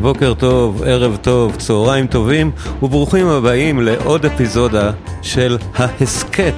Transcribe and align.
בוקר 0.00 0.34
טוב, 0.34 0.82
ערב 0.86 1.16
טוב, 1.16 1.56
צהריים 1.56 2.06
טובים, 2.06 2.50
וברוכים 2.82 3.26
הבאים 3.26 3.80
לעוד 3.80 4.26
אפיזודה 4.26 4.90
של 5.22 5.58
ההסכת 5.74 6.54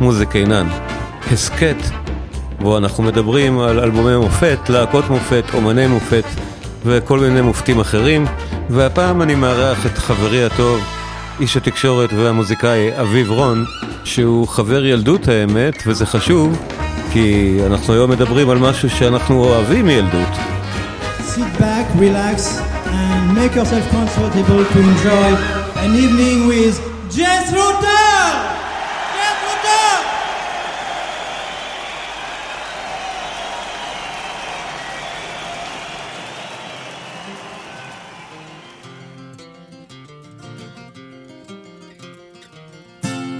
מוזיק 0.00 0.36
עינן. 0.36 0.66
הסכת, 1.32 1.76
בו 2.60 2.78
אנחנו 2.78 3.04
מדברים 3.04 3.58
על 3.58 3.80
אלבומי 3.80 4.16
מופת, 4.16 4.58
להקות 4.68 5.10
מופת, 5.10 5.44
אומני 5.54 5.86
מופת 5.86 6.24
וכל 6.84 7.18
מיני 7.18 7.40
מופתים 7.40 7.80
אחרים, 7.80 8.26
והפעם 8.70 9.22
אני 9.22 9.34
מארח 9.34 9.86
את 9.86 9.98
חברי 9.98 10.44
הטוב, 10.44 10.80
איש 11.40 11.56
התקשורת 11.56 12.12
והמוזיקאי 12.12 13.00
אביב 13.00 13.30
רון, 13.30 13.64
שהוא 14.04 14.48
חבר 14.48 14.84
ילדות 14.84 15.28
האמת, 15.28 15.82
וזה 15.86 16.06
חשוב, 16.06 16.66
כי 17.12 17.58
אנחנו 17.66 17.94
היום 17.94 18.10
מדברים 18.10 18.50
על 18.50 18.58
משהו 18.58 18.90
שאנחנו 18.90 19.44
אוהבים 19.44 19.86
מילדות. 19.86 20.32
Sit 21.34 21.60
back, 21.60 22.00
relax, 22.00 22.75
make 23.36 23.54
yourself 23.54 23.86
comfortable 23.90 24.64
to 24.64 24.78
enjoy 24.80 25.28
an 25.84 25.94
evening 25.94 26.46
with! 26.48 26.80
Jethro 27.14 27.66
Tull! 27.82 28.56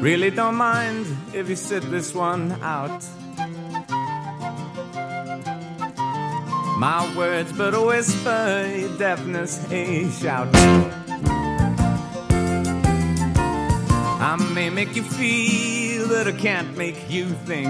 Really 0.03 0.31
don't 0.31 0.55
mind 0.55 1.07
if 1.35 1.49
you 1.49 1.57
sit 1.57 1.83
this 1.91 2.15
one 2.15 2.53
out. 2.63 3.03
My 6.77 7.17
words, 7.17 7.53
but 7.53 7.73
a 7.73 7.81
whisper, 7.81 8.71
your 8.77 8.99
deafness, 8.99 9.65
a 9.73 10.11
shout. 10.11 10.49
I 14.21 14.37
may 14.53 14.69
make 14.69 14.95
you 14.95 15.03
feel 15.03 16.07
that 16.09 16.27
I 16.29 16.33
can't 16.33 16.77
make 16.77 17.09
you 17.09 17.31
think. 17.47 17.67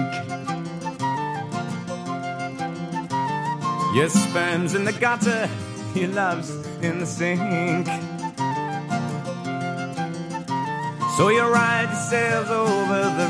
Your 3.95 4.09
sperm's 4.09 4.75
in 4.75 4.83
the 4.83 4.91
gutter, 4.99 5.49
your 5.95 6.09
love's 6.09 6.49
in 6.81 6.99
the 6.99 7.05
sink. 7.05 7.87
So 11.15 11.29
you 11.29 11.43
ride 11.43 11.89
yourselves 11.91 12.49
over 12.49 13.03
the 13.17 13.29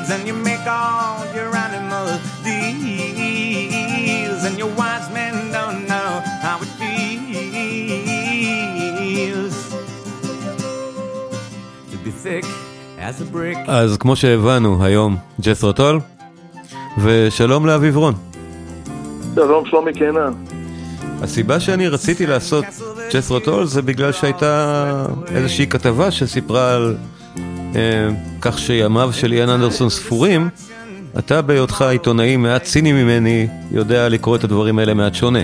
fields 0.00 0.10
and 0.10 0.26
you 0.28 0.34
make 0.34 0.66
all 0.66 1.24
your 1.34 1.50
animal 1.66 2.06
deals 2.44 4.40
and 4.44 4.58
your 4.58 4.72
wise 4.80 5.08
men 5.18 5.34
don't 5.52 5.80
know 5.92 6.10
how 6.44 6.56
it 6.64 6.70
feels 6.80 7.16
to 11.90 11.96
be 12.04 12.10
thick 12.10 12.44
as 12.98 13.20
a 13.20 13.24
brick. 13.32 13.58
אז 13.68 13.96
כמו 13.96 14.16
שהבנו 14.16 14.84
היום, 14.84 15.16
ג'סרו 15.40 15.72
טול, 15.72 16.00
ושלום 16.98 17.66
לאביב 17.66 17.96
רון. 17.96 18.14
שלום 19.34 19.66
שלומי 19.66 19.92
קינן. 19.92 20.32
הסיבה 21.22 21.60
שאני 21.60 21.88
רציתי 21.88 22.26
לעשות 22.26 22.64
ג'סרו 23.14 23.40
טול 23.40 23.66
זה 23.66 23.82
בגלל 23.82 24.12
שהייתה 24.12 25.06
איזושהי 25.34 25.66
כתבה 25.66 26.10
שסיפרה 26.10 26.74
על 26.74 26.96
כך 28.40 28.58
שימיו 28.58 29.10
של 29.12 29.32
איאן 29.32 29.48
אנדרסון 29.48 29.90
ספורים. 29.90 30.48
אתה 31.18 31.42
בהיותך 31.42 31.82
עיתונאי 31.82 32.36
מעט 32.36 32.62
ציני 32.62 32.92
ממני 32.92 33.46
יודע 33.72 34.08
לקרוא 34.08 34.36
את 34.36 34.44
הדברים 34.44 34.78
האלה 34.78 34.94
מעט 34.94 35.14
שונה. 35.14 35.42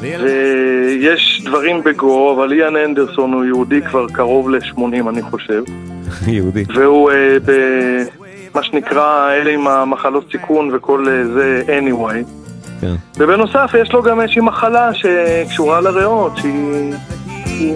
ויש 0.00 1.42
דברים 1.44 1.82
בגו, 1.84 2.34
אבל 2.34 2.52
איאן 2.52 2.76
אנדרסון 2.76 3.32
הוא 3.32 3.44
יהודי 3.44 3.80
כבר 3.82 4.06
קרוב 4.12 4.50
ל-80 4.50 5.08
אני 5.08 5.22
חושב. 5.22 5.62
יהודי. 6.26 6.64
והוא 6.74 7.10
אה, 7.10 7.36
במה 7.44 8.62
שנקרא 8.62 9.30
אלה 9.32 9.50
עם 9.50 9.68
המחלות 9.68 10.28
סיכון 10.32 10.70
וכל 10.72 11.06
אה, 11.08 11.24
זה 11.24 11.62
anyway. 11.66 12.40
כן. 12.80 12.94
ובנוסף 13.16 13.70
יש 13.82 13.92
לו 13.92 14.02
גם 14.02 14.20
איזושהי 14.20 14.42
מחלה 14.42 14.90
שקשורה 14.94 15.80
לריאות, 15.80 16.36
שהיא... 16.36 16.94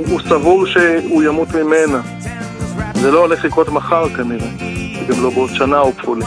הוא 0.08 0.20
סבור 0.20 0.66
שהוא 0.66 1.22
ימות 1.22 1.48
ממנה. 1.54 2.00
זה 3.04 3.10
לא 3.10 3.18
הולך 3.18 3.44
לקרות 3.44 3.68
מחר 3.68 4.08
כנראה, 4.08 4.48
וגם 5.08 5.22
לא 5.22 5.30
בעוד 5.30 5.50
שנה 5.54 5.80
או 5.80 5.92
פולה. 5.92 6.26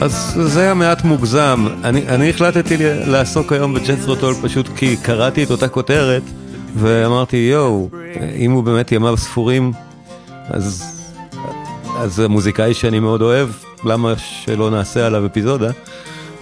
אז 0.00 0.38
זה 0.42 0.60
היה 0.60 0.74
מעט 0.74 1.04
מוגזם. 1.04 1.66
אני, 1.84 2.08
אני 2.08 2.30
החלטתי 2.30 2.76
לעסוק 3.06 3.52
היום 3.52 3.74
בג'סרו 3.74 4.16
טול 4.16 4.34
פשוט 4.42 4.68
כי 4.76 4.96
קראתי 4.96 5.44
את 5.44 5.50
אותה 5.50 5.68
כותרת 5.68 6.22
ואמרתי 6.76 7.36
יואו, 7.36 7.88
אם 8.36 8.52
הוא 8.52 8.64
באמת 8.64 8.92
ימיו 8.92 9.16
ספורים, 9.16 9.72
אז, 10.50 10.84
אז 11.98 12.14
זה 12.14 12.28
מוזיקאי 12.28 12.74
שאני 12.74 13.00
מאוד 13.00 13.22
אוהב, 13.22 13.48
למה 13.84 14.12
שלא 14.16 14.70
נעשה 14.70 15.06
עליו 15.06 15.26
אפיזודה? 15.26 15.70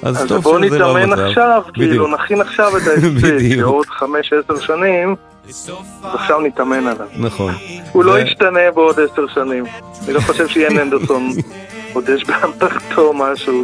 אז, 0.03 0.23
אז 0.23 0.29
טוב 0.29 0.43
בואו 0.43 0.65
שזה 0.65 0.79
לא 0.79 0.99
נתאמן 0.99 1.13
המצב. 1.13 1.23
עכשיו, 1.23 1.63
כאילו. 1.75 2.15
נכין 2.15 2.41
עכשיו 2.41 2.77
את 2.77 2.83
ההספק. 2.87 3.57
בעוד 3.63 3.87
חמש 3.87 4.33
עשר 4.33 4.61
שנים, 4.61 5.09
אז 5.11 5.30
עכשיו 6.03 6.41
נתאמן 6.41 6.87
עליו. 6.87 7.06
נכון. 7.17 7.55
הוא 7.93 8.05
לא 8.05 8.19
ישתנה 8.19 8.71
בעוד 8.75 8.97
עשר 9.01 9.27
שנים. 9.34 9.65
אני 10.05 10.12
לא 10.12 10.21
חושב 10.21 10.49
שיאן 10.49 10.78
אנדרסון 10.78 11.33
עוד 11.93 12.09
יש 12.09 12.25
באמתחתו 12.25 13.12
משהו 13.12 13.62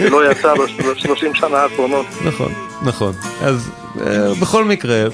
שלא 0.00 0.30
יצא 0.30 0.54
בשלושים 0.94 1.34
שנה 1.34 1.58
האחרונות. 1.58 2.06
נכון, 2.24 2.52
נכון. 2.82 3.12
אז 3.42 3.70
אה, 4.00 4.34
בכל 4.40 4.64
מקרה, 4.64 5.04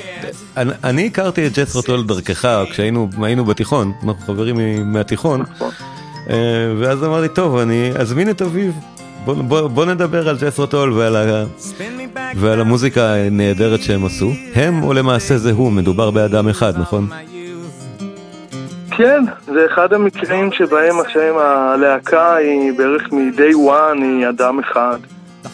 אני, 0.56 1.06
הכרתי 1.06 1.47
את 1.47 1.59
ג'סרו 1.59 1.83
טול 1.83 2.04
דרכך 2.04 2.48
כשהיינו 2.71 3.09
היינו 3.22 3.44
בתיכון, 3.44 3.93
אנחנו 4.04 4.27
חברים 4.27 4.56
מהתיכון, 4.93 5.41
נכון. 5.41 5.71
אה, 6.31 6.37
ואז 6.81 7.04
אמרתי, 7.04 7.34
טוב, 7.34 7.56
אני 7.56 7.91
אזמין 7.98 8.31
את 8.31 8.43
אביב, 8.43 8.75
בוא, 9.26 9.34
בוא, 9.34 9.69
בוא 9.69 9.84
נדבר 9.84 10.28
על 10.28 10.37
ג'סרו 10.37 10.66
טול 10.66 10.92
ועל, 10.92 11.16
ה, 11.16 11.44
ועל 12.37 12.60
המוזיקה 12.60 13.14
הנהדרת 13.14 13.82
שהם 13.82 14.04
עשו. 14.04 14.31
הם, 14.54 14.82
או 14.82 14.92
למעשה 14.92 15.38
זה 15.38 15.53
הוא, 15.53 15.72
מדובר 15.72 16.10
באדם 16.10 16.48
אחד, 16.48 16.72
נכון? 16.78 17.06
כן, 18.91 19.25
זה 19.44 19.66
אחד 19.66 19.92
המקרים 19.92 20.53
שבהם 20.53 21.00
השם 21.00 21.34
הלהקה 21.38 22.34
היא 22.34 22.72
בערך 22.78 23.12
מ-day 23.12 23.54
one 23.54 24.03
היא 24.03 24.28
אדם 24.28 24.59
אחד, 24.59 24.98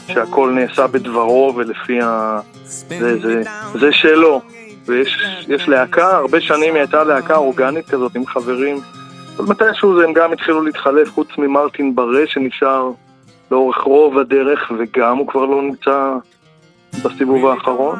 שהכל 0.08 0.50
נעשה 0.54 0.86
בדברו 0.86 1.52
ולפי 1.56 2.00
ה... 2.02 2.40
זה, 2.64 3.18
זה, 3.18 3.42
זה 3.74 3.92
שלו. 3.92 4.40
ויש 4.86 5.18
יש 5.48 5.68
להקה, 5.68 6.16
הרבה 6.16 6.40
שנים 6.40 6.74
היא 6.74 6.80
הייתה 6.80 7.04
להקה 7.04 7.36
אורגנית 7.36 7.90
כזאת 7.90 8.16
עם 8.16 8.26
חברים. 8.26 8.80
אבל 9.36 9.46
מתישהו 9.48 10.02
הם 10.02 10.12
גם 10.12 10.32
התחילו 10.32 10.62
להתחלף, 10.62 11.10
חוץ 11.14 11.28
ממרטין 11.38 11.94
ברה 11.94 12.22
שנשאר 12.26 12.90
לאורך 13.52 13.78
רוב 13.78 14.18
הדרך, 14.18 14.72
וגם 14.78 15.16
הוא 15.18 15.28
כבר 15.28 15.44
לא 15.44 15.62
נמצא 15.62 16.14
בסיבוב 17.04 17.46
האחרון. 17.46 17.98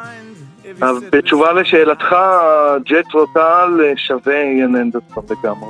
אז 0.81 0.97
בתשובה 1.11 1.53
לשאלתך, 1.53 2.15
ג'טרו 2.85 3.25
טל 3.33 3.79
שווה 3.95 4.41
איאן 4.41 4.75
אנדרסון 4.75 5.23
לגמרי. 5.29 5.69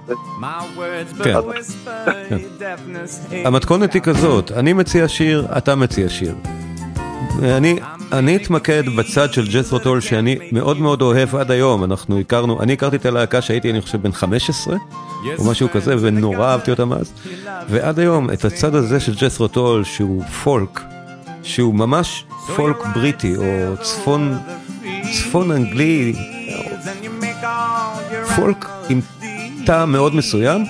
כן. 1.23 1.35
המתכונת 3.45 3.93
היא 3.93 4.01
כזאת, 4.01 4.51
אני 4.51 4.73
מציע 4.73 5.07
שיר, 5.07 5.45
אתה 5.57 5.75
מציע 5.75 6.09
שיר. 6.09 6.35
אני, 7.41 7.75
אני 8.11 8.35
אתמקד 8.35 8.83
בצד 8.97 9.33
של 9.33 9.47
ג'סרו 9.47 9.79
טול 9.79 10.01
שאני 10.01 10.37
מאוד 10.51 10.77
מאוד 10.77 11.01
אוהב 11.01 11.35
עד 11.35 11.51
היום, 11.51 11.83
אנחנו 11.83 12.19
הכרנו, 12.19 12.61
אני 12.61 12.73
הכרתי 12.73 12.95
את 12.95 13.05
הלהקה 13.05 13.41
שהייתי 13.41 13.69
אני 13.69 13.81
חושב 13.81 14.01
בן 14.01 14.11
15 14.11 14.77
או 15.37 15.43
משהו 15.43 15.69
כזה 15.73 15.95
ונורא 15.99 16.45
אהבתי 16.45 16.71
אותם 16.71 16.93
אז. 16.93 17.13
ועד 17.69 17.99
היום 17.99 18.29
את 18.29 18.45
הצד 18.45 18.75
הזה 18.75 18.99
של 18.99 19.15
ג'תרו 19.15 19.47
טול 19.47 19.83
שהוא 19.83 20.23
פולק, 20.23 20.79
שהוא 21.43 21.73
ממש 21.73 22.25
פולק 22.55 22.77
בריטי 22.95 23.35
או 23.35 23.77
צפון, 23.81 24.37
צפון 25.13 25.51
אנגלי, 25.51 26.15
פולק 28.35 28.65
עם 28.89 29.01
טעם 29.65 29.91
מאוד 29.91 30.15
מסוים, 30.15 30.65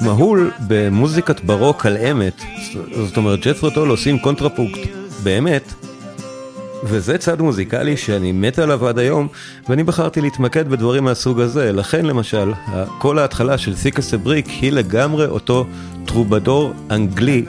מהול 0.00 0.50
במוזיקת 0.66 1.40
בארוק 1.40 1.86
על 1.86 1.96
אמת, 1.96 2.42
זאת 3.06 3.16
אומרת 3.16 3.46
ג'תרו 3.46 3.70
טול 3.70 3.90
עושים 3.90 4.18
קונטרפונקט 4.18 4.80
באמת 5.22 5.85
וזה 6.84 7.18
צד 7.18 7.40
מוזיקלי 7.40 7.96
שאני 7.96 8.32
מת 8.32 8.58
עליו 8.58 8.88
עד 8.88 8.98
היום, 8.98 9.28
ואני 9.68 9.82
בחרתי 9.82 10.20
להתמקד 10.20 10.68
בדברים 10.68 11.04
מהסוג 11.04 11.40
הזה. 11.40 11.72
לכן 11.72 12.06
למשל, 12.06 12.52
כל 12.98 13.18
ההתחלה 13.18 13.58
של 13.58 13.74
Thick 13.74 14.03
as 14.03 14.14
a 14.14 14.19
Brick 14.19 14.46
היא 14.46 14.72
לגמרי 14.72 15.26
אותו 15.26 15.66
טרובדור 16.06 16.72
אנגלי 16.90 17.44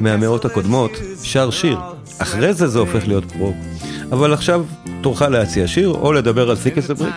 מהמאות 0.00 0.44
הקודמות, 0.44 0.90
שר 1.22 1.50
שיר. 1.50 1.78
אחרי 2.18 2.52
זה 2.52 2.66
זה 2.66 2.78
הופך 2.78 3.08
להיות 3.08 3.32
פרוג. 3.32 3.56
אבל 4.12 4.32
עכשיו 4.32 4.64
תורך 5.00 5.22
להציע 5.22 5.66
שיר, 5.66 5.88
או 5.88 6.12
לדבר 6.12 6.50
על 6.50 6.56
Thick 6.56 6.80
as 6.80 6.90
a 6.90 6.93
Brick. 6.93 7.14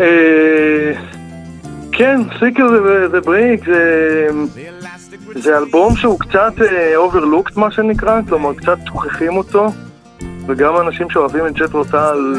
אה, 0.00 0.92
כן, 1.92 2.20
Thick 2.38 2.64
as 3.10 3.20
a 3.20 3.27
Brick, 3.27 3.66
זה... 3.66 4.28
זה 5.34 5.58
אלבום 5.58 5.96
שהוא 5.96 6.18
קצת 6.18 6.52
overlooked 6.96 7.56
מה 7.56 7.70
שנקרא, 7.70 8.20
כלומר 8.28 8.54
קצת 8.54 8.78
שוכחים 8.86 9.36
אותו 9.36 9.66
וגם 10.46 10.76
אנשים 10.76 11.10
שאוהבים 11.10 11.46
את 11.46 11.52
ג'תרו 11.52 11.72
טול, 11.72 12.34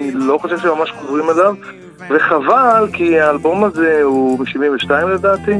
אני 0.00 0.10
לא 0.14 0.38
חושב 0.38 0.58
שממש 0.58 0.90
חוזרים 0.90 1.30
אליו, 1.30 1.54
וחבל, 2.10 2.88
כי 2.92 3.20
האלבום 3.20 3.64
הזה 3.64 4.00
הוא 4.02 4.38
ב-72 4.38 4.90
לדעתי. 4.90 5.52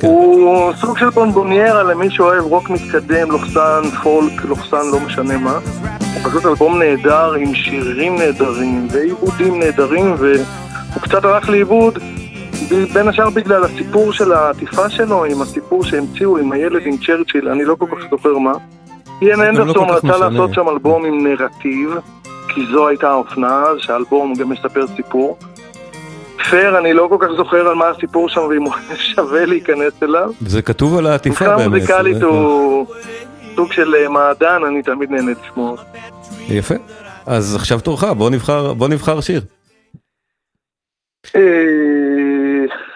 כן. 0.00 0.06
הוא 0.06 0.72
סוג 0.72 0.98
של 0.98 1.10
בונבוניירה 1.10 1.82
למי 1.82 2.10
שאוהב 2.10 2.44
רוק 2.44 2.70
מתקדם, 2.70 3.30
לוכסן, 3.30 3.82
פולק, 4.02 4.44
לוכסן, 4.44 4.90
לא 4.92 5.00
משנה 5.00 5.38
מה. 5.38 5.58
הוא 6.14 6.30
פשוט 6.30 6.46
אלבום 6.46 6.78
נהדר 6.78 7.32
עם 7.32 7.54
שירים 7.54 8.16
נהדרים 8.16 8.88
ועיבודים 8.90 9.58
נהדרים, 9.58 10.14
והוא 10.18 11.02
קצת 11.02 11.24
הלך 11.24 11.48
לאיבוד, 11.48 11.98
בין 12.68 13.08
השאר 13.08 13.30
בגלל 13.30 13.64
הסיפור 13.64 14.12
של 14.12 14.32
העטיפה 14.32 14.90
שלו, 14.90 15.24
עם 15.24 15.42
הסיפור 15.42 15.84
שהמציאו 15.84 16.38
עם 16.38 16.52
הילד 16.52 16.82
עם 16.86 16.96
צ'רצ'יל, 16.96 17.48
אני 17.48 17.64
לא 17.64 17.74
כל 17.78 17.86
כך 17.86 18.10
זוכר 18.10 18.38
מה. 18.38 18.52
איין 19.22 19.38
לא 19.38 19.48
אנדרסון 19.48 19.90
רצה 19.90 20.16
לעשות 20.16 20.54
שם 20.54 20.68
אלבום 20.68 21.04
עם 21.04 21.26
נרטיב, 21.26 21.90
כי 22.48 22.60
זו 22.72 22.88
הייתה 22.88 23.08
האופנה, 23.10 23.64
שהאלבום 23.78 24.34
גם 24.34 24.48
מספר 24.48 24.86
סיפור. 24.96 25.38
פייר, 26.50 26.78
אני 26.78 26.92
לא 26.92 27.06
כל 27.10 27.16
כך 27.20 27.32
זוכר 27.36 27.68
על 27.68 27.74
מה 27.74 27.88
הסיפור 27.88 28.28
שם 28.28 28.40
ואם 28.40 28.62
הוא 28.62 28.74
שווה 29.14 29.46
להיכנס 29.46 30.02
אליו. 30.02 30.30
זה 30.40 30.62
כתוב 30.62 30.98
על 30.98 31.06
העטיפה 31.06 31.44
באמת. 31.44 31.52
מבחינה 31.58 31.68
מוזיקלית 31.68 32.22
הוא 32.22 32.86
סוג 33.56 33.72
של 33.72 33.94
אה, 33.94 34.08
מעדן, 34.08 34.60
אני 34.66 34.82
תמיד 34.82 35.10
נהנה 35.10 35.32
לשמוע. 35.42 35.76
יפה. 36.48 36.74
אז 37.26 37.56
עכשיו 37.56 37.80
תורך, 37.80 38.04
בוא 38.04 38.30
נבחר, 38.30 38.72
בוא 38.72 38.88
נבחר 38.88 39.20
שיר. 39.20 39.40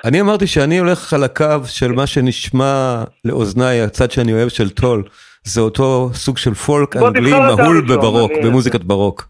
אני 0.05 0.21
אמרתי 0.21 0.47
שאני 0.47 0.79
הולך 0.79 1.13
על 1.13 1.25
הקו 1.25 1.57
של 1.67 1.93
מה 1.93 2.07
שנשמע 2.07 3.05
לאוזניי, 3.25 3.81
הצד 3.81 4.11
שאני 4.11 4.33
אוהב 4.33 4.49
של 4.49 4.71
טול. 4.71 5.03
זה 5.45 5.61
אותו 5.61 6.11
סוג 6.15 6.39
של 6.39 6.55
פולק 6.55 6.97
אנגלי 6.97 7.31
מהול 7.31 7.81
בברוק, 7.89 8.33
במוזיקת 8.45 8.81
ברוק. 8.81 9.29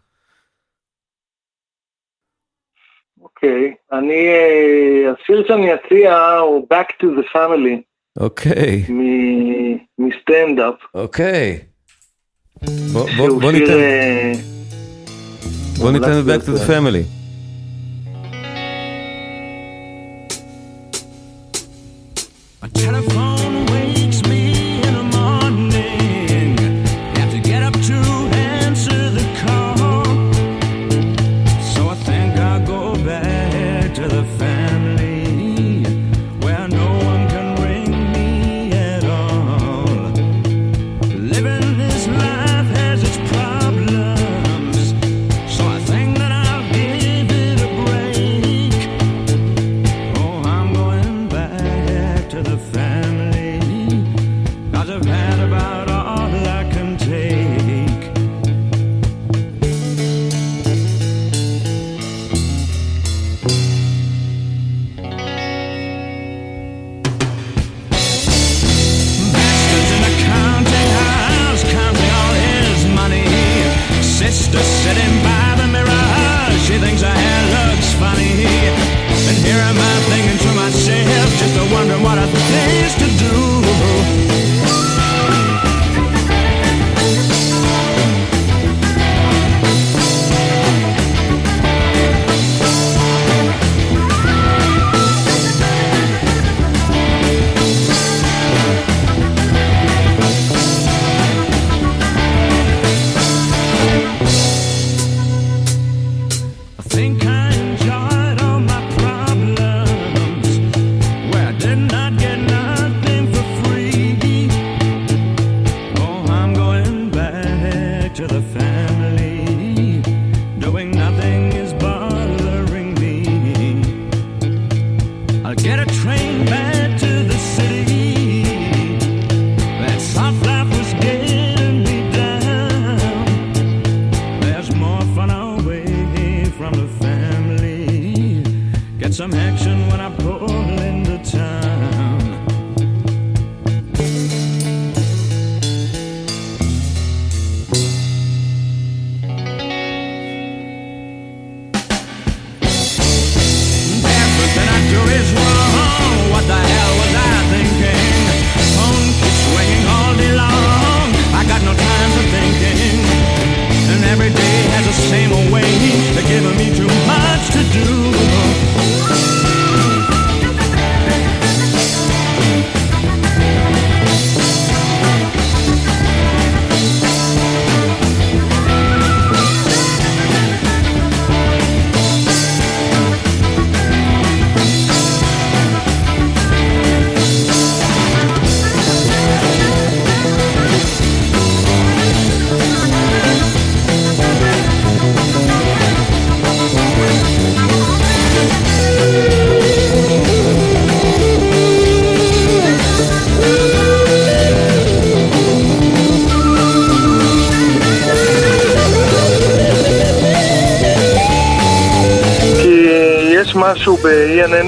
אוקיי, 3.21 3.75
אני, 3.93 4.29
אה, 4.29 5.13
השיר 5.13 5.45
שאני 5.49 5.75
אציע 5.75 6.19
הוא 6.39 6.67
Back 6.75 7.03
to 7.03 7.07
the 7.07 7.37
Family. 7.37 7.81
אוקיי. 8.21 8.85
מסטנדאפ. 9.99 10.75
אוקיי. 10.95 11.59
בוא 13.17 13.53
ניתן... 13.53 13.73
אה, 13.73 14.33
בוא 15.79 15.91
ניתן 15.91 16.23
Back 16.27 16.43
to 16.47 16.59
the 16.59 16.71
Family. 16.71 17.20
משהו 22.63 24.00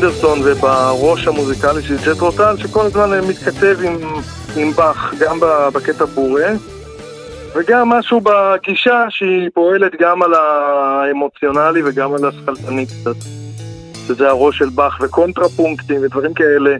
אנדרסון 0.02 0.38
ובראש 0.44 1.26
המוזיקלי 1.26 1.82
של 1.82 1.96
ג'ט 1.96 2.20
רוטל 2.20 2.56
שכל 2.56 2.86
הזמן 2.86 3.10
מתכתב 3.28 3.76
עם, 3.84 3.96
עם 4.56 4.72
באך, 4.72 5.14
גם 5.20 5.38
בקטע 5.74 6.04
בורה 6.04 6.50
וגם 7.54 7.88
משהו 7.88 8.20
בגישה 8.20 9.04
שהיא 9.08 9.50
פועלת 9.54 9.92
גם 10.00 10.22
על 10.22 10.34
האמוציונלי 10.34 11.82
וגם 11.84 12.14
על 12.14 12.28
השכלתני 12.28 12.86
קצת 12.86 13.16
שזה 14.06 14.28
הראש 14.28 14.58
של 14.58 14.68
באך 14.68 14.98
וקונטרפונקטים 15.02 16.00
ודברים 16.02 16.34
כאלה 16.34 16.76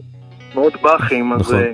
מאוד 0.54 0.72
באכים 0.82 1.32
נכון. 1.32 1.46
אז 1.46 1.54
אה, 1.54 1.72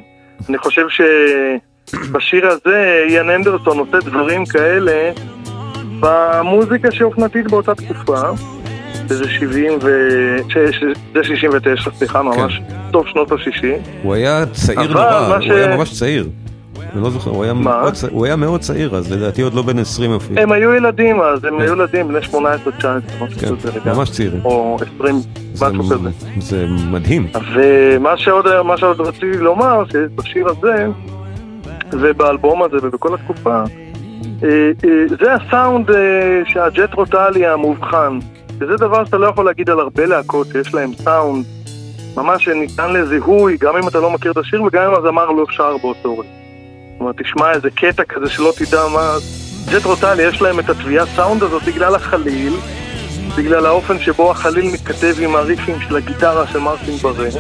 אני 0.48 0.58
חושב 0.58 0.86
שבשיר 0.88 2.46
הזה 2.46 3.04
איאן 3.08 3.30
אנדרסון 3.30 3.78
עושה 3.78 3.98
דברים 3.98 4.46
כאלה 4.46 5.12
במוזיקה 6.00 6.90
שאופנתית 6.92 7.50
באותה 7.50 7.74
תקופה, 7.74 8.20
שזה 9.08 9.28
70 9.28 9.72
ו... 9.82 9.88
ש- 10.48 10.58
ש- 10.76 10.84
זה 11.14 11.24
69, 11.24 11.90
סליחה, 11.90 12.22
ממש 12.22 12.60
סוף 12.92 13.06
שנות 13.06 13.32
ה-60. 13.32 13.64
הוא 14.02 14.14
היה 14.14 14.44
צעיר 14.52 14.92
נורא, 14.92 15.34
הוא 15.34 15.40
ש- 15.40 15.50
היה 15.50 15.76
ממש 15.76 15.98
צעיר. 15.98 16.28
אני 16.94 17.02
לא 17.02 17.10
זוכר, 17.10 17.30
הוא 17.30 17.44
היה? 17.44 17.52
מאוד 17.54 17.94
הוא 18.10 18.26
היה 18.26 18.36
מאוד 18.36 18.60
צעיר 18.60 18.96
אז, 18.96 19.12
לדעתי 19.12 19.42
עוד 19.42 19.54
לא 19.54 19.62
בן 19.62 19.78
20 19.78 20.14
אפילו. 20.16 20.40
הם 20.42 20.52
היו 20.52 20.74
ילדים 20.74 21.20
אז, 21.20 21.44
הם 21.44 21.60
היו 21.60 21.72
ילדים 21.72 22.08
בני 22.08 22.18
18-19, 22.18 22.34
משהו 23.20 23.40
כן, 23.40 23.56
כזה 23.56 23.70
לגמרי. 23.80 23.98
ממש 23.98 24.10
צעירים. 24.10 24.40
או 24.44 24.76
20, 24.98 25.16
זה- 25.52 25.66
משהו 25.66 25.84
כזה. 25.84 26.08
זה 26.38 26.66
מדהים. 26.90 27.26
ומה 27.54 28.16
שעוד, 28.16 28.62
מה 28.62 28.76
שעוד 28.78 29.00
רציתי 29.00 29.26
לומר, 29.38 29.82
שבשיר 29.92 30.48
הזה, 30.48 30.86
ובאלבום 31.92 32.62
הזה 32.62 32.76
ובכל 32.82 33.14
התקופה, 33.14 33.62
אה, 34.44 34.48
אה, 34.84 34.90
זה 35.20 35.32
הסאונד 35.34 35.90
אה, 35.90 35.96
שהג'ט 36.46 36.94
רוטלי 36.94 37.46
המובחן, 37.46 38.18
וזה 38.60 38.76
דבר 38.76 39.04
שאתה 39.04 39.18
לא 39.18 39.26
יכול 39.26 39.44
להגיד 39.44 39.70
על 39.70 39.80
הרבה 39.80 40.06
להקות 40.06 40.46
שיש 40.52 40.74
להם 40.74 40.94
סאונד 40.94 41.44
ממש 42.16 42.44
שניתן 42.44 42.92
לזיהוי, 42.92 43.56
גם 43.60 43.76
אם 43.76 43.88
אתה 43.88 44.00
לא 44.00 44.10
מכיר 44.10 44.32
את 44.32 44.36
השיר 44.36 44.62
וגם 44.62 44.82
אם 44.82 44.94
הזמר 44.94 45.30
לא 45.30 45.44
שר 45.50 45.76
באותו 45.76 46.18
רגע. 46.18 46.28
זאת 46.92 47.00
אומרת, 47.00 47.14
תשמע 47.22 47.52
איזה 47.52 47.70
קטע 47.70 48.04
כזה 48.04 48.30
שלא 48.30 48.52
תדע 48.56 48.88
מה... 48.94 49.16
ג'ט 49.72 49.84
רוטלי 49.84 50.22
יש 50.22 50.42
להם 50.42 50.60
את 50.60 50.70
התביעת 50.70 51.08
סאונד 51.16 51.42
הזאת 51.42 51.62
בגלל 51.62 51.94
החליל, 51.94 52.52
בגלל 53.38 53.66
האופן 53.66 53.98
שבו 53.98 54.30
החליל 54.30 54.70
מתכתב 54.72 55.14
עם 55.20 55.36
הריפים 55.36 55.74
של 55.88 55.96
הגיטרה 55.96 56.46
של 56.46 56.58
מרטין 56.58 56.96
ברר. 56.96 57.30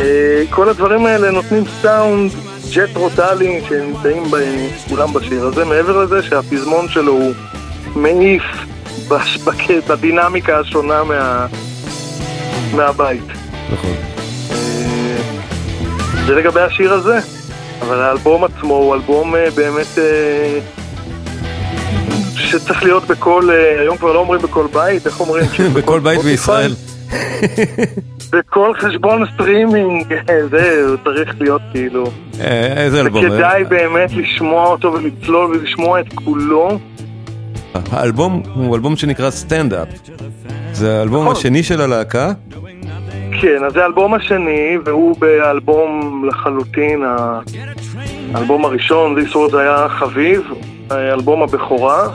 אה, 0.00 0.42
כל 0.50 0.68
הדברים 0.68 1.06
האלה 1.06 1.30
נותנים 1.30 1.64
סאונד 1.82 2.30
ג'תרו 2.74 2.96
טולי 2.96 3.60
שנמצאים 3.68 4.22
כולם 4.88 5.12
בשיר 5.12 5.46
הזה, 5.46 5.64
מעבר 5.64 6.04
לזה 6.04 6.22
שהפזמון 6.22 6.88
שלו 6.88 7.12
הוא 7.12 7.32
מעיף 7.96 8.42
בדינמיקה 9.88 10.58
השונה 10.58 11.04
מה, 11.04 11.46
מהבית. 12.76 13.24
נכון. 13.72 13.90
אה, 14.50 15.16
זה 16.26 16.34
לגבי 16.34 16.60
השיר 16.60 16.92
הזה, 16.92 17.18
אבל 17.82 18.00
האלבום 18.02 18.44
עצמו 18.44 18.74
הוא 18.74 18.94
אלבום 18.94 19.34
אה, 19.34 19.50
באמת 19.54 19.98
אה, 19.98 20.58
שצריך 22.36 22.82
להיות 22.82 23.04
בכל, 23.06 23.50
היום 23.80 23.96
כבר 23.96 24.12
לא 24.12 24.18
אומרים 24.18 24.40
בכל 24.42 24.66
בית, 24.72 25.06
איך 25.06 25.20
אומרים? 25.20 25.44
בכל 25.76 26.00
בית 26.00 26.20
ספוטיפיי? 26.20 26.32
בישראל. 26.32 26.74
בכל 28.32 28.72
חשבון 28.74 29.24
סטרימינג, 29.34 30.14
זה 30.50 30.86
צריך 31.04 31.34
להיות 31.40 31.62
כאילו, 31.72 32.04
איזה 32.76 33.00
אלבום. 33.00 33.24
וכדאי 33.24 33.64
באמת 33.64 34.12
לשמוע 34.12 34.66
אותו 34.66 34.92
ולצלול 34.92 35.50
ולשמוע 35.50 36.00
את 36.00 36.12
כולו. 36.14 36.78
האלבום 37.92 38.42
הוא 38.54 38.76
אלבום 38.76 38.96
שנקרא 38.96 39.30
Stand 39.30 39.66
Up. 39.66 39.88
זה 40.72 40.98
האלבום 40.98 41.22
נכון. 41.22 41.36
השני 41.36 41.62
של 41.62 41.80
הלהקה. 41.80 42.32
כן, 43.40 43.64
אז 43.66 43.72
זה 43.72 43.82
האלבום 43.82 44.14
השני, 44.14 44.78
והוא 44.84 45.16
באלבום 45.18 46.22
לחלוטין, 46.28 47.02
האלבום 48.34 48.64
הראשון, 48.64 49.18
This 49.18 49.32
Was 49.32 49.56
היה 49.56 49.88
חביב, 49.88 50.42
אלבום 50.92 51.42
הבכורה. 51.42 52.08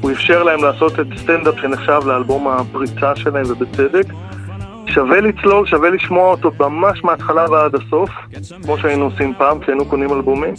הוא 0.00 0.10
אפשר 0.10 0.42
להם 0.42 0.64
לעשות 0.64 1.00
את 1.00 1.06
Stand 1.16 1.43
Up 1.43 1.54
שנחשב 1.62 2.00
לאלבום 2.06 2.48
הפריצה 2.48 3.16
שלהם, 3.16 3.44
ובצדק. 3.48 4.06
שווה 4.86 5.20
לצלול, 5.20 5.66
שווה 5.66 5.90
לשמוע 5.90 6.30
אותו 6.30 6.50
ממש 6.60 7.04
מההתחלה 7.04 7.50
ועד 7.50 7.74
הסוף, 7.74 8.10
כמו 8.62 8.78
שהיינו 8.78 9.04
עושים 9.04 9.34
פעם 9.38 9.60
כשהיינו 9.60 9.84
קונים 9.84 10.12
אלבומים. 10.12 10.54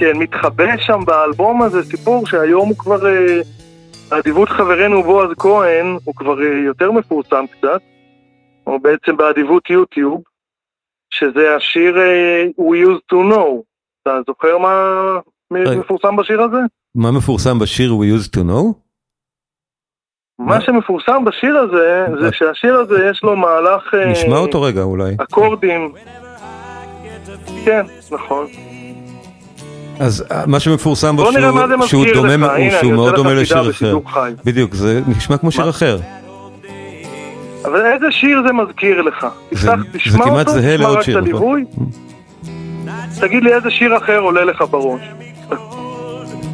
כן, 0.00 0.16
מתחבא 0.16 0.76
שם 0.78 1.00
באלבום 1.06 1.62
הזה 1.62 1.82
סיפור 1.82 2.26
שהיום 2.26 2.68
הוא 2.68 2.76
כבר... 2.76 3.06
אה, 3.06 3.40
באדיבות 4.10 4.48
חברנו 4.48 5.02
בועז 5.02 5.30
כהן, 5.38 5.96
הוא 6.04 6.14
כבר 6.14 6.42
אה, 6.42 6.64
יותר 6.64 6.90
מפורסם 6.90 7.44
קצת. 7.50 7.80
או 8.66 8.80
בעצם 8.80 9.16
באדיבות 9.16 9.70
יוטיוב, 9.70 10.22
שזה 11.10 11.56
השיר 11.56 11.98
אה, 11.98 12.44
We 12.58 12.86
used 12.86 13.12
to 13.12 13.16
know. 13.16 13.62
אתה 14.02 14.20
זוכר 14.26 14.58
מה. 14.58 14.74
מפורסם 15.50 16.16
בשיר 16.16 16.42
הזה? 16.42 16.58
מה 16.94 17.10
מפורסם 17.10 17.58
בשיר 17.58 17.92
We 17.92 18.20
used 18.20 18.36
to 18.36 18.40
know? 18.40 18.74
מה 20.38 20.60
שמפורסם 20.60 21.24
בשיר 21.24 21.56
הזה, 21.58 22.06
זה 22.20 22.32
שהשיר 22.32 22.74
הזה 22.74 23.08
יש 23.10 23.22
לו 23.22 23.36
מהלך 23.36 23.94
נשמע 24.06 24.36
אותו 24.36 24.62
רגע 24.62 24.82
אולי. 24.82 25.14
אקורדים. 25.18 25.92
כן, 27.64 27.86
נכון. 28.10 28.46
אז 30.00 30.24
אה, 30.30 30.42
מה 30.46 30.60
שמפורסם 30.60 31.16
בו 31.16 31.22
שהוא- 31.32 31.32
שהוא 31.86 32.04
דומה, 32.14 32.36
לך. 32.36 32.42
הוא- 32.42 32.50
הנה, 32.50 32.78
שהוא 32.80 32.92
מאוד 32.92 33.14
דומה 33.14 33.34
לשיר 33.34 33.70
אחר. 33.70 33.98
בדיוק, 34.44 34.74
זה 34.74 35.00
נשמע 35.06 35.36
כמו 35.36 35.50
שיר 35.50 35.64
מה? 35.64 35.70
אחר. 35.70 35.98
אבל 37.64 37.86
איזה 37.86 38.06
שיר 38.10 38.42
זה 38.46 38.52
מזכיר 38.52 39.02
לך? 39.02 39.26
זה- 39.52 39.68
תפתח, 39.70 39.82
תשמע 39.92 40.24
כמעט 40.24 40.48
אותו, 40.48 40.60
זהה 40.60 40.74
תשמע 40.74 40.86
לעוד 40.86 40.96
רק 40.98 41.02
שיר, 41.04 41.18
את 41.18 41.24
נכון? 41.24 41.34
הליווי. 41.52 41.64
תגיד 43.20 43.42
לי 43.42 43.54
איזה 43.54 43.70
שיר 43.70 43.96
אחר 43.96 44.18
עולה 44.18 44.44
לך 44.44 44.64
בראש. 44.70 45.00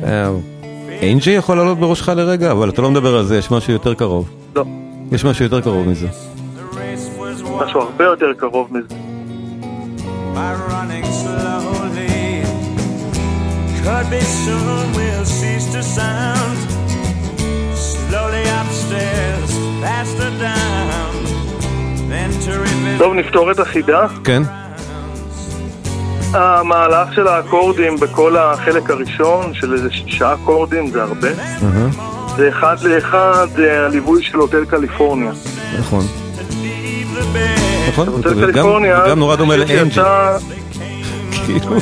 אה, 0.04 0.28
אנג'י 1.12 1.30
יכול 1.30 1.56
לעלות 1.56 1.78
בראשך 1.78 2.08
לרגע, 2.08 2.50
אבל 2.52 2.68
אתה 2.68 2.82
לא 2.82 2.90
מדבר 2.90 3.16
על 3.16 3.24
זה, 3.24 3.38
יש 3.38 3.50
משהו 3.50 3.72
יותר 3.72 3.94
קרוב. 3.94 4.28
לא, 4.56 4.64
יש 5.12 5.24
משהו 5.24 5.44
יותר 5.44 5.60
קרוב 5.60 5.88
מזה. 5.88 6.06
משהו 7.64 7.80
הרבה 7.80 8.04
יותר 8.04 8.26
קרוב 8.38 8.68
מזה. 8.70 8.94
Could 13.86 14.10
be 14.10 14.20
soon 14.44 14.86
we'll 14.98 15.24
cease 15.38 15.66
to 15.74 15.82
sound. 15.96 16.58
Slowly 17.90 18.44
upstairs, 18.60 19.50
faster 19.82 20.30
down. 20.46 21.14
Then 22.10 22.30
to. 22.44 22.98
טוב, 22.98 23.14
נפתור 23.14 23.50
את 23.50 23.58
החידה. 23.58 24.06
כן? 24.24 24.42
המהלך 26.32 27.14
של 27.14 27.28
האקורדים 27.28 27.96
בכל 28.00 28.36
החלק 28.36 28.90
הראשון, 28.90 29.54
של 29.54 29.72
איזה 29.72 29.88
שישה 29.92 30.34
אקורדים, 30.34 30.90
זה 30.90 31.02
הרבה. 31.02 31.28
זה 32.36 32.48
אחד 32.48 32.76
לאחד 32.82 33.46
הליווי 33.58 34.22
של 34.22 34.36
הוטל 34.38 34.64
קליפורניה. 34.64 35.32
נכון. 35.78 36.06
נכון? 37.88 38.08
וגם- 38.08 38.52
קליפורניה, 38.52 39.04
וגם 39.06 39.18
נורא 39.18 39.36
דומה. 39.36 39.54
שיצא- 39.66 40.38
כאילו, 41.46 41.76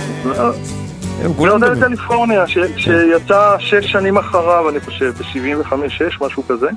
הוטל 1.23 1.59
דומים. 1.59 1.83
קליפורניה, 1.83 2.44
שיצא 2.76 3.56
שש 3.59 3.92
שנים 3.92 4.18
אחריו, 4.18 4.68
אני 4.68 4.80
חושב, 4.80 5.12
ב-75-6, 5.18 6.25
משהו 6.25 6.42
כזה, 6.49 6.68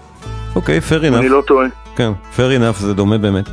אוקיי, 0.56 0.80
fair 0.90 1.08
אם 1.08 1.16
אני 1.16 1.28
enough. 1.28 1.32
לא 1.32 1.44
טועה. 1.48 1.68
כן, 1.96 2.12
fair 2.38 2.60
enough, 2.60 2.80
זה 2.80 2.94
דומה 2.94 3.18
באמת. 3.18 3.46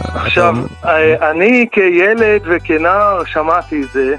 עכשיו, 0.00 0.54
אה, 0.84 1.30
אני 1.30 1.66
כילד 1.72 2.42
וכנער 2.44 3.24
שמעתי 3.24 3.82
את 3.82 3.88
זה. 3.92 4.16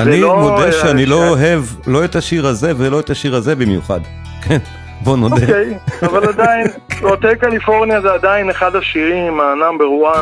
אני 0.00 0.20
מודה 0.20 0.72
שאני 0.72 1.06
לא 1.06 1.22
אה, 1.22 1.28
אוהב 1.28 1.64
לא 1.86 2.04
את 2.04 2.16
השיר 2.16 2.46
הזה 2.46 2.72
ולא 2.76 3.00
את 3.00 3.10
השיר 3.10 3.36
הזה 3.36 3.54
במיוחד. 3.54 4.00
כן, 4.48 4.58
בוא 5.00 5.16
נודה. 5.16 5.36
אוקיי, 5.36 5.78
אבל 6.02 6.28
עדיין, 6.28 6.66
Hotel 7.02 7.34
California 7.34 8.00
זה 8.00 8.12
עדיין 8.12 8.50
אחד 8.50 8.76
השירים, 8.76 9.40
ה 9.40 9.46
number 9.46 9.84
1 10.12 10.20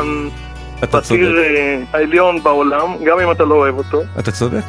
אתה 0.83 1.01
צודק. 1.01 1.21
אה, 1.21 1.81
העליון 1.93 2.43
בעולם, 2.43 2.87
גם 3.05 3.19
אם 3.19 3.31
אתה 3.31 3.43
לא 3.43 3.55
אוהב 3.55 3.77
אותו. 3.77 4.01
אתה 4.19 4.31
צודק, 4.31 4.63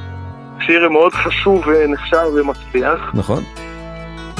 שיר 0.66 0.88
מאוד 0.88 1.12
חשוב 1.14 1.64
ונחשב 1.66 2.26
ומצליח. 2.34 3.10
נכון. 3.14 3.42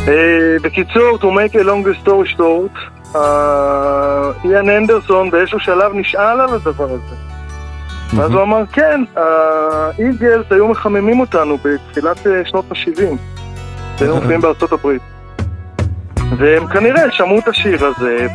אה, 0.09 0.57
בקיצור, 0.63 1.19
to 1.21 1.25
make 1.25 1.55
a 1.55 1.65
long 1.65 2.05
story 2.07 2.39
short, 2.39 3.01
אה, 3.17 4.31
איאן 4.45 4.69
אנדרסון 4.69 5.31
באיזשהו 5.31 5.61
שלב 5.61 5.93
נשאל 5.95 6.41
על 6.41 6.55
הדבר 6.55 6.85
הזה. 6.85 7.17
ואז 8.17 8.33
הוא 8.33 8.43
אמר, 8.43 8.63
כן, 8.73 9.05
האיגלס 9.17 10.47
היו 10.51 10.69
מחממים 10.69 11.21
אותנו 11.21 11.59
בתחילת 11.65 12.27
אה, 12.27 12.43
שנות 12.45 12.65
ה-70. 12.71 13.17
שהיו 13.99 14.17
מופיעים 14.17 14.41
בארצות 14.41 14.73
הברית. 14.73 15.03
והם 16.39 16.67
כנראה 16.67 17.03
שמעו 17.13 17.39
את 17.39 17.49
השיר 17.49 17.87
הזה, 17.87 18.27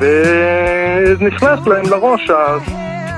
ונכנס 1.19 1.67
להם 1.67 1.85
לראש. 1.85 2.29
אז 2.29 2.61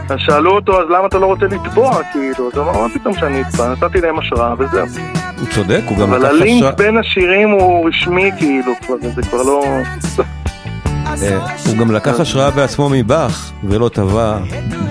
אז 0.09 0.19
שאלו 0.19 0.51
אותו, 0.51 0.81
אז 0.81 0.85
למה 0.89 1.07
אתה 1.07 1.17
לא 1.17 1.25
רוצה 1.25 1.45
לתבוע, 1.45 2.03
כאילו? 2.11 2.49
אז 2.51 2.57
הוא 2.57 2.63
אמר, 2.63 2.81
מה 2.81 2.89
פתאום 2.93 3.13
שאני 3.13 3.41
אתבע? 3.41 3.67
נתתי 3.69 4.01
להם 4.01 4.19
השראה 4.19 4.53
וזהו. 4.57 4.85
הוא 5.39 5.47
צודק, 5.49 5.81
הוא 5.87 5.97
גם 5.97 6.13
אבל 6.13 6.25
הלינק 6.25 6.63
השראה, 6.63 6.71
בין 6.71 6.97
השירים 6.97 7.49
הוא 7.49 7.87
רשמי, 7.89 8.31
כאילו, 8.37 8.73
זה 9.15 9.21
כבר 9.21 9.43
לא... 9.43 9.63
אה, 11.23 11.37
הוא 11.67 11.77
גם 11.77 11.91
לקח 11.91 12.19
השראה 12.19 12.51
בעצמו 12.51 12.89
מבאך, 12.89 13.51
ולא 13.63 13.89
טבע, 13.89 14.37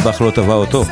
באך 0.05 0.21
לא 0.21 0.31
טבע 0.31 0.55
אותו. 0.55 0.85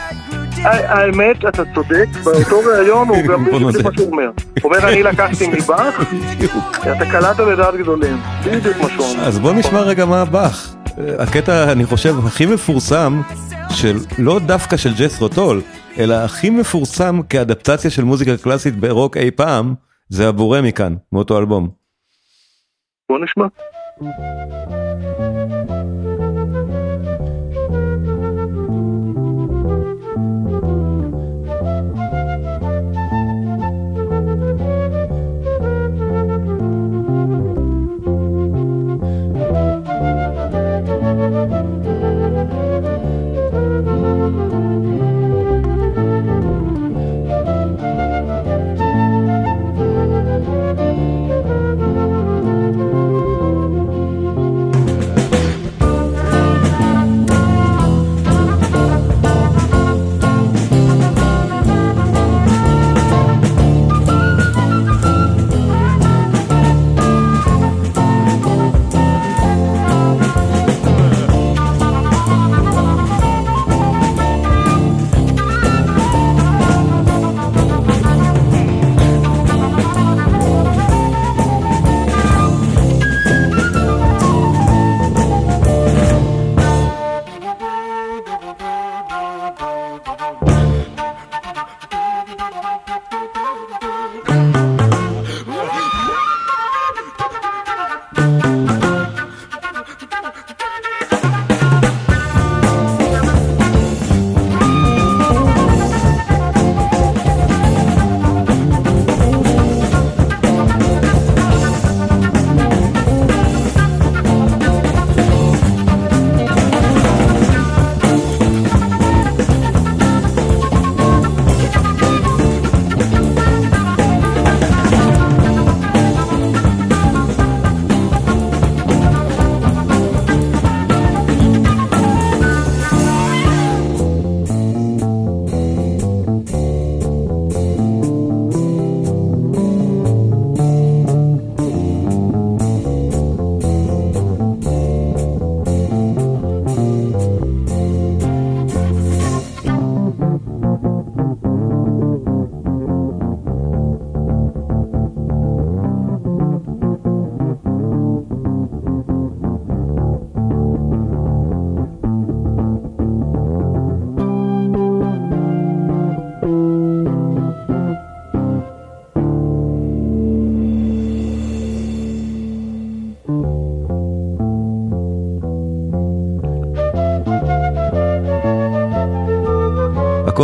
האמת, 0.64 1.44
אתה 1.48 1.62
צודק, 1.74 2.06
באותו 2.24 2.56
ראיון 2.74 3.08
הוא 3.08 3.16
גם 3.28 3.44
בדיוק. 3.52 3.62
מה 3.84 3.90
שהוא 3.96 4.10
אומר. 4.10 4.30
הוא 4.62 4.74
אומר, 4.74 4.88
אני 4.88 5.02
לקחתי 5.02 5.48
מבאך, 5.48 6.12
אתה 6.82 7.10
קלעת 7.10 7.38
לדעת 7.38 7.74
גדולים. 7.74 8.16
בדיוק 8.46 8.76
מה 8.80 8.88
שהוא 8.90 9.06
אומר. 9.06 9.26
אז 9.26 9.38
בוא 9.38 9.52
נשמע 9.52 9.80
רגע 9.80 10.04
מה 10.04 10.24
באך. 10.24 10.74
הקטע, 11.18 11.72
אני 11.72 11.86
חושב, 11.86 12.26
הכי 12.26 12.46
מפורסם, 12.46 13.22
של 13.70 13.96
לא 14.18 14.38
דווקא 14.38 14.76
של 14.76 14.90
ג'ס 14.98 15.20
רוטול, 15.20 15.60
אלא 15.98 16.14
הכי 16.14 16.50
מפורסם 16.50 17.20
כאדפטציה 17.30 17.90
של 17.90 18.04
מוזיקה 18.04 18.36
קלאסית 18.36 18.76
ברוק 18.76 19.16
אי 19.16 19.30
פעם, 19.30 19.74
זה 20.08 20.28
הבורא 20.28 20.60
מכאן, 20.60 20.94
מאותו 21.12 21.38
אלבום. 21.38 21.68
בוא 23.08 23.18
נשמע. 23.24 23.46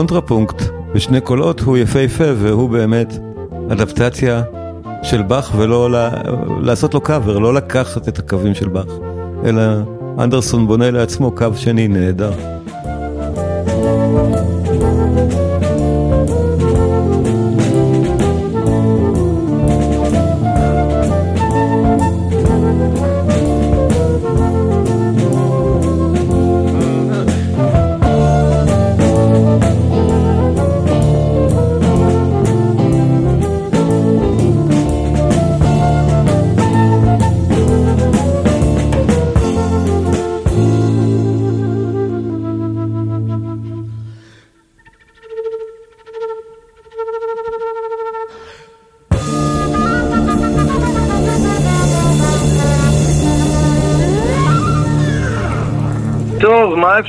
הקונטרפונקט 0.01 0.63
בשני 0.95 1.21
קולות 1.21 1.61
הוא 1.61 1.77
יפהפה 1.77 2.25
והוא 2.37 2.71
באמת 2.71 3.19
אדפטציה 3.73 4.43
של 5.03 5.23
באך 5.23 5.53
ולא 5.57 5.89
לעשות 6.63 6.95
לו 6.95 7.01
קאבר, 7.01 7.39
לא 7.39 7.55
לקחת 7.55 8.09
את 8.09 8.19
הקווים 8.19 8.55
של 8.55 8.69
באך, 8.69 8.87
אלא 9.45 9.63
אנדרסון 10.19 10.67
בונה 10.67 10.91
לעצמו 10.91 11.31
קו 11.31 11.47
שני 11.57 11.89
נהדר. 11.89 12.60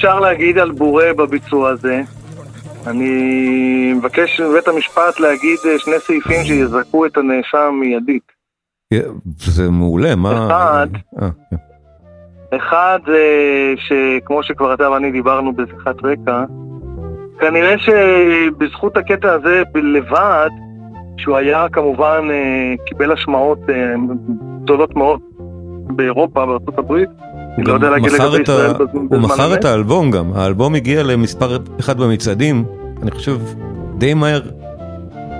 אפשר 0.01 0.19
להגיד 0.19 0.57
על 0.57 0.71
בורא 0.71 1.03
בביצוע 1.17 1.69
הזה? 1.69 2.01
אני 2.87 3.93
מבקש 3.95 4.41
מבית 4.41 4.67
המשפט 4.67 5.19
להגיד 5.19 5.57
אה, 5.65 5.79
שני 5.79 5.99
סעיפים 5.99 6.43
שיזכו 6.43 7.05
את 7.05 7.17
הנאשם 7.17 7.79
מיידית. 7.79 8.31
זה 9.37 9.69
מעולה, 9.69 10.15
מה... 10.15 10.47
אחד, 10.47 10.87
אה, 11.21 11.29
כן. 11.49 11.55
אחד 12.57 12.99
זה 13.05 13.23
שכמו 13.77 14.43
שכבר 14.43 14.73
אתה 14.73 14.89
ואני 14.89 15.11
דיברנו 15.11 15.53
בשיחת 15.53 15.95
רקע, 16.03 16.43
כנראה 17.39 17.75
שבזכות 17.77 18.97
הקטע 18.97 19.33
הזה 19.33 19.63
לבד, 19.75 20.49
שהוא 21.17 21.37
היה 21.37 21.69
כמובן, 21.71 22.27
אה, 22.31 22.73
קיבל 22.85 23.11
השמעות 23.11 23.59
גדולות 24.63 24.95
מאוד 24.95 25.19
באירופה, 25.95 26.45
בארצות 26.45 26.77
הברית, 26.79 27.09
הוא 27.55 27.65
לא 27.67 27.73
יודע 27.73 27.89
להגיד 27.89 28.11
לגבי 28.11 28.41
ישראל 28.41 28.71
הוא 28.93 29.19
מכר 29.19 29.53
את 29.53 29.65
האלבום 29.65 30.11
גם, 30.11 30.25
האלבום 30.35 30.75
הגיע 30.75 31.03
למספר 31.03 31.57
אחד 31.79 31.97
במצעדים, 31.97 32.65
אני 33.01 33.11
חושב 33.11 33.37
די 33.97 34.13
מהר 34.13 34.41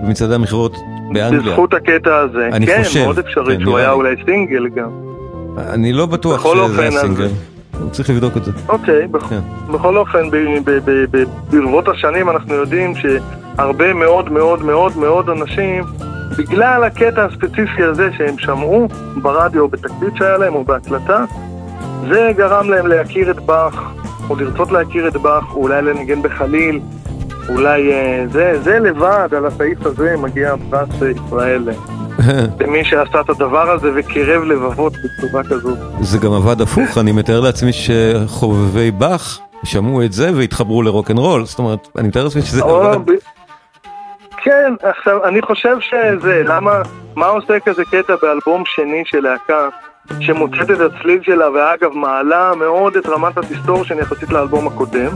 במצעדי 0.04 0.36
המכירות 0.36 0.76
באנגליה. 1.13 1.52
בזכות 1.52 1.74
הקטע 1.74 2.17
הזה, 2.17 2.50
אני 2.52 2.65
כן, 2.67 2.84
חושב, 2.84 3.04
מאוד 3.04 3.19
אפשרי 3.19 3.58
כן, 3.58 3.63
שהוא 3.63 3.78
היה 3.78 3.91
אולי 3.91 4.15
סינגל 4.26 4.67
גם. 4.67 4.89
אני 5.58 5.93
לא 5.93 6.06
בטוח 6.06 6.45
שזה 6.54 6.82
היה 6.82 6.91
סינגל, 6.91 7.28
צריך 7.91 8.10
לבדוק 8.10 8.38
את 8.38 8.45
זה. 8.45 8.52
אוקיי, 8.69 9.08
כן. 9.30 9.39
בכל 9.71 9.97
אופן, 9.97 10.30
ברבות 11.52 11.88
השנים 11.88 12.30
אנחנו 12.30 12.54
יודעים 12.54 12.93
שהרבה 12.95 13.93
מאוד 13.93 14.32
מאוד 14.32 14.63
מאוד 14.63 14.97
מאוד 14.97 15.30
אנשים, 15.30 15.84
בגלל 16.38 16.84
הקטע 16.84 17.26
הספציפי 17.26 17.84
הזה 17.84 18.10
שהם 18.17 18.38
שמעו 18.38 18.88
ברדיו, 19.21 19.67
בתקליט 19.67 20.15
שהיה 20.17 20.38
להם 20.38 20.56
או 20.56 20.63
בהקלטה, 20.63 21.26
זה 22.09 22.31
גרם 22.37 22.69
להם 22.69 22.87
להכיר 22.87 23.31
את 23.31 23.39
באך, 23.39 23.93
או 24.29 24.35
לרצות 24.35 24.71
להכיר 24.71 25.07
את 25.07 25.17
באך, 25.17 25.43
או 25.55 25.61
אולי 25.61 25.81
לנגן 25.81 26.21
בחליל, 26.21 26.79
אולי 27.49 27.93
אה, 27.93 28.23
זה, 28.31 28.59
זה 28.63 28.79
לבד, 28.79 29.29
על 29.37 29.45
הסעיף 29.45 29.85
הזה 29.85 30.15
מגיע 30.17 30.55
פרס 30.69 30.89
ישראל 30.89 31.69
למי 32.61 32.83
שעשה 32.83 33.21
את 33.21 33.29
הדבר 33.29 33.71
הזה 33.71 33.91
וקירב 33.95 34.43
לבבות 34.43 34.93
בצורה 34.93 35.43
כזאת. 35.43 35.77
זה 36.01 36.17
גם 36.17 36.33
עבד 36.33 36.61
הפוך, 36.61 36.97
אני 36.97 37.11
מתאר 37.11 37.39
לעצמי 37.39 37.71
שחובבי 37.73 38.91
באך 38.91 39.39
שמעו 39.63 40.03
את 40.03 40.13
זה 40.13 40.31
והתחברו 40.35 40.81
לרוקנרול, 40.81 41.45
זאת 41.45 41.59
אומרת, 41.59 41.87
אני 41.97 42.07
מתאר 42.07 42.23
לעצמי 42.23 42.41
שזה 42.41 42.63
עבד. 42.63 43.13
כן, 44.43 44.73
עכשיו, 44.83 45.25
אני 45.25 45.41
חושב 45.41 45.77
שזה, 45.79 46.43
למה, 46.45 46.81
מה 47.15 47.25
עושה 47.25 47.59
כזה 47.59 47.83
קטע 47.85 48.13
באלבום 48.21 48.63
שני 48.65 49.03
של 49.05 49.19
להקה, 49.19 49.67
שמוצאת 50.19 50.71
את 50.71 50.79
הצליל 50.79 51.19
שלה, 51.23 51.45
ואגב, 51.51 51.91
מעלה 51.93 52.51
מאוד 52.59 52.95
את 52.95 53.05
רמת 53.05 53.37
ה 53.38 53.43
distortion 53.43 53.97
יחסית 53.99 54.29
לאלבום 54.29 54.67
הקודם, 54.67 55.09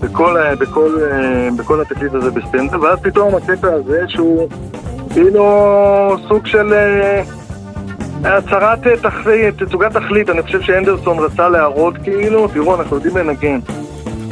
בכל, 0.00 0.36
ה- 0.36 0.56
בכל, 0.56 0.90
אה, 1.10 1.48
בכל 1.58 1.80
התקליט 1.80 2.14
הזה 2.14 2.30
ב 2.30 2.36
Stand 2.36 2.63
Up, 2.63 2.80
ואז 2.82 2.98
פתאום 3.02 3.34
הקטע 3.34 3.72
הזה 3.72 4.00
שהוא 4.08 4.48
כאילו 5.12 5.44
סוג 6.28 6.46
של 6.46 6.72
אה, 6.72 7.22
הצהרת 8.24 8.86
אה, 8.86 8.96
תכלית, 8.96 9.62
תצוגת 9.62 9.92
תכלית, 9.92 10.30
אני 10.30 10.42
חושב 10.42 10.60
שאנדרסון 10.60 11.18
רצה 11.18 11.48
להראות 11.48 11.94
כאילו, 12.04 12.48
תראו, 12.48 12.74
אנחנו 12.74 12.96
יודעים 12.96 13.16
לנגן. 13.16 13.58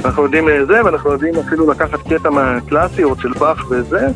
אנחנו 0.04 0.22
יודעים 0.22 0.48
זה, 0.66 0.84
ואנחנו 0.84 1.12
יודעים 1.12 1.34
אפילו 1.46 1.70
לקחת 1.70 1.98
קטע 2.12 2.30
מהקלאסיות 2.30 3.18
של 3.18 3.32
באך 3.32 3.64
וזה, 3.70 4.08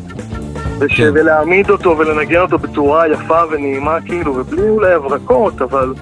וש... 0.79 1.01
כן. 1.01 1.11
ולהעמיד 1.13 1.69
אותו 1.69 1.97
ולנגן 1.97 2.39
אותו 2.41 2.57
בצורה 2.57 3.07
יפה 3.07 3.41
ונעימה 3.51 3.97
כאילו, 4.05 4.35
ובלי 4.35 4.69
אולי 4.69 4.93
הברקות, 4.93 5.61
אבל 5.61 5.93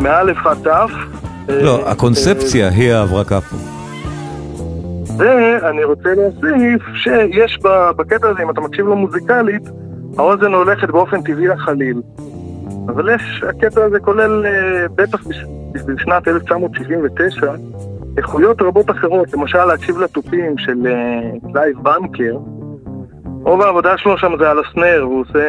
מאלף 0.00 0.46
עד 0.46 0.56
תף. 0.62 0.90
לא, 1.48 1.78
אה, 1.86 1.90
הקונספציה 1.90 2.68
היא 2.68 2.92
ההברקה 2.92 3.40
פה. 3.40 3.56
ואני 5.18 5.84
רוצה 5.84 6.08
להוסיף 6.14 6.82
שיש 6.94 7.58
בקטע 7.96 8.28
הזה, 8.28 8.42
אם 8.42 8.50
אתה 8.50 8.60
מקשיב 8.60 8.86
לו 8.86 8.96
מוזיקלית, 8.96 9.62
האוזן 10.18 10.52
הולכת 10.52 10.90
באופן 10.90 11.22
טבעי 11.22 11.46
לחליל. 11.46 12.02
אבל 12.88 13.14
יש, 13.14 13.44
הקטע 13.48 13.84
הזה 13.84 13.98
כולל, 14.00 14.46
אה, 14.46 14.50
בטח 14.94 15.26
בש- 15.26 15.44
בשביל 15.72 15.96
שנת 15.98 16.28
1979, 16.28 17.52
איכויות 18.16 18.62
רבות 18.62 18.90
אחרות, 18.90 19.32
למשל 19.32 19.64
להקשיב 19.64 19.98
לתופים 19.98 20.58
של 20.58 20.86
אה, 20.86 20.92
קלייב 21.52 21.76
באנקר. 21.82 22.36
רוב 23.42 23.62
העבודה 23.62 23.98
שלו 23.98 24.18
שם 24.18 24.32
זה 24.38 24.50
על 24.50 24.58
הסנר, 24.58 25.06
והוא 25.08 25.20
עושה 25.20 25.44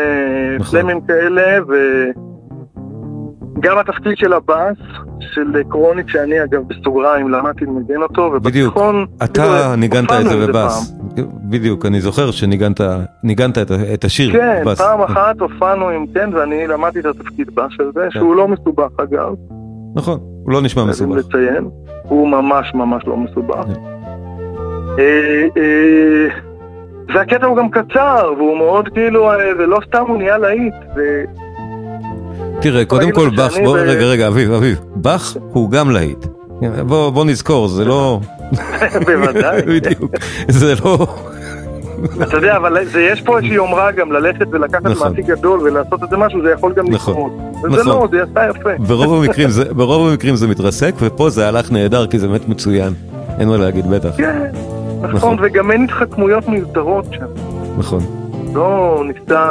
נכון. 0.59 0.79
פלמים 0.79 1.01
כאלה, 1.01 1.57
וגם 3.57 3.77
התפקיד 3.77 4.17
של 4.17 4.33
הבאס, 4.33 4.77
של 5.19 5.63
קורניק, 5.69 6.09
שאני 6.09 6.43
אגב 6.43 6.61
בסוגריים 6.67 7.29
למדתי 7.29 7.65
לנגן 7.65 8.01
אותו, 8.01 8.31
בדיוק, 8.41 8.75
ובתיכון... 8.75 9.05
אתה 9.23 9.41
כאילו, 9.41 9.75
ניגנת 9.75 10.11
את 10.11 10.29
זה 10.29 10.47
בבאס. 10.47 10.93
בדיוק, 11.49 11.85
אני 11.85 12.01
זוכר 12.01 12.31
שניגנת 12.31 12.81
ניגנת 13.23 13.57
את 13.93 14.03
השיר 14.03 14.31
כן, 14.31 14.59
בבאס. 14.61 14.81
פעם 14.81 15.01
אחת 15.01 15.39
הופענו 15.39 15.89
עם 15.89 16.05
כן, 16.13 16.29
ואני 16.33 16.67
למדתי 16.67 16.99
את 16.99 17.05
התפקיד 17.05 17.55
בא 17.55 17.65
של 17.69 17.91
זה, 17.93 18.07
שהוא 18.09 18.35
לא 18.35 18.47
מסובך 18.47 18.89
אגב, 18.97 19.33
נכון, 19.95 20.19
הוא 20.43 20.53
לא 20.53 20.61
נשמע 20.61 20.85
מסובך. 20.85 21.17
לציין, 21.17 21.69
הוא 22.03 22.27
ממש 22.27 22.71
ממש 22.73 23.03
לא 23.07 23.17
מסובך. 23.17 23.65
והקטע 27.15 27.45
הוא 27.45 27.57
גם 27.57 27.69
קצר, 27.69 28.33
והוא 28.37 28.57
מאוד 28.57 28.89
כאילו, 28.93 29.31
אה, 29.31 29.37
ולא 29.59 29.79
סתם 29.87 30.03
הוא 30.07 30.17
נהיה 30.17 30.37
להיט, 30.37 30.73
ו- 30.95 31.23
תראה, 32.61 32.85
קודם 32.85 33.11
כל 33.11 33.29
באך, 33.29 33.53
בוא, 33.63 33.77
ב- 33.77 33.79
רגע, 33.81 34.05
רגע, 34.05 34.27
אביב, 34.27 34.51
אביב, 34.51 34.79
באך 34.95 35.37
הוא 35.53 35.71
גם 35.71 35.91
להיט. 35.91 36.25
בוא 36.87 37.09
בוא 37.09 37.25
נזכור, 37.25 37.67
זה 37.67 37.85
לא... 37.85 38.19
בוודאי. 39.07 39.61
בדיוק, 39.75 40.11
זה 40.47 40.73
לא... 40.83 41.07
אתה 42.23 42.37
יודע, 42.37 42.57
אבל 42.57 42.85
זה- 42.85 43.01
יש 43.01 43.21
פה 43.21 43.37
איזושהי 43.37 43.55
יומרה 43.55 43.91
גם 43.91 44.11
ללכת 44.11 44.47
ולקחת 44.51 44.83
נכון. 44.85 45.07
מעסיק 45.09 45.25
גדול 45.25 45.59
ולעשות 45.59 46.03
את 46.03 46.09
זה 46.09 46.17
משהו, 46.17 46.41
זה 46.41 46.51
יכול 46.51 46.73
גם 46.73 46.85
נכון. 46.89 47.13
לקרות. 47.13 47.31
וזה 47.63 47.81
נכון. 47.81 47.87
לא, 47.87 48.07
זה 48.11 48.17
יצא 48.17 48.49
יפה. 48.49 48.69
ברוב 48.87 49.23
המקרים 49.23 49.49
זה, 49.49 49.73
ברוב 49.79 50.09
המקרים 50.09 50.35
זה 50.35 50.47
מתרסק, 50.47 50.95
ופה 50.99 51.29
זה 51.29 51.47
הלך 51.47 51.71
נהדר 51.71 52.07
כי 52.07 52.19
זה 52.19 52.27
באמת 52.27 52.49
מצוין. 52.49 52.93
אין 53.39 53.47
מה 53.49 53.57
להגיד, 53.57 53.89
בטח. 53.89 54.09
כן, 54.17 54.39
נכון. 55.01 55.15
נכון, 55.15 55.37
וגם 55.41 55.71
אין 55.71 55.83
התחכמויות 55.83 56.47
מיותרות 56.49 57.05
שם. 57.11 57.25
נכון. 57.77 57.99
לא 58.53 59.03
נקטע 59.09 59.43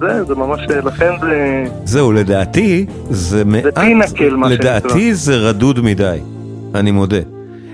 זה, 0.00 0.24
זה 0.24 0.34
ממש, 0.34 0.60
לכן 0.84 1.10
זה... 1.20 1.64
זהו, 1.84 2.12
לדעתי 2.12 2.86
זה 3.10 3.44
מעט... 3.44 3.78
פינקל, 3.78 4.36
מה 4.36 4.48
לדעתי 4.48 5.14
זה 5.14 5.36
רדוד 5.36 5.80
מדי, 5.80 6.18
אני 6.74 6.90
מודה. 6.90 7.18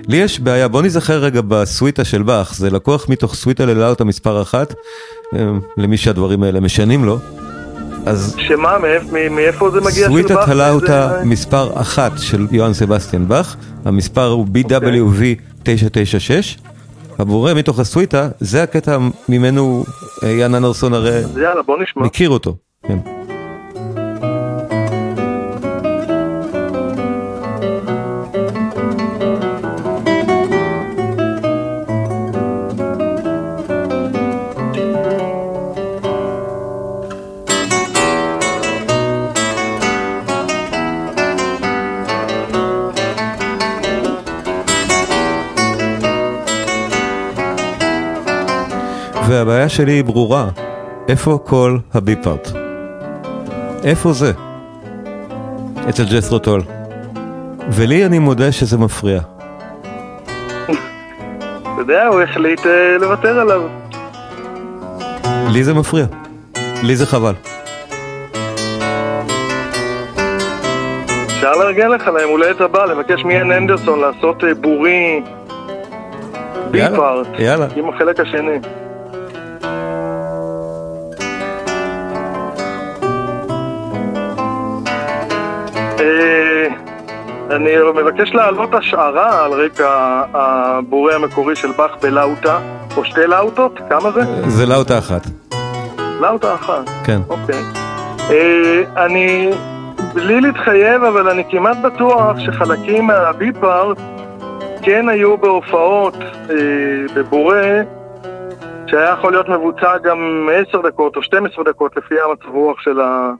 לי 0.08 0.16
יש 0.16 0.40
בעיה, 0.40 0.68
בוא 0.68 0.82
נזכר 0.82 1.18
רגע 1.18 1.40
בסוויטה 1.48 2.04
של 2.04 2.22
באך, 2.22 2.54
זה 2.54 2.70
לקוח 2.70 3.08
מתוך 3.08 3.34
סוויטה 3.34 3.66
ללאוטה 3.66 4.04
מספר 4.04 4.42
אחת, 4.42 4.74
אה, 5.34 5.38
למי 5.76 5.96
שהדברים 5.96 6.42
האלה 6.42 6.60
משנים 6.60 7.04
לו. 7.04 7.18
אז 8.06 8.34
שמה, 8.38 8.76
מאיפה 9.30 9.70
זה 9.70 9.80
מגיע? 9.80 9.92
של 9.92 10.06
סוויטת 10.06 10.30
באך? 10.34 10.48
הלאוטה 10.48 11.08
זה- 11.18 11.24
מספר 11.24 11.80
אחת 11.80 12.12
של 12.18 12.46
יוהאן 12.50 12.72
סבסטיאן 12.72 13.28
באך, 13.28 13.56
המספר 13.84 14.26
הוא 14.26 14.46
BWV 14.46 15.22
996. 15.62 16.58
הבורא 17.18 17.54
מתוך 17.54 17.78
הסוויטה, 17.78 18.28
זה 18.40 18.62
הקטע 18.62 18.98
ממנו 19.28 19.85
אה, 20.22 20.28
יאן 20.31 20.54
אנרסון 20.54 20.94
הרי. 20.94 21.22
מכיר 22.07 22.31
אותו. 22.31 22.57
כן. 22.87 23.17
והבעיה 49.48 49.68
שלי 49.68 49.92
היא 49.92 50.04
ברורה, 50.04 50.48
איפה 51.08 51.38
כל 51.44 51.78
הביפארט? 51.94 52.48
איפה 53.84 54.12
זה? 54.12 54.32
אצל 55.88 56.04
ג'סרו 56.04 56.38
טול. 56.38 56.61
ולי 57.72 58.06
אני 58.06 58.18
מודה 58.18 58.52
שזה 58.52 58.78
מפריע. 58.78 59.20
אתה 60.64 61.70
יודע, 61.78 62.06
הוא 62.06 62.22
החליט 62.22 62.66
אה, 62.66 62.98
לוותר 63.00 63.40
עליו. 63.40 63.61
לי 65.52 65.64
זה 65.64 65.74
מפריע. 65.74 66.06
לי 66.82 66.96
זה 66.96 67.06
חבל. 67.06 67.34
אפשר 71.26 71.52
לארגן 71.52 71.88
לך 71.88 72.11
ליום 72.18 72.30
הולדת 72.30 72.61
הבא, 72.61 72.84
לבקש 72.84 73.24
מיאן 73.24 73.52
אנדרסון 73.52 74.00
לעשות 74.00 74.44
אה, 74.44 74.54
בורי 74.54 75.22
ביפארט. 76.70 77.26
יאללה. 77.38 77.66
עם 77.76 77.88
החלק 77.88 78.20
השני. 78.20 78.58
אני 87.50 87.70
מבקש 87.94 88.34
להעלות 88.34 88.74
השערה 88.74 89.44
על 89.44 89.52
רקע 89.52 90.22
הבורא 90.34 91.12
המקורי 91.12 91.56
של 91.56 91.72
באך 91.72 91.90
בלאוטה, 92.02 92.58
או 92.96 93.04
שתי 93.04 93.26
לאוטות, 93.26 93.78
כמה 93.88 94.11
זה? 94.11 94.20
זה 94.48 94.66
לאוטה 94.66 94.98
אחת. 94.98 95.22
לאוטה 96.20 96.54
אחת. 96.54 96.88
כן. 97.04 97.20
אוקיי. 97.28 97.62
אה, 98.30 99.04
אני, 99.04 99.50
בלי 100.14 100.40
להתחייב, 100.40 101.04
אבל 101.04 101.28
אני 101.28 101.44
כמעט 101.50 101.76
בטוח 101.76 102.38
שחלקים 102.38 103.06
מהביפארט 103.06 103.98
כן 104.82 105.08
היו 105.08 105.38
בהופעות 105.38 106.14
אה, 106.50 106.56
בבורה, 107.14 107.56
שהיה 108.87 109.12
יכול 109.12 109.32
להיות 109.32 109.48
מבוצע 109.48 109.98
גם 109.98 110.48
10 110.68 110.82
דקות 110.82 111.16
או 111.16 111.22
12 111.22 111.64
דקות 111.64 111.96
לפי 111.96 112.14
המצב 112.20 112.48
רוח 112.48 112.80
של 112.80 113.00
ה... 113.00 113.32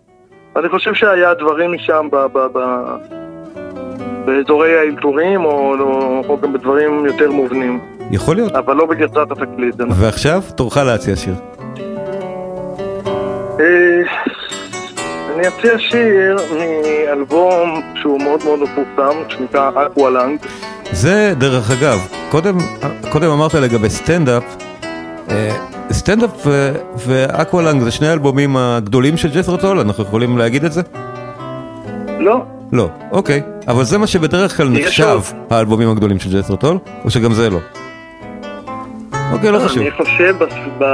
אני 0.59 0.69
חושב 0.69 0.95
שהיה 0.95 1.35
דברים 1.35 1.73
משם 1.73 2.09
ב... 2.13 2.17
ב, 2.17 2.39
ב 2.53 2.59
באזורי 4.25 4.79
האלתורים 4.79 5.45
או, 5.45 5.75
או, 5.81 6.23
או 6.29 6.41
גם 6.41 6.53
בדברים 6.53 7.07
יותר 7.07 7.31
מובנים, 7.31 7.81
יכול 8.11 8.37
להיות. 8.37 8.53
אבל 8.53 8.77
לא 8.77 8.87
בגרסת 8.87 9.17
התקליט. 9.31 9.81
נכון. 9.81 10.05
ועכשיו 10.05 10.43
תורך 10.55 10.77
להציע 10.77 11.17
שיר. 11.17 11.35
אה, 13.61 14.03
אני 15.35 15.49
אציע 15.49 15.79
שיר 15.79 16.37
מאלבום 16.59 17.83
שהוא 17.95 18.23
מאוד 18.23 18.41
מאוד 18.45 18.59
מפורסם, 18.61 19.19
שנקרא 19.29 19.71
Aqualung. 19.87 20.39
זה 20.93 21.33
דרך 21.39 21.71
אגב, 21.71 21.99
קודם, 22.31 22.57
קודם 23.13 23.31
אמרת 23.31 23.55
לגבי 23.55 23.91
Stand 23.91 24.32
Up, 24.32 24.57
אה, 25.31 25.78
Stand 25.93 26.31
Up 26.31 26.47
ו 27.07 27.15
Aqualung 27.15 27.83
זה 27.83 27.91
שני 27.91 28.09
האלבומים 28.09 28.57
הגדולים 28.57 29.17
של 29.17 29.31
ג'ת'רו 29.31 29.57
טול, 29.57 29.81
אנחנו 29.81 30.05
יכולים 30.05 30.39
להגיד 30.39 30.65
את 30.65 30.73
זה? 30.73 30.83
לא, 32.19 32.43
לא, 32.73 32.89
אוקיי, 33.13 33.43
אבל 33.69 33.85
זה 33.85 33.99
מה 33.99 34.07
שבדרך 34.07 34.57
כלל 34.57 34.69
נחשב. 34.69 35.21
האלבומים 35.51 35.91
הגדולים 35.91 36.19
של 36.19 36.39
ג'ת'רו 36.39 36.57
טול, 36.57 36.79
או 37.05 37.11
שגם 37.11 37.33
זה 37.33 37.51
לא? 37.51 37.59
אוקיי, 39.33 39.53
לא 39.53 39.59
חשוב. 39.59 39.83
אני 39.83 39.91
חושב 39.91 40.37
ב... 40.79 40.85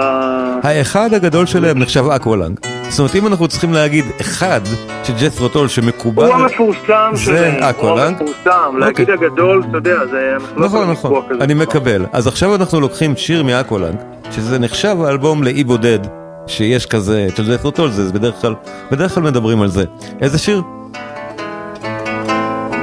האחד 0.62 1.14
הגדול 1.14 1.46
שלהם 1.46 1.78
נחשב 1.78 2.04
Aqualung. 2.08 2.60
זאת 2.88 2.98
אומרת, 2.98 3.16
אם 3.16 3.26
אנחנו 3.26 3.48
צריכים 3.48 3.72
להגיד 3.72 4.04
אחד 4.20 4.60
שג'ת'רו 5.04 5.48
טול 5.48 5.68
שמקובל... 5.68 6.24
הוא 6.24 6.34
המפורסם 6.34 7.10
זה 7.14 7.24
שלהם, 7.24 7.54
הוא 7.54 7.70
Aqualung? 7.70 8.16
המפורסם, 8.20 8.78
להגיד 8.78 9.10
אוקיי. 9.10 9.26
הגדול, 9.28 9.64
אתה 9.68 9.76
יודע, 9.76 10.06
זה... 10.10 10.36
לא 10.56 10.66
נכון, 10.66 10.90
נכון, 10.90 11.22
אני. 11.40 11.54
מקבל. 11.54 12.06
אז 12.12 12.26
עכשיו 12.26 12.54
אנחנו 12.54 12.80
לוקחים 12.80 13.16
שיר 13.16 13.42
מ 13.42 13.48
Aqualung, 13.48 13.96
שזה 14.30 14.58
נחשב 14.58 14.96
האלבום 15.04 15.42
לאי 15.42 15.64
בודד, 15.64 15.98
שיש 16.46 16.86
כזה, 16.86 17.26
של 17.36 17.52
ג'ת'רו 17.52 17.70
טול, 17.70 17.90
זה 17.90 18.12
בדרך 18.12 18.34
כלל, 18.34 18.54
בדרך 18.90 19.14
כלל 19.14 19.22
מדברים 19.22 19.62
על 19.62 19.68
זה. 19.68 19.84
איזה 20.20 20.38
שיר? 20.38 20.62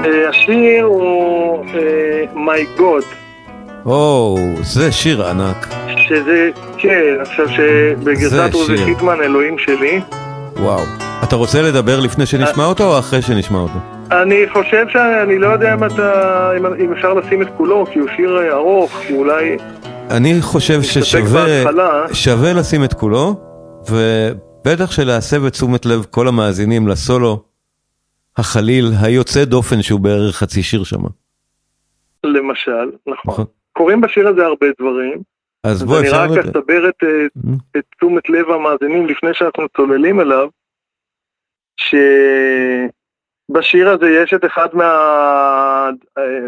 אה, 0.05 0.29
השיר 0.29 0.85
הוא 0.85 1.65
אה, 1.65 2.23
My 2.33 2.79
God, 2.79 3.20
או, 3.85 4.37
זה 4.61 4.91
שיר 4.91 5.27
ענק. 5.27 5.67
שזה, 6.07 6.49
כן, 6.77 7.17
עכשיו 7.21 7.49
שבגרסת 7.49 8.53
עוזי. 8.53 8.77
חיטמן, 8.77 9.21
אלוהים 9.21 9.57
שלי, 9.57 10.01
וואו. 10.55 10.83
אתה 11.23 11.35
רוצה 11.35 11.61
לדבר 11.61 11.99
לפני 11.99 12.25
שנשמע 12.25 12.65
אותו 12.65 12.93
או 12.93 12.99
אחרי 12.99 13.21
שנשמע 13.21 13.59
אותו? 13.59 13.79
אני 14.11 14.45
חושב 14.53 14.85
שאני 14.89 15.39
לא 15.39 15.47
יודע 15.47 15.73
אם 15.73 15.83
אתה, 15.83 16.51
אם, 16.57 16.65
אם 16.65 16.93
אפשר 16.93 17.13
לשים 17.13 17.41
את 17.41 17.47
כולו, 17.57 17.85
כי 17.93 17.99
הוא 17.99 18.09
שיר 18.15 18.37
אה, 18.37 18.53
ארוך, 18.53 19.01
ואולי 19.11 19.57
אני 20.09 20.41
חושב 20.41 20.81
ששווה. 20.81 21.45
שווה 22.13 22.53
לשים 22.53 22.83
את 22.83 22.93
כולו, 22.93 23.35
ובטח 23.89 24.91
שלהסב 24.91 25.45
את 25.45 25.51
תשומת 25.51 25.85
לב 25.85 26.05
כל 26.09 26.27
המאזינים 26.27 26.87
לסולו 26.87 27.43
החליל 28.37 28.91
היוצא 29.01 29.45
דופן 29.45 29.81
שהוא 29.81 29.99
בערך 29.99 30.35
חצי 30.35 30.63
שיר 30.63 30.83
שם. 30.83 31.01
למשל, 32.23 32.91
נכון. 33.07 33.33
נכון. 33.33 33.45
קורים 33.81 34.01
בשיר 34.01 34.27
הזה 34.27 34.45
הרבה 34.45 34.67
דברים, 34.79 35.21
אז 35.63 35.83
בוא 35.83 35.99
אני 35.99 36.07
אפשר... 36.07 36.23
רק 36.23 36.29
אסבר 36.45 36.89
את, 36.89 37.03
אה, 37.03 37.25
את 37.77 37.83
תשומת 37.97 38.29
לב 38.29 38.49
המאזינים 38.49 39.07
לפני 39.07 39.33
שאנחנו 39.33 39.69
צוללים 39.77 40.19
אליו, 40.19 40.49
שבשיר 43.49 43.89
הזה 43.89 44.09
יש 44.09 44.33
את 44.33 44.45
אחד 44.45 44.67
מה... 44.73 44.91
אה, 46.17 46.47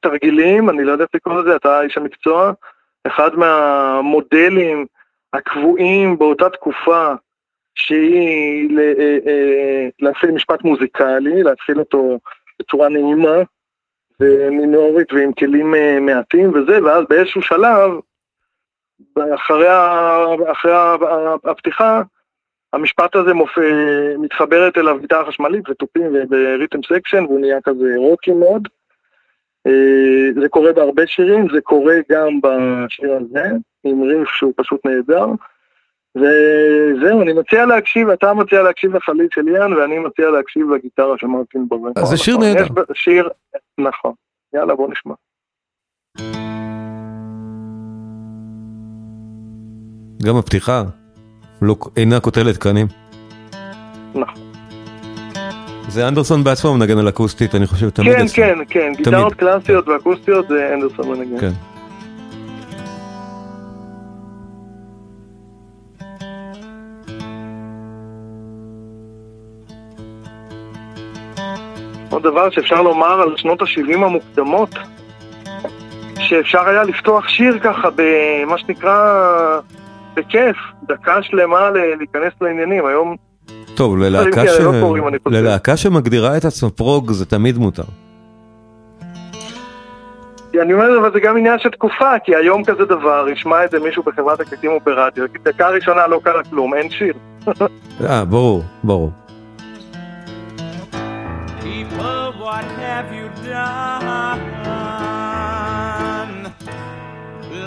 תרגילים, 0.00 0.70
אני 0.70 0.84
לא 0.84 0.92
יודע 0.92 1.04
איך 1.04 1.14
לקרוא 1.14 1.42
לזה, 1.42 1.56
אתה 1.56 1.82
איש 1.82 1.96
המקצוע, 1.98 2.52
אחד 3.06 3.30
מהמודלים 3.34 4.86
הקבועים 5.32 6.18
באותה 6.18 6.50
תקופה, 6.50 7.14
שהיא 7.74 8.78
אה, 8.78 8.92
אה, 9.26 9.88
להתחיל 10.00 10.30
משפט 10.30 10.64
מוזיקלי, 10.64 11.42
להתחיל 11.42 11.78
אותו 11.78 12.18
בצורה 12.58 12.88
נעימה 12.88 13.42
ומינורית 14.20 15.12
ועם 15.12 15.32
כלים 15.32 15.74
אה, 15.74 16.00
מעטים 16.00 16.50
וזה, 16.50 16.84
ואז 16.84 17.04
באיזשהו 17.08 17.42
שלב, 17.42 17.90
אחרי, 19.34 19.68
אחרי 20.52 20.72
הפתיחה, 21.44 22.02
המשפט 22.72 23.16
הזה 23.16 23.34
מופ... 23.34 23.58
מתחברת 24.18 24.78
אליו 24.78 24.98
גיטרה 25.00 25.26
חשמלית 25.26 25.68
ותופים 25.68 26.06
ו 26.14 26.24
rhythm 26.24 26.82
section 26.82 27.24
והוא 27.24 27.40
נהיה 27.40 27.60
כזה 27.60 27.94
רוקי 27.96 28.32
מאוד. 28.32 28.68
אה, 29.66 30.40
זה 30.40 30.48
קורה 30.48 30.72
בהרבה 30.72 31.06
שירים, 31.06 31.46
זה 31.54 31.60
קורה 31.60 31.94
גם 32.10 32.40
בשיר 32.42 33.12
הזה, 33.12 33.50
עם 33.84 34.02
ריף 34.02 34.28
שהוא 34.28 34.52
פשוט 34.56 34.86
נהדר. 34.86 35.26
וזהו, 36.16 37.22
אני 37.22 37.32
מציע 37.32 37.66
להקשיב, 37.66 38.08
אתה 38.08 38.34
מציע 38.34 38.62
להקשיב 38.62 38.96
לחליל 38.96 39.28
של 39.34 39.48
איאן 39.48 39.72
ואני 39.72 39.98
מציע 39.98 40.30
להקשיב 40.30 40.70
לגיטרה 40.70 41.18
של 41.18 41.26
מרטין 41.26 41.68
באר. 41.68 41.92
אז 41.96 42.08
זה 42.08 42.16
שיר 42.16 42.36
נכון, 42.36 42.48
נהדר. 42.48 42.66
שיר, 42.94 43.28
נכון. 43.78 44.12
יאללה, 44.54 44.74
בוא 44.74 44.88
נשמע. 44.90 45.14
גם 50.22 50.36
הפתיחה 50.36 50.82
לא, 51.62 51.76
אינה 51.96 52.20
קוטלת 52.20 52.56
קנים. 52.56 52.86
נכון. 54.14 54.42
זה 55.88 56.08
אנדרסון 56.08 56.44
בעצמו 56.44 56.74
מנגן 56.74 56.98
על 56.98 57.08
אקוסטית, 57.08 57.54
אני 57.54 57.66
חושב, 57.66 57.90
תמיד 57.90 58.12
כן. 58.12 58.26
כן, 58.34 58.58
כן, 58.68 58.92
גיטרות 58.96 59.34
קלאסיות 59.34 59.88
ואקוסטיות 59.88 60.48
זה 60.48 60.74
אנדרסון 60.74 61.08
מנגן. 61.08 61.40
כן. 61.40 61.75
עוד 72.16 72.22
דבר 72.22 72.50
שאפשר 72.50 72.82
לומר 72.82 73.20
על 73.20 73.36
שנות 73.36 73.62
ה-70 73.62 73.94
המוקדמות, 73.94 74.74
שאפשר 76.18 76.68
היה 76.68 76.82
לפתוח 76.82 77.28
שיר 77.28 77.58
ככה 77.62 77.88
במה 77.96 78.58
שנקרא 78.58 78.98
בכיף, 80.14 80.56
דקה 80.82 81.22
שלמה 81.22 81.70
להיכנס 81.70 82.32
לעניינים. 82.40 82.86
היום 82.86 83.16
טוב, 83.74 83.98
ללהקה, 83.98 84.30
כאלה 84.30 84.48
ש... 84.48 84.60
לא 84.60 84.72
חושב. 84.82 85.18
ללהקה 85.26 85.76
שמגדירה 85.76 86.36
את 86.36 86.44
עצמה 86.44 86.70
פרוג 86.70 87.12
זה 87.12 87.26
תמיד 87.26 87.58
מותר. 87.58 87.82
אני 90.62 90.72
אומר, 90.72 90.98
אבל 91.00 91.12
זה 91.12 91.20
גם 91.20 91.36
עניין 91.36 91.58
של 91.58 91.68
תקופה, 91.68 92.18
כי 92.24 92.36
היום 92.36 92.64
כזה 92.64 92.84
דבר, 92.84 93.26
ישמע 93.32 93.64
את 93.64 93.70
זה 93.70 93.78
מישהו 93.80 94.02
בחברת 94.02 94.40
תקליטים 94.40 94.70
או 94.70 94.80
ברדיו, 94.80 95.24
דקה 95.42 95.68
ראשונה 95.68 96.06
לא 96.06 96.20
קרה 96.24 96.44
כלום, 96.50 96.74
אין 96.74 96.90
שיר. 96.90 97.14
אה, 98.08 98.24
ברור, 98.24 98.62
ברור. 98.84 99.10
People, 101.76 102.26
what 102.44 102.66
have 102.84 103.08
you 103.18 103.26
done? 103.52 104.92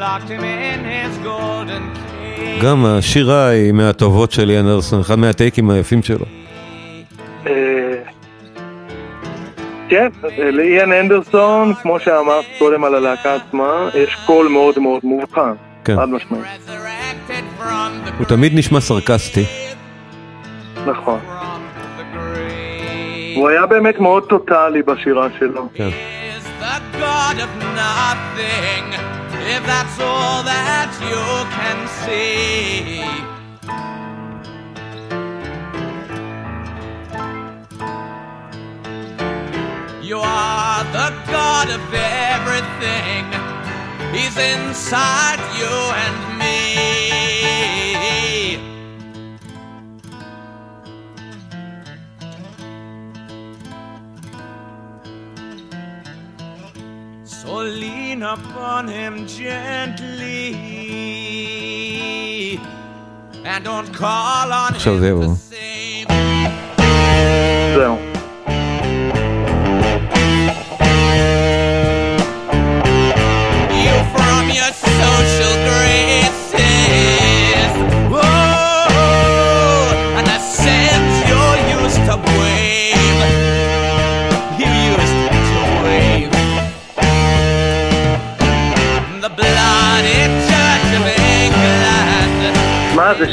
Locked 0.03 0.29
him 0.33 0.43
in 0.43 0.79
his 0.93 1.13
golden 1.29 1.83
cage. 1.95 2.63
גם 2.63 2.85
השירה 2.85 3.47
היא 3.47 3.71
מהטובות 3.71 4.31
של 4.31 4.49
יאן 4.49 4.65
אנדרסון, 4.65 4.99
אחד 4.99 5.15
מהטייקים 5.15 5.69
היפים 5.69 6.03
שלו. 6.03 6.25
אה, 7.47 7.53
כן, 9.89 10.07
לאיאן 10.37 10.91
אנדרסון, 10.91 11.73
כמו 11.81 11.99
שאמרת 11.99 12.45
קודם 12.59 12.83
על 12.83 12.95
הלהקה 12.95 13.35
עצמה, 13.35 13.89
יש 13.93 14.15
קול 14.25 14.47
מאוד 14.47 14.79
מאוד 14.79 15.01
מובחן, 15.03 15.53
כן. 15.85 15.95
חד 15.95 16.09
משמעית, 16.09 16.43
הוא 18.17 18.25
תמיד 18.25 18.51
נשמע 18.55 18.81
סרקסטי. 18.81 19.45
נכון. 20.85 21.19
from 23.28 23.28
the 23.28 23.28
grave. 23.28 23.36
הוא 23.36 23.48
היה 23.48 23.66
באמת 23.66 23.98
מאוד 23.98 24.28
טוטאלי 24.28 24.82
בשירה 24.82 25.28
שלו. 25.38 25.68
כן. 25.74 25.88
is 26.36 26.44
the 26.60 26.78
God 26.98 27.36
of 27.46 27.52
nothing, 27.82 28.84
if 29.54 29.62
that's 29.66 29.98
all 30.00 30.42
that 30.54 30.90
you 31.10 31.24
can 31.56 31.78
see. 32.02 33.04
You 40.10 40.18
are 40.18 40.84
the 40.98 41.10
God 41.36 41.68
of 41.78 41.84
everything, 42.34 43.24
He's 44.14 44.36
inside 44.36 45.40
you 45.60 45.74
and 46.04 46.16
me. 46.38 46.54
So 57.41 57.55
lean 57.59 58.21
upon 58.21 58.89
him 58.89 59.25
gently 59.25 60.55
and 63.45 63.63
don't 63.63 63.93
call 63.93 64.51
on 64.51 64.73
him. 64.73 64.81
So 64.81 64.99
they 64.99 65.13
will. 65.13 65.37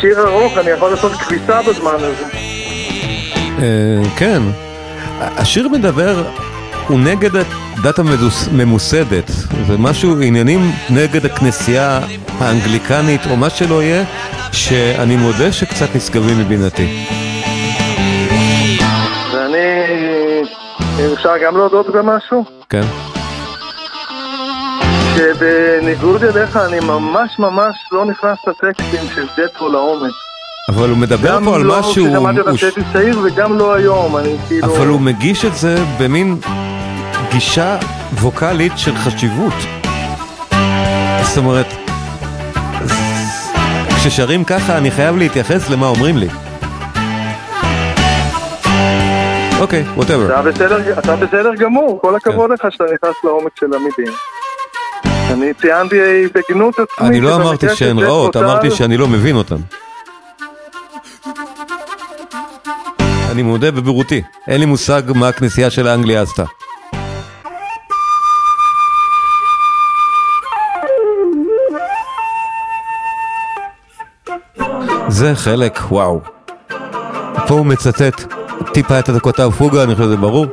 שיר 0.07 0.29
ארוך, 0.29 0.59
אני 0.59 0.71
יכול 0.71 0.91
לעשות 0.91 1.13
כביסה 1.13 1.63
בזמן 1.63 1.95
הזה. 1.95 2.25
אה, 3.59 4.17
כן. 4.17 4.43
השיר 5.21 5.69
מדבר, 5.69 6.25
הוא 6.89 7.01
נגד 7.01 7.31
הדת 7.37 7.99
הממוסדת. 7.99 9.31
זה 9.67 9.79
משהו, 9.79 10.23
עניינים 10.23 10.61
נגד 10.91 11.25
הכנסייה 11.25 12.01
האנגליקנית 12.41 13.21
או 13.31 13.37
מה 13.37 13.51
שלא 13.51 13.83
יהיה, 13.83 14.05
שאני 14.53 15.17
מודה 15.17 15.53
שקצת 15.53 15.97
נשגבים 15.97 16.39
מבינתי. 16.39 17.07
ואני... 19.33 19.67
אם 21.01 21.13
אפשר 21.13 21.33
גם 21.47 21.57
להודות 21.57 21.87
במשהו? 21.89 22.45
כן? 22.69 23.16
שבניגוד 25.17 26.25
אליך 26.25 26.57
אני 26.57 26.81
ממש 26.81 27.39
ממש 27.39 27.75
לא 27.93 28.05
נכנס 28.05 28.39
לטקסטים 28.47 29.01
של 29.15 29.27
ג'טרו 29.39 29.69
לעומק. 29.69 30.13
אבל 30.69 30.89
הוא 30.91 30.99
מדבר 30.99 31.29
גם 31.37 31.45
פה 31.45 31.55
על 31.55 31.63
לא 31.63 31.79
משהו, 31.79 31.93
כששמעתי 31.93 32.39
אותם 32.39 32.51
הוא- 32.51 32.57
כשהייתי 32.57 32.81
צעיר 32.93 33.21
וגם 33.25 33.59
לא 33.59 33.75
היום, 33.75 34.17
אני 34.17 34.37
כאילו... 34.49 34.67
אבל 34.77 34.87
הוא 34.87 35.01
מגיש 35.01 35.45
את 35.45 35.55
זה 35.55 35.77
במין 36.01 36.37
גישה 37.33 37.77
ווקאלית 38.13 38.73
של 38.77 38.97
חשיבות. 38.97 39.53
זאת 41.23 41.37
אומרת, 41.39 41.67
כששרים 43.97 44.45
ככה 44.45 44.79
אני 44.79 44.91
חייב 44.91 45.17
להתייחס 45.17 45.71
למה 45.71 45.87
אומרים 45.87 46.17
לי. 46.17 46.29
אוקיי, 49.61 49.85
ווטאבר. 49.97 50.27
אתה 50.27 50.43
בסדר, 50.43 50.99
אתה 50.99 51.17
בסדר 51.17 51.55
גמור, 51.55 51.99
כל 52.03 52.17
הכבוד 52.17 52.51
לך 52.51 52.67
שאתה 52.71 52.85
נכנס 52.85 53.15
לעומק 53.25 53.53
של 53.61 53.67
המילים. 53.67 54.15
אני 55.33 55.55
ציינתי 55.55 55.97
בגנות 56.35 56.75
עצמי. 56.79 57.09
אני 57.09 57.21
לא 57.21 57.37
אמרתי 57.37 57.67
שהן 57.77 57.99
רעות, 57.99 58.37
אמרתי 58.37 58.71
שאני 58.71 58.97
לא 58.97 59.09
מבין 59.09 59.37
אותן. 59.37 59.57
אני 63.31 63.43
מודה 63.43 63.71
בבירותי, 63.71 64.23
אין 64.49 64.61
לי 64.61 64.67
מושג 64.67 65.03
מה 65.15 65.29
הכנסייה 65.29 65.71
של 65.71 65.89
אנגליה 65.89 66.23
עשתה. 66.23 66.45
זה 75.09 75.35
חלק, 75.35 75.79
וואו. 75.89 76.21
פה 77.47 77.55
הוא 77.55 77.67
מצטט 77.67 78.33
טיפה 78.75 78.99
את 78.99 79.09
הכותב 79.09 79.51
פוגה, 79.59 79.83
אני 79.83 79.95
חושב 79.95 80.07
שזה 80.07 80.17
ברור. 80.17 80.47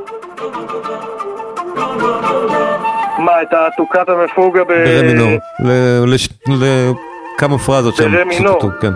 מה, 3.24 3.42
את 3.42 3.48
התוקת 3.52 4.08
המפוגה 4.08 4.64
ב... 4.64 4.68
ברה 4.68 5.02
מינור. 5.02 5.28
ל- 5.60 6.14
לש- 6.14 6.28
לכמה 6.48 7.58
פרזות 7.58 7.96
שם. 7.96 8.12
ברה 8.12 8.24
מינור. 8.24 8.60
שצטטו, 8.60 8.70
כן, 8.80 8.92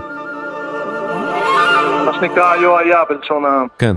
מה 2.05 2.13
שנקרא 2.15 2.53
היו 2.53 2.79
היה 2.79 2.99
בלשון 3.11 3.45
העם. 3.45 3.67
כן. 3.79 3.95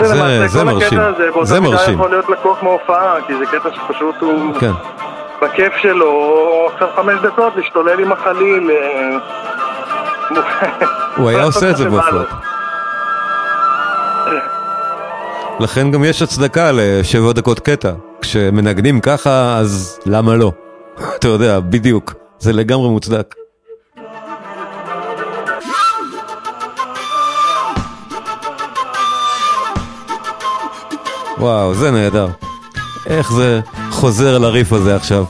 זה- 0.00 0.48
זה 0.48 0.58
כל 0.58 0.64
מרשים. 0.64 0.98
הקטע 1.00 1.08
הזה 1.08 1.30
באותה 1.30 1.44
זה 1.46 1.60
מידה 1.60 1.72
מרשים. 1.76 1.94
יכול 1.94 2.10
להיות 2.10 2.28
לקוח 2.28 2.62
מהופעה, 2.62 3.14
כי 3.26 3.32
זה 3.36 3.46
קטע 3.46 3.68
שפשוט 3.74 4.14
הוא 4.20 4.54
כן. 4.60 4.70
בכיף 5.42 5.72
שלו, 5.82 6.12
עכשיו 6.72 6.88
חמש 6.96 7.20
דקות 7.22 7.52
להשתולל 7.56 8.00
עם 8.00 8.12
החליל. 8.12 8.70
אה, 8.70 9.18
הוא 11.16 11.28
היה 11.28 11.44
עושה 11.50 11.70
את 11.70 11.76
זה. 11.76 11.90
בהופעות. 11.90 12.28
לכן 15.60 15.90
גם 15.90 16.04
יש 16.04 16.22
הצדקה 16.22 16.70
לשבע 16.74 17.32
דקות 17.32 17.60
קטע. 17.60 17.92
כשמנגנים 18.20 19.00
ככה, 19.00 19.58
אז 19.58 20.00
למה 20.06 20.34
לא? 20.34 20.52
אתה 21.18 21.28
יודע, 21.28 21.60
בדיוק. 21.60 22.12
זה 22.38 22.52
לגמרי 22.52 22.88
מוצדק. 22.88 23.34
וואו, 31.38 31.74
זה 31.74 31.90
נהדר. 31.90 32.26
איך 33.06 33.32
זה 33.32 33.60
חוזר 34.02 34.38
לריף 34.38 34.72
הזה 34.72 34.96
עכשיו. 34.96 35.24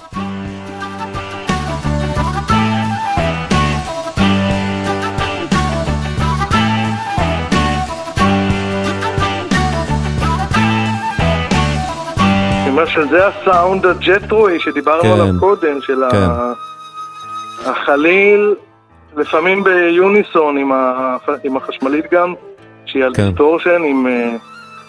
שזה 12.87 13.27
הסאונד 13.27 13.87
הג'טרואי 13.87 14.61
שדיברנו 14.61 15.03
כן. 15.03 15.11
עליו 15.11 15.27
קודם, 15.41 15.79
של 15.81 16.03
כן. 16.11 16.27
החליל, 17.71 18.55
לפעמים 19.17 19.65
ביוניסון 19.65 20.57
עם 20.59 20.73
ה- 20.73 21.17
עם 21.45 21.57
החשמלית 21.57 22.05
גם, 22.13 22.35
שהיא 22.87 23.05
על 23.05 23.15
כן. 23.15 23.29
distortion, 23.29 23.83
עם 23.85 24.07
אה, 24.07 24.31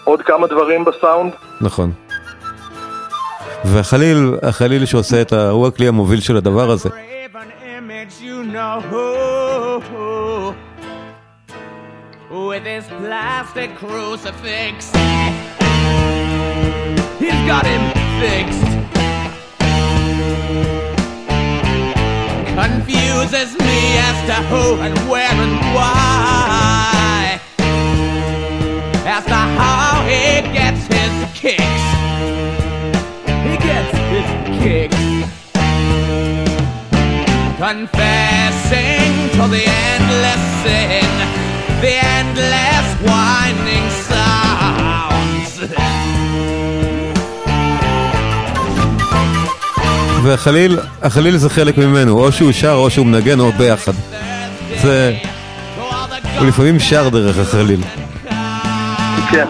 עוד 0.04 0.22
כמה 0.22 0.46
דברים 0.46 0.84
בסאונד. 0.84 1.32
נכון. 1.60 1.90
והחליל, 3.64 4.34
החליל 4.42 4.86
שעושה 4.86 5.22
את 5.22 5.32
ה... 5.32 5.50
הוא 5.50 5.66
הכלי 5.66 5.88
המוביל 5.88 6.20
של 6.20 6.36
הדבר 6.36 6.70
הזה. 6.70 6.88
With 12.30 12.66
his 12.74 12.86
plastic 13.00 13.70
crucifix. 13.82 14.76
He's 17.22 17.40
got 17.52 17.64
him 17.72 17.82
fixed. 18.20 18.70
Confuses 22.60 23.50
me 23.66 23.80
as 24.08 24.18
to 24.28 24.36
who 24.50 24.64
and 24.86 24.96
where 25.10 25.36
and 25.46 25.56
why. 25.76 27.40
As 29.16 29.24
to 29.32 29.40
how 29.60 29.92
he 30.10 30.24
gets 30.58 30.82
his 30.96 31.14
kicks. 31.40 31.93
Kicks 34.62 35.04
confessing 37.58 39.12
to 39.36 39.44
the 39.54 39.64
endless 39.92 40.42
sin, 40.62 41.12
the 41.84 41.94
endless 42.18 42.88
winding 43.08 43.88
sounds. 44.08 45.50
והחליל, 50.22 50.78
החליל 51.02 51.36
זה 51.36 51.50
חלק 51.50 51.78
ממנו, 51.78 52.18
או 52.18 52.32
שהוא 52.32 52.52
שר 52.52 52.72
או 52.72 52.90
שהוא 52.90 53.06
מנגן 53.06 53.40
או 53.40 53.52
ביחד. 53.52 53.92
זה... 54.82 55.16
הוא 56.38 56.46
לפעמים 56.46 56.80
שר 56.80 57.08
דרך 57.08 57.38
החליל. 57.38 57.80
כן. 59.30 59.46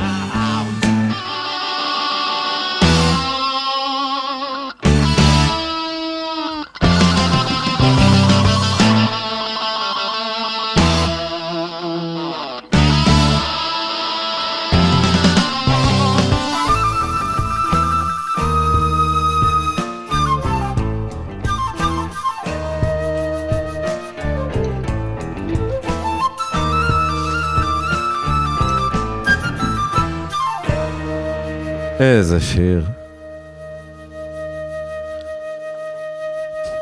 איזה 32.19 32.41
שיר. 32.41 32.83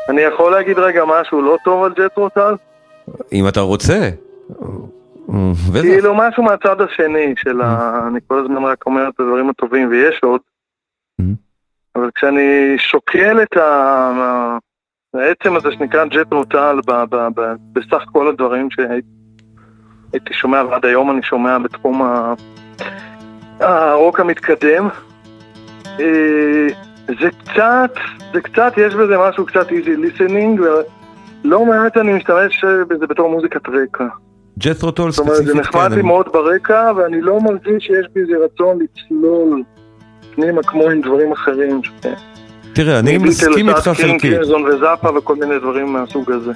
אני 0.09 0.21
יכול 0.21 0.51
להגיד 0.51 0.79
רגע 0.79 1.03
משהו 1.05 1.41
לא 1.41 1.57
טוב 1.63 1.83
על 1.83 1.93
ג'טרו 1.93 2.29
טל? 2.29 2.55
אם 3.31 3.47
אתה 3.47 3.59
רוצה. 3.59 4.09
כאילו 5.81 6.15
משהו 6.15 6.43
מהצד 6.43 6.81
השני 6.81 7.33
של 7.37 7.61
ה... 7.61 7.99
אני 8.07 8.19
כל 8.27 8.39
הזמן 8.39 8.63
רק 8.63 8.85
אומר 8.85 9.09
את 9.09 9.19
הדברים 9.19 9.49
הטובים 9.49 9.89
ויש 9.89 10.19
עוד. 10.23 10.41
Mhm. 11.21 11.25
אבל 11.95 12.09
כשאני 12.15 12.75
שוקל 12.77 13.41
את 13.41 13.57
ה... 13.57 14.57
העצם 15.13 15.55
הזה 15.55 15.71
שנקרא 15.71 16.05
ג'טרו 16.05 16.45
טל 16.45 16.79
ב- 16.87 17.03
ב- 17.09 17.27
ב- 17.35 17.55
בסך 17.73 18.03
כל 18.11 18.27
הדברים 18.27 18.67
שהייתי 18.71 20.33
שומע 20.33 20.63
ועד 20.69 20.85
היום 20.85 21.11
אני 21.11 21.23
שומע 21.23 21.57
בתחום. 21.59 22.01
הרוק 23.59 24.19
המתקדם. 24.19 24.87
אה, 25.99 26.67
זה 27.07 27.29
קצת, 27.43 27.93
זה 28.33 28.41
קצת, 28.41 28.73
יש 28.77 28.93
בזה 28.95 29.17
משהו 29.29 29.45
קצת 29.45 29.69
easy 29.69 29.87
listening, 30.19 30.61
ולא 31.45 31.65
מעט 31.65 31.97
אני 31.97 32.13
משתמש 32.13 32.63
בזה 32.87 33.07
בתור 33.07 33.29
מוזיקת 33.29 33.61
רקע. 33.69 34.05
ג'ת'רו 34.59 34.91
טול 34.91 35.11
זאת 35.11 35.19
אומרת, 35.19 35.35
זה 35.35 35.43
ספציפית, 35.43 35.61
נחמד 35.61 35.81
כן, 35.83 35.89
לי 35.89 35.99
אני- 35.99 36.07
מאוד 36.07 36.25
ברקע, 36.33 36.91
ואני 36.97 37.21
לא 37.21 37.39
מרגיש 37.41 37.83
שיש 37.83 38.05
בי 38.15 38.21
איזה 38.21 38.33
רצון 38.45 38.79
לצלול 38.81 39.63
פנימה 40.35 40.63
כמו 40.63 40.83
עם 40.89 41.01
דברים 41.01 41.31
אחרים. 41.31 41.81
תראה, 42.73 42.99
אני 42.99 43.17
מסכים 43.17 43.69
איתך 43.69 43.83
קינג 43.95 43.95
חלקית. 44.11 44.21
קרימזון 44.21 44.63
וזאפה 44.65 45.17
וכל 45.17 45.35
מיני 45.35 45.59
דברים 45.59 45.93
מהסוג 45.93 46.31
הזה. 46.31 46.51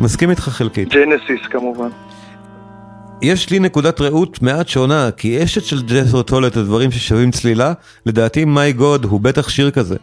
מסכים 0.00 0.30
איתך 0.30 0.42
חלקית. 0.42 0.88
ג'נסיס 0.88 1.46
כמובן. 1.50 1.88
יש 3.22 3.50
לי 3.50 3.58
נקודת 3.58 4.00
ראות 4.00 4.42
מעט 4.42 4.68
שונה, 4.68 5.10
כי 5.16 5.44
יש 5.44 5.64
אצל 5.64 5.82
ג'ת'רו 5.82 6.22
טול 6.22 6.46
את 6.46 6.56
הדברים 6.56 6.90
ששווים 6.90 7.30
צלילה, 7.30 7.72
לדעתי 8.06 8.44
My 8.44 8.72
God 8.72 9.04
הוא 9.04 9.20
בטח 9.20 9.48
שיר 9.48 9.70
כזה. 9.70 9.96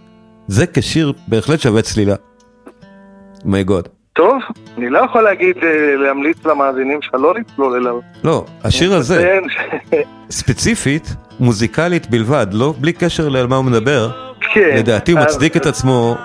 זה 0.48 0.66
כשיר 0.74 1.14
בהחלט 1.28 1.60
שווה 1.60 1.82
צלילה. 1.82 2.16
My 3.46 3.64
God. 3.64 3.88
טוב, 4.14 4.34
אני 4.78 4.90
לא 4.90 5.00
יכול 5.00 5.22
להגיד, 5.22 5.56
אה, 5.64 5.70
להמליץ 5.96 6.38
למאזינים 6.46 7.02
שלך 7.02 7.14
לא 7.14 7.34
לצלול 7.36 7.76
אליו. 7.78 8.00
לא, 8.24 8.46
השיר 8.64 8.94
הזה, 8.94 9.38
ספציפית, 10.30 11.16
מוזיקלית 11.40 12.10
בלבד, 12.10 12.48
לא 12.52 12.74
בלי 12.80 12.94
קשר 12.94 13.38
על 13.38 13.48
מה 13.48 13.56
הוא 13.56 13.66
מדבר, 13.66 14.10
כן. 14.54 14.76
לדעתי 14.78 15.12
הוא 15.12 15.20
אז- 15.20 15.26
מצדיק 15.26 15.58
את 15.58 15.66
עצמו 15.66 16.16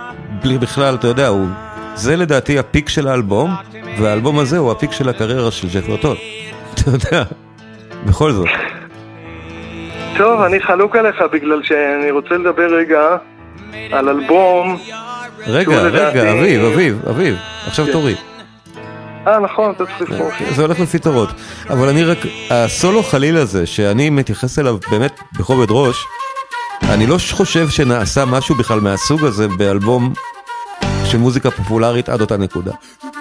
בלי 0.43 0.59
בכלל, 0.59 0.95
אתה 0.95 1.07
יודע, 1.09 1.29
הוא... 1.29 1.47
זה 1.95 2.17
לדעתי 2.17 2.59
ה 2.59 2.65
peak 2.65 2.89
של 2.89 3.09
האלבום, 3.09 3.51
והאלבום 3.99 4.39
הזה 4.39 4.59
הוא 4.59 4.71
הפיק 4.73 4.93
של 4.93 5.09
הקריירה 5.09 5.51
של 5.51 5.69
ג'פר 5.69 5.97
טול. 5.97 6.17
אתה 6.81 6.91
יודע, 6.91 7.25
בכל 8.07 8.33
זאת. 8.33 8.49
טוב, 10.17 10.41
אני 10.41 10.61
חלוק 10.61 10.97
עליך 10.97 11.17
בגלל 11.33 11.63
שאני 11.63 12.11
רוצה 12.11 12.35
לדבר 12.35 12.75
רגע 12.75 13.17
על 13.93 14.09
אלבום. 14.09 14.79
רגע, 15.47 15.81
רגע, 15.81 16.33
אביב, 16.33 16.65
אביב, 16.65 17.03
אביב, 17.09 17.37
עכשיו 17.67 17.87
כן. 17.87 17.93
תורי. 17.93 18.15
אה, 19.27 19.39
נכון, 19.39 19.71
אתה 19.71 19.85
צריך 19.87 20.01
לבחור. 20.01 20.31
זה 20.51 20.63
הולך 20.63 20.81
לפי 20.81 20.99
תורות. 20.99 21.29
אבל 21.71 21.89
אני 21.89 22.05
רק, 22.05 22.19
הסולו 22.51 23.03
חליל 23.03 23.37
הזה, 23.37 23.67
שאני 23.67 24.11
מתייחס 24.11 24.59
אליו 24.59 24.77
באמת 24.91 25.21
בכובד 25.39 25.67
ראש, 25.71 26.07
אני 26.83 27.07
לא 27.07 27.17
חושב 27.31 27.69
שנעשה 27.69 28.25
משהו 28.25 28.55
בכלל 28.55 28.81
מהסוג 28.81 29.25
הזה 29.25 29.49
באלבום 29.49 30.13
של 31.15 31.19
מוזיקה 31.19 31.51
פופולרית 31.51 32.09
עד 32.09 32.21
אותה 32.21 32.37
נקודה. 32.37 32.73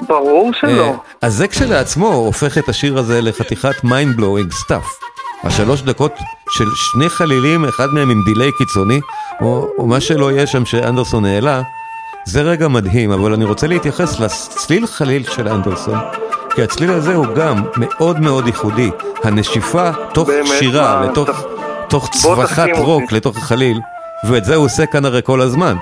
ברור 0.08 0.52
שלא. 0.54 0.88
אה, 0.89 0.94
אז 1.22 1.34
זה 1.36 1.48
כשלעצמו 1.48 2.08
הופך 2.08 2.58
את 2.58 2.70
השיר 2.70 2.98
הזה 2.98 3.22
לחתיכת 3.22 3.76
mind 3.84 4.20
blowing 4.20 4.54
stuff. 4.66 4.88
השלוש 5.44 5.82
דקות 5.82 6.12
של 6.50 6.66
שני 6.76 7.10
חלילים, 7.10 7.66
אחד 7.66 7.88
מהם 7.94 8.10
עם 8.10 8.22
דיליי 8.26 8.52
קיצוני, 8.58 9.00
או, 9.41 9.68
או 9.78 9.86
מה 9.86 10.02
שלא 10.02 10.32
יהיה 10.32 10.48
שם 10.48 10.66
שאנדרסון 10.66 11.26
העלה, 11.26 11.62
זה 12.26 12.41
רגע 12.41 12.68
מדהים, 12.68 13.12
אבל 13.12 13.34
אני 13.34 13.46
רוצה 13.46 13.68
להתייחס 13.68 14.20
לצליל 14.20 14.88
חליל 14.88 15.24
של 15.24 15.48
אנדרסון, 15.48 15.98
כי 16.56 16.64
הצליל 16.64 16.91
הזה 16.91 17.16
הוא 17.16 17.26
גם 17.36 17.64
מאוד 17.78 18.20
מאוד 18.20 18.48
ייחודי. 18.48 18.89
הנשיפה 19.24 19.89
תוך 20.14 20.28
באמת, 20.28 20.48
שירה, 20.60 21.00
מה, 21.00 21.12
לתוך 21.12 21.30
ת- 21.30 21.34
תוך 21.89 22.10
צווחת 22.12 22.68
רוק 22.78 23.02
אותי. 23.04 23.16
לתוך 23.16 23.38
החליל, 23.38 23.80
ואת 24.30 24.46
זה 24.46 24.56
הוא 24.56 24.66
עושה 24.66 24.86
כאן 24.86 25.06
הרי 25.06 25.22
כל 25.24 25.41
הזמן. 25.41 25.76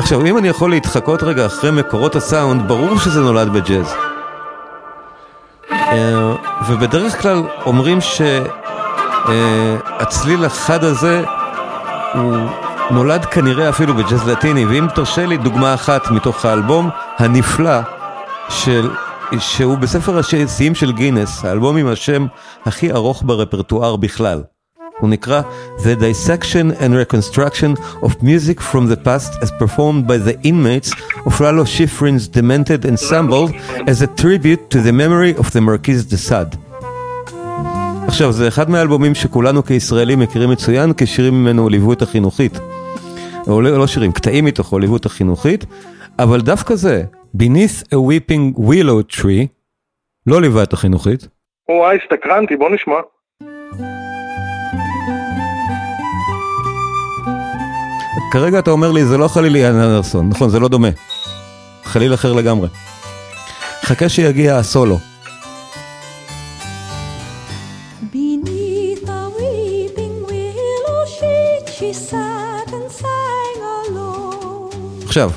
עכשיו, 0.00 0.26
אם 0.26 0.38
אני 0.38 0.48
יכול 0.48 0.70
להתחקות 0.70 1.22
רגע 1.22 1.46
אחרי 1.46 1.70
מקורות 1.70 2.16
הסאונד, 2.16 2.68
ברור 2.68 2.98
שזה 2.98 3.20
נולד 3.20 3.52
בג'אז. 3.52 3.94
אה, 5.72 6.34
ובדרך 6.68 7.22
כלל 7.22 7.42
אומרים 7.66 7.98
שהצליל 9.20 10.44
החד 10.44 10.84
הזה 10.84 11.24
הוא 12.14 12.36
נולד 12.90 13.24
כנראה 13.24 13.68
אפילו 13.68 13.94
בג'אז 13.94 14.28
לטיני, 14.28 14.64
ואם 14.64 14.86
תרשה 14.94 15.26
לי 15.26 15.36
דוגמה 15.36 15.74
אחת 15.74 16.10
מתוך 16.10 16.44
האלבום 16.44 16.90
הנפלא 17.18 17.80
של, 18.48 18.90
שהוא 19.38 19.78
בספר 19.78 20.18
השיאים 20.18 20.74
של 20.74 20.92
גינס, 20.92 21.44
האלבום 21.44 21.76
עם 21.76 21.86
השם 21.86 22.26
הכי 22.66 22.92
ארוך 22.92 23.22
ברפרטואר 23.26 23.96
בכלל. 23.96 24.42
הוא 25.00 25.10
נקרא 25.10 25.42
The 25.78 26.00
Dissection 26.00 26.82
and 26.82 26.92
Reconstruction 26.94 27.80
of 28.02 28.10
Music 28.22 28.60
from 28.60 28.86
the 28.92 29.06
Past 29.06 29.42
as 29.42 29.50
performed 29.62 30.06
by 30.06 30.18
the 30.18 30.36
inmates 30.44 30.90
of 31.26 31.40
Lalo 31.40 31.64
Schifrin's 31.64 32.28
Demented 32.28 32.86
Ensemble 32.86 33.46
as 33.86 34.02
a 34.02 34.08
tribute 34.22 34.62
to 34.70 34.78
the 34.86 34.92
memory 34.92 35.32
of 35.42 35.46
the 35.52 35.60
Marquis 35.60 36.04
de 36.10 36.16
Sade. 36.16 36.56
עכשיו, 38.06 38.32
זה 38.32 38.48
אחד 38.48 38.70
מהאלבומים 38.70 39.14
שכולנו 39.14 39.64
כישראלים 39.64 40.18
מכירים 40.18 40.50
מצוין, 40.50 40.92
כי 40.92 41.06
שירים 41.06 41.34
ממנו 41.34 41.68
ליוו 41.68 41.92
את 41.92 42.02
החינוכית. 42.02 42.58
או 43.48 43.60
לא 43.60 43.78
לא 43.78 43.86
שירים, 43.86 44.12
קטעים 44.12 44.44
מתוכו 44.44 44.78
ליוו 44.78 44.96
את 44.96 45.06
החינוכית, 45.06 45.64
אבל 46.18 46.40
דווקא 46.40 46.74
זה, 46.74 47.04
Beneath 47.36 47.84
a 47.84 47.96
Weeping 47.96 48.58
Willow 48.58 49.16
Tree, 49.16 49.46
לא 50.26 50.40
ליווה 50.40 50.62
את 50.62 50.72
החינוכית. 50.72 51.28
וואי, 51.68 51.98
הסתקרנתי, 52.02 52.56
בוא 52.56 52.70
נשמע. 52.70 52.94
כרגע 58.30 58.58
אתה 58.58 58.70
אומר 58.70 58.92
לי, 58.92 59.04
זה 59.04 59.18
לא 59.18 59.28
חליל 59.28 59.56
יאן 59.56 59.74
אנדרסון, 59.74 60.28
נכון, 60.28 60.50
זה 60.50 60.60
לא 60.60 60.68
דומה. 60.68 60.88
חליל 61.84 62.14
אחר 62.14 62.32
לגמרי. 62.32 62.68
חכה 63.82 64.08
שיגיע 64.08 64.56
הסולו. 64.56 64.98
עכשיו, 75.04 75.30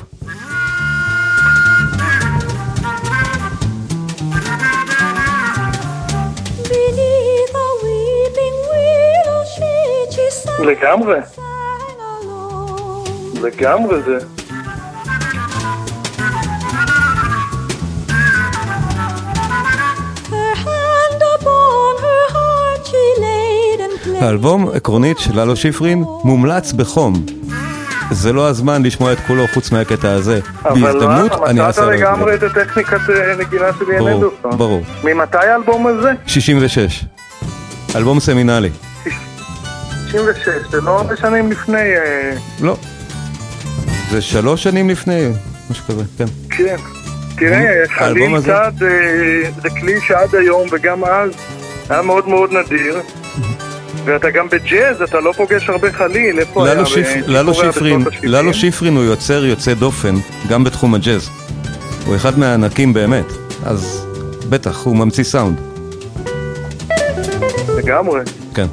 לגמרי, 10.60 11.20
and 23.80 24.06
played. 24.06 24.24
האלבום 24.24 24.70
עקרונית 24.74 25.20
של 25.20 25.40
ללו 25.40 25.56
שיפרין 25.56 26.04
מומלץ 26.24 26.72
בחום. 26.72 27.26
זה 28.12 28.34
לא 28.34 28.48
הזמן 28.48 28.84
לשמוע 28.84 29.14
את 29.14 29.18
כולו 29.28 29.48
חוץ 29.54 29.72
מהקטע 29.72 30.12
הזה. 30.12 30.40
אבל 30.66 30.82
בהזדמנות 30.82 31.32
אני 31.32 31.54
מצאת 31.54 31.60
אעשה 31.60 31.82
עליו 31.82 31.94
לגמרי 31.94 32.36
את 32.36 32.44
הטכניקת 32.44 33.10
אה, 33.10 33.36
נגינה 33.40 33.66
של 33.80 33.92
יאן 33.92 34.00
ברור. 34.00 34.32
ברור. 34.58 34.82
ממתי 35.04 35.38
האלבום 35.38 35.88
הזה? 35.88 36.12
66. 36.26 37.06
אלבום 37.96 38.20
סמינלי. 38.20 38.70
96, 40.08 40.48
זה 40.72 40.82
לא 40.82 40.98
הרבה 40.98 41.18
שנים 41.18 41.52
לפני, 41.52 41.78
אה, 41.78 42.34
לא. 42.62 42.76
זה 44.14 44.22
שלוש 44.22 44.64
שנים 44.64 44.90
לפני, 44.90 45.30
משהו 45.72 45.86
כזה, 45.86 46.04
כן. 46.18 46.26
כן. 46.50 46.76
תראה, 47.38 47.88
חליל? 47.88 48.42
צד 48.42 48.72
אה, 48.82 49.52
זה 49.62 49.70
כלי 49.70 50.02
שעד 50.02 50.36
היום 50.36 50.68
וגם 50.72 51.04
אז 51.04 51.32
היה 51.90 52.02
מאוד 52.02 52.28
מאוד 52.28 52.50
נדיר. 52.54 53.02
ואתה 54.06 54.30
גם 54.30 54.48
בג'אז, 54.50 55.02
אתה 55.02 55.20
לא 55.20 55.32
פוגש 55.32 55.70
הרבה 55.70 55.92
חליל, 55.92 56.40
איפה 56.40 56.66
היה? 56.66 56.76
ללו 57.28 57.54
שיפרין? 57.54 58.04
ללו 58.24 58.54
שיפרין 58.54 58.96
הוא 58.96 59.04
יוצר 59.04 59.46
יוצא 59.46 59.74
דופן, 59.74 60.16
גם 60.50 60.64
בתחום 60.64 60.96
הג'אז. 60.96 61.30
הוא 62.06 62.16
אחד 62.16 62.40
מהענקים 62.40 62.94
באמת, 62.94 63.26
אז 63.66 64.08
בטח, 64.50 64.86
הוא 64.86 64.96
ממציא 64.96 65.24
סאונד. 65.24 65.58
לגמרי. 67.78 68.22
כן, 68.56 68.68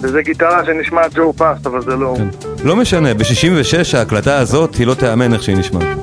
וזה 0.00 0.22
גיטרה 0.22 0.64
שנשמעת 0.64 1.14
ג'ו 1.14 1.32
פאסט, 1.32 1.66
אבל 1.66 1.82
זה 1.82 1.96
לא... 1.96 2.14
כן. 2.16 2.51
לא 2.64 2.76
משנה, 2.76 3.14
ב-66 3.14 3.96
ההקלטה 3.98 4.38
הזאת 4.38 4.74
היא 4.74 4.86
לא 4.86 4.94
תיאמן 4.94 5.32
איך 5.32 5.42
שהיא 5.42 5.56
נשמעת. 5.56 5.98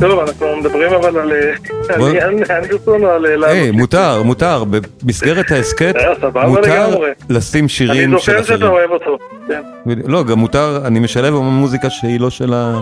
טוב, 0.00 0.18
אנחנו 0.18 0.56
מדברים 0.56 0.92
אבל 0.92 1.18
על 1.18 1.32
אה, 1.32 2.58
אנדרסון 2.58 3.04
או 3.04 3.10
על 3.10 3.44
אה, 3.44 3.50
היי? 3.50 3.70
מותר, 3.70 4.22
מותר, 4.22 4.64
במסגרת 5.02 5.50
ההסכת, 5.50 5.94
אה, 5.96 6.46
מותר. 6.46 6.96
לשים 7.30 7.60
אני 7.60 7.68
שירים 7.68 8.10
של 8.10 8.32
זוכר 8.32 8.42
שאתה 8.42 8.54
אחרים. 8.54 8.70
אוהב 8.72 8.90
אותו. 8.90 9.18
כן. 9.48 9.62
לא, 10.06 10.24
גם 10.24 10.38
מותר, 10.38 10.80
אני 10.84 11.00
משלב 11.00 11.34
המון 11.34 11.54
מוזיקה 11.54 11.90
שהיא 11.90 12.20
לא 12.20 12.30
של 12.30 12.54
ה... 12.54 12.80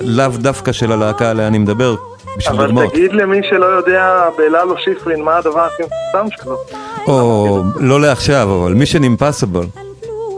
לאו 0.00 0.28
דווקא 0.28 0.72
של 0.72 0.92
הלהקה 0.92 1.30
עליה 1.30 1.46
אני 1.46 1.58
מדבר, 1.58 1.94
בשביל 2.38 2.56
אבל 2.56 2.66
דוגמאות. 2.66 2.92
תגיד 2.92 3.12
למי 3.12 3.40
שלא 3.50 3.66
יודע 3.66 4.22
בללו 4.38 4.74
שיפרין 4.78 5.22
מה 5.22 5.36
הדבר 5.36 5.60
הכי 5.60 5.82
מפורסם 5.82 6.36
שלו. 6.42 6.56
או 7.06 7.62
לא 7.80 8.00
לעכשיו, 8.00 8.60
אבל 8.62 8.74
מישן 8.74 9.02
אימפסיבול. 9.02 9.66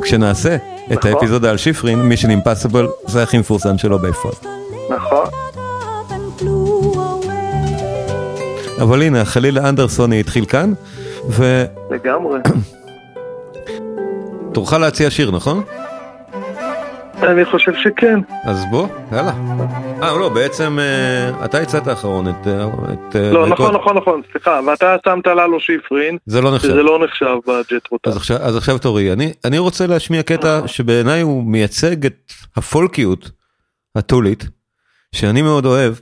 כשנעשה 0.03 0.57
את 0.93 0.99
נכון. 0.99 1.13
האפיזודה 1.13 1.51
על 1.51 1.57
שיפרין, 1.57 2.03
מישן 2.03 2.31
אימפסיבול 2.31 2.89
זה 3.07 3.23
הכי 3.23 3.39
מפורסם 3.39 3.79
שלו 3.79 3.99
ביפר. 3.99 4.31
נכון. 4.91 5.27
אבל 8.83 9.03
הנה, 9.03 9.21
החליל 9.21 9.59
האנדרסוני 9.59 10.21
התחיל 10.21 10.45
כאן, 10.45 10.73
לגמרי. 11.91 12.41
ותורך 14.51 14.73
להציע 14.73 15.11
שיר, 15.11 15.31
נכון? 15.31 15.63
אני 17.23 17.45
חושב 17.45 17.73
שכן. 17.75 18.21
אז 18.45 18.65
בוא, 18.71 18.89
יאללה. 19.13 19.33
אה, 20.03 20.19
לא, 20.19 20.29
בעצם 20.29 20.79
אה, 20.79 21.45
אתה 21.45 21.59
הצעת 21.59 21.87
האחרון 21.87 22.29
את... 22.29 22.47
אה, 22.47 22.65
אה, 23.15 23.33
לא. 23.33 23.47
נכון, 23.47 23.75
נכון, 23.75 23.97
נכון, 23.97 24.23
סליחה. 24.33 24.61
ואתה 24.67 24.97
שמת 25.05 25.27
ללו 25.27 25.61
שיפרין, 25.61 26.19
זה 26.27 26.41
לא 26.41 26.55
נחשב. 26.55 26.69
שזה 26.69 26.83
לא 26.83 27.05
נחשב 27.05 27.37
בג'ט 27.47 27.89
רוטל. 27.91 28.11
אז 28.11 28.17
עכשיו, 28.17 28.37
אז 28.37 28.57
עכשיו 28.57 28.79
תורי, 28.79 29.13
אני, 29.13 29.33
אני 29.45 29.59
רוצה 29.59 29.87
להשמיע 29.87 30.23
קטע 30.23 30.61
שבעיניי 30.67 31.21
הוא 31.21 31.45
מייצג 31.45 32.07
את 32.07 32.33
הפולקיות 32.57 33.31
הטולית, 33.97 34.45
שאני 35.15 35.43
מאוד 35.43 35.67
אוהב. 35.67 35.95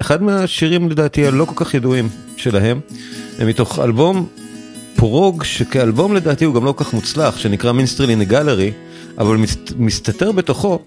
אחד 0.00 0.22
מהשירים 0.22 0.90
לדעתי 0.90 1.26
הלא 1.26 1.44
כל 1.44 1.64
כך 1.64 1.74
ידועים 1.74 2.08
שלהם, 2.36 2.80
הם 3.38 3.48
מתוך 3.48 3.78
אלבום 3.78 4.26
פרוג, 4.96 5.44
שכאלבום 5.44 6.14
לדעתי 6.14 6.44
הוא 6.44 6.54
גם 6.54 6.64
לא 6.64 6.72
כל 6.72 6.84
כך 6.84 6.94
מוצלח, 6.94 7.38
שנקרא 7.38 7.72
Minstrel 7.72 8.10
in 8.10 8.22
the 8.22 8.36
Gallery, 8.36 8.72
אבל 9.18 9.36
מסת, 9.36 9.72
מסתתר 9.78 10.32
בתוכו 10.32 10.78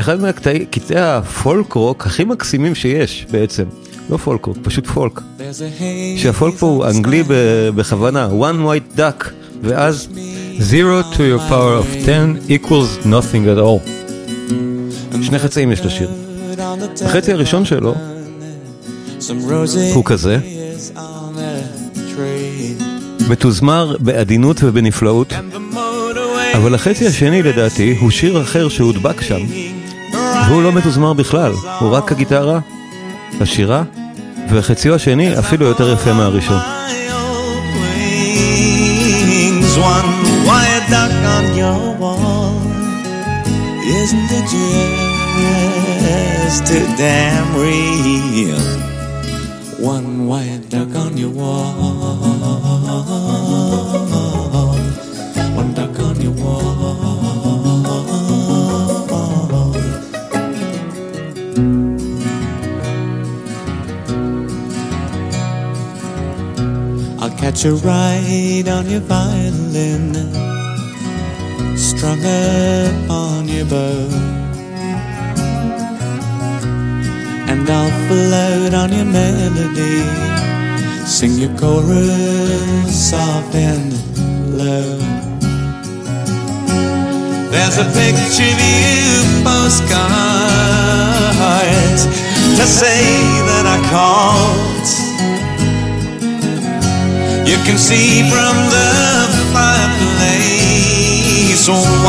אחד 0.00 0.20
מהקטעי 0.20 0.66
הפולק 0.96 1.72
רוק 1.72 2.06
הכי 2.06 2.24
מקסימים 2.24 2.74
שיש 2.74 3.26
בעצם. 3.30 3.64
לא 4.10 4.16
פולק 4.16 4.44
רוק, 4.44 4.58
פשוט 4.62 4.86
פולק. 4.86 5.20
שהפולק 6.16 6.54
פה 6.54 6.66
הוא 6.66 6.86
אנגלי 6.86 7.22
בכוונה, 7.76 8.28
one 8.28 8.66
white 8.66 8.98
duck, 8.98 9.24
ואז 9.62 10.08
zero 10.58 11.14
to 11.14 11.18
the 11.18 11.50
power 11.50 11.82
of 11.82 12.06
10 12.06 12.36
equals 12.48 13.06
nothing 13.06 13.46
at 13.56 13.58
all. 13.58 13.88
שני 15.22 15.38
חצאים 15.38 15.72
יש 15.72 15.80
לשיר. 15.80 16.10
החצי 17.04 17.32
הראשון 17.32 17.64
שלו 17.64 17.94
הוא 19.94 20.04
כזה, 20.04 20.38
מתוזמר 23.28 23.96
בעדינות 24.00 24.56
ובנפלאות, 24.62 25.32
אבל 26.54 26.74
החצי 26.74 27.06
השני 27.06 27.42
לדעתי 27.42 27.96
הוא 28.00 28.10
שיר 28.10 28.42
אחר 28.42 28.68
שהודבק 28.68 29.22
שם, 29.22 29.40
והוא 30.48 30.62
לא 30.62 30.72
מתוזמר 30.72 31.12
בכלל, 31.12 31.52
הוא 31.80 31.90
רק 31.90 32.12
הגיטרה, 32.12 32.58
השירה, 33.40 33.82
וחציו 34.50 34.94
השני 34.94 35.38
אפילו 35.38 35.66
יותר 35.66 35.92
יפה 35.92 36.12
מהראשון. 36.12 36.60
Isn't 44.00 44.30
it 44.38 44.44
just 44.52 46.60
too? 46.68 46.86
One 49.80 50.26
white 50.26 50.68
duck 50.70 50.92
on 50.96 51.16
your 51.16 51.30
wall. 51.30 53.37
I'll 67.64 67.74
ride 67.78 68.68
on 68.68 68.88
your 68.88 69.00
violin, 69.00 70.14
strung 71.76 72.20
upon 72.20 73.48
your 73.48 73.64
bow. 73.64 74.08
And 77.50 77.68
I'll 77.68 77.90
float 78.06 78.74
on 78.74 78.92
your 78.92 79.06
melody, 79.06 80.04
sing 81.04 81.32
your 81.32 81.52
chorus 81.58 83.10
soft 83.10 83.52
and 83.56 83.92
low. 84.56 84.98
There's 87.50 87.78
a 87.78 87.84
picture 87.90 88.52
of 88.54 88.60
you 88.60 89.42
postcards 89.42 89.82
to 92.56 92.66
say 92.66 93.02
that 93.48 93.66
I 93.66 93.78
called. 93.90 95.07
Can 97.66 97.78
see 97.88 98.10
from 98.32 98.56
the 98.74 98.88
fireplace 99.54 100.68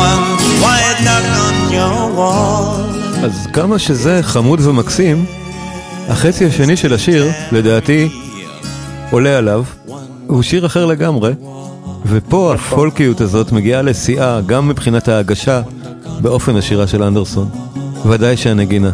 one 0.06 0.26
white 0.62 0.98
duck 1.06 1.26
on 1.46 1.56
your 1.76 1.96
wall. 2.16 3.24
אז 3.24 3.46
כמה 3.52 3.78
שזה 3.78 4.20
חמוד 4.22 4.60
ומקסים, 4.60 5.24
החצי 6.08 6.46
השני 6.46 6.76
של 6.76 6.94
השיר, 6.94 7.30
לדעתי, 7.52 8.08
עולה 9.10 9.38
עליו, 9.38 9.64
הוא 10.26 10.42
שיר 10.42 10.66
אחר 10.66 10.86
לגמרי, 10.86 11.32
ופה 12.06 12.54
הפולקיות 12.54 13.20
הזאת 13.20 13.52
מגיעה 13.52 13.82
לשיאה 13.82 14.40
גם 14.40 14.68
מבחינת 14.68 15.08
ההגשה 15.08 15.62
באופן 16.20 16.56
השירה 16.56 16.86
של 16.86 17.02
אנדרסון. 17.02 17.48
ודאי 18.06 18.36
שהנגינה. 18.36 18.90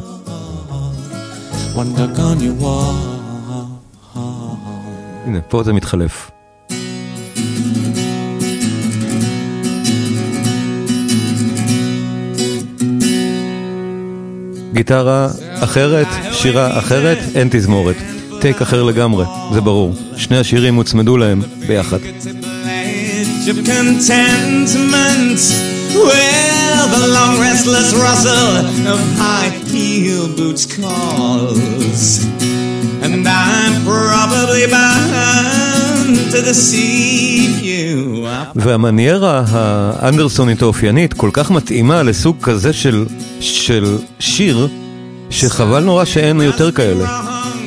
הנה, 5.27 5.41
פה 5.49 5.63
זה 5.63 5.73
מתחלף. 5.73 6.31
גיטרה 14.77 15.29
אחרת, 15.61 16.07
שירה 16.33 16.79
אחרת, 16.79 17.19
אין 17.35 17.49
תזמורת. 17.51 17.97
טייק 18.41 18.63
אחר 18.63 18.83
לגמרי, 18.83 19.25
זה 19.55 19.61
ברור. 19.61 19.95
שני 20.17 20.39
השירים 20.39 20.75
הוצמדו 20.75 21.17
להם 21.17 21.43
ביחד. 21.67 21.99
And 33.07 33.27
I'm 33.29 33.75
probably 33.85 34.65
you. 34.73 35.66
והמניירה 38.57 39.45
האנדרסונית 39.49 40.63
האופיינית 40.63 41.15
כל 41.15 41.31
כך 41.33 41.51
מתאימה 41.51 42.03
לסוג 42.03 42.37
כזה 42.43 42.73
של, 42.73 43.05
של 43.41 43.99
שיר, 44.19 44.69
שחבל 45.31 45.83
נורא 45.85 46.05
שאין 46.05 46.41
יותר 46.41 46.73
כאלה. 46.73 47.21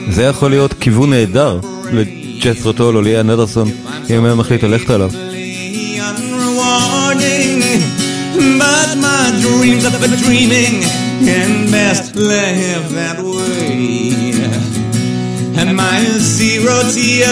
זה 0.09 0.23
יכול 0.23 0.49
להיות 0.49 0.73
כיוון 0.79 1.09
נהדר 1.09 1.59
לג'סרו 1.91 2.73
טול 2.73 2.97
או 2.97 3.01
ליאן 3.01 3.29
אנדרסון, 3.29 3.69
אם 4.09 4.25
היה 4.25 4.35
מחליט 4.35 4.63
ללכת 4.63 4.89
עליו. 4.89 5.11
unrewarding. 5.99 7.61
But 8.59 8.89
my 8.97 9.25
dreams 9.41 9.85
of 9.85 10.01
a 10.01 10.09
dreaming 10.23 10.81
can 11.27 11.71
best 11.71 12.15
live 12.15 12.91
that 12.91 13.19
way. 13.21 14.28
And 15.59 15.75
my 15.75 15.99
zero 16.19 16.71
to 16.93 17.01
your 17.01 17.27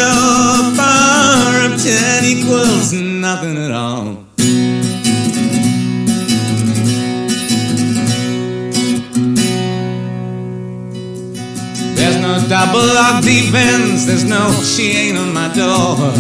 power 0.76 1.66
of 1.66 1.82
ten 1.82 2.26
equals 2.26 2.92
nothing 2.92 3.56
at 3.58 3.72
all. 3.72 4.26
There's 11.96 12.18
no 12.22 12.46
double 12.50 12.86
lock 12.96 13.24
defense, 13.24 14.06
there's 14.06 14.26
no 14.26 14.52
she 14.62 14.92
ain't 14.92 15.18
on 15.18 15.34
my 15.34 15.48
door. 15.54 16.12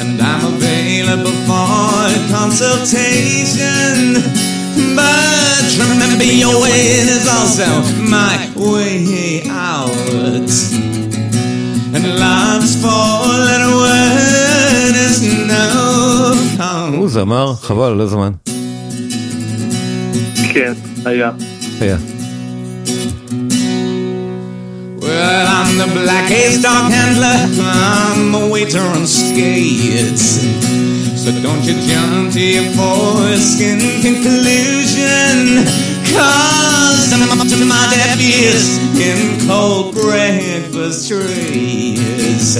And 0.00 0.20
I'm 0.20 0.44
available 0.52 1.30
for 1.46 2.10
consultation. 2.34 4.55
But 4.95 5.65
remember, 5.79 6.23
your 6.23 6.61
way 6.63 6.79
in 6.99 7.07
is 7.17 7.27
also 7.27 7.67
my 8.15 8.35
way 8.55 9.43
out. 9.47 10.51
And 11.95 12.03
love's 12.19 12.73
fallen 12.81 13.63
word 13.81 14.95
is 15.07 15.21
no 15.47 16.33
count. 16.57 16.95
הוא 16.95 17.09
זמר, 17.09 17.53
חבל 17.61 17.91
על 17.91 18.01
הזמן. 18.01 18.31
כן, 20.53 20.73
היה. 21.05 21.31
היה. 21.81 21.97
Well, 25.01 25.47
I'm 25.47 25.77
the 25.77 25.87
black 25.99 26.29
ace 26.31 26.61
dog 26.61 26.91
handler. 26.91 27.37
I'm 27.59 28.35
a 28.35 28.47
waiter 28.53 28.79
on 28.95 29.07
skates. 29.07 30.45
So 31.26 31.32
don't 31.42 31.64
you 31.64 31.74
jump 31.82 32.32
to 32.34 32.40
your 32.40 32.62
foreskin 32.78 33.80
conclusion. 34.00 35.66
Cause 36.14 37.10
to 37.10 37.64
my 37.66 37.84
deaf 37.90 38.20
ears 38.20 38.78
in 38.94 39.48
cold 39.48 39.92
breakfast 39.96 41.08
trays. 41.08 42.54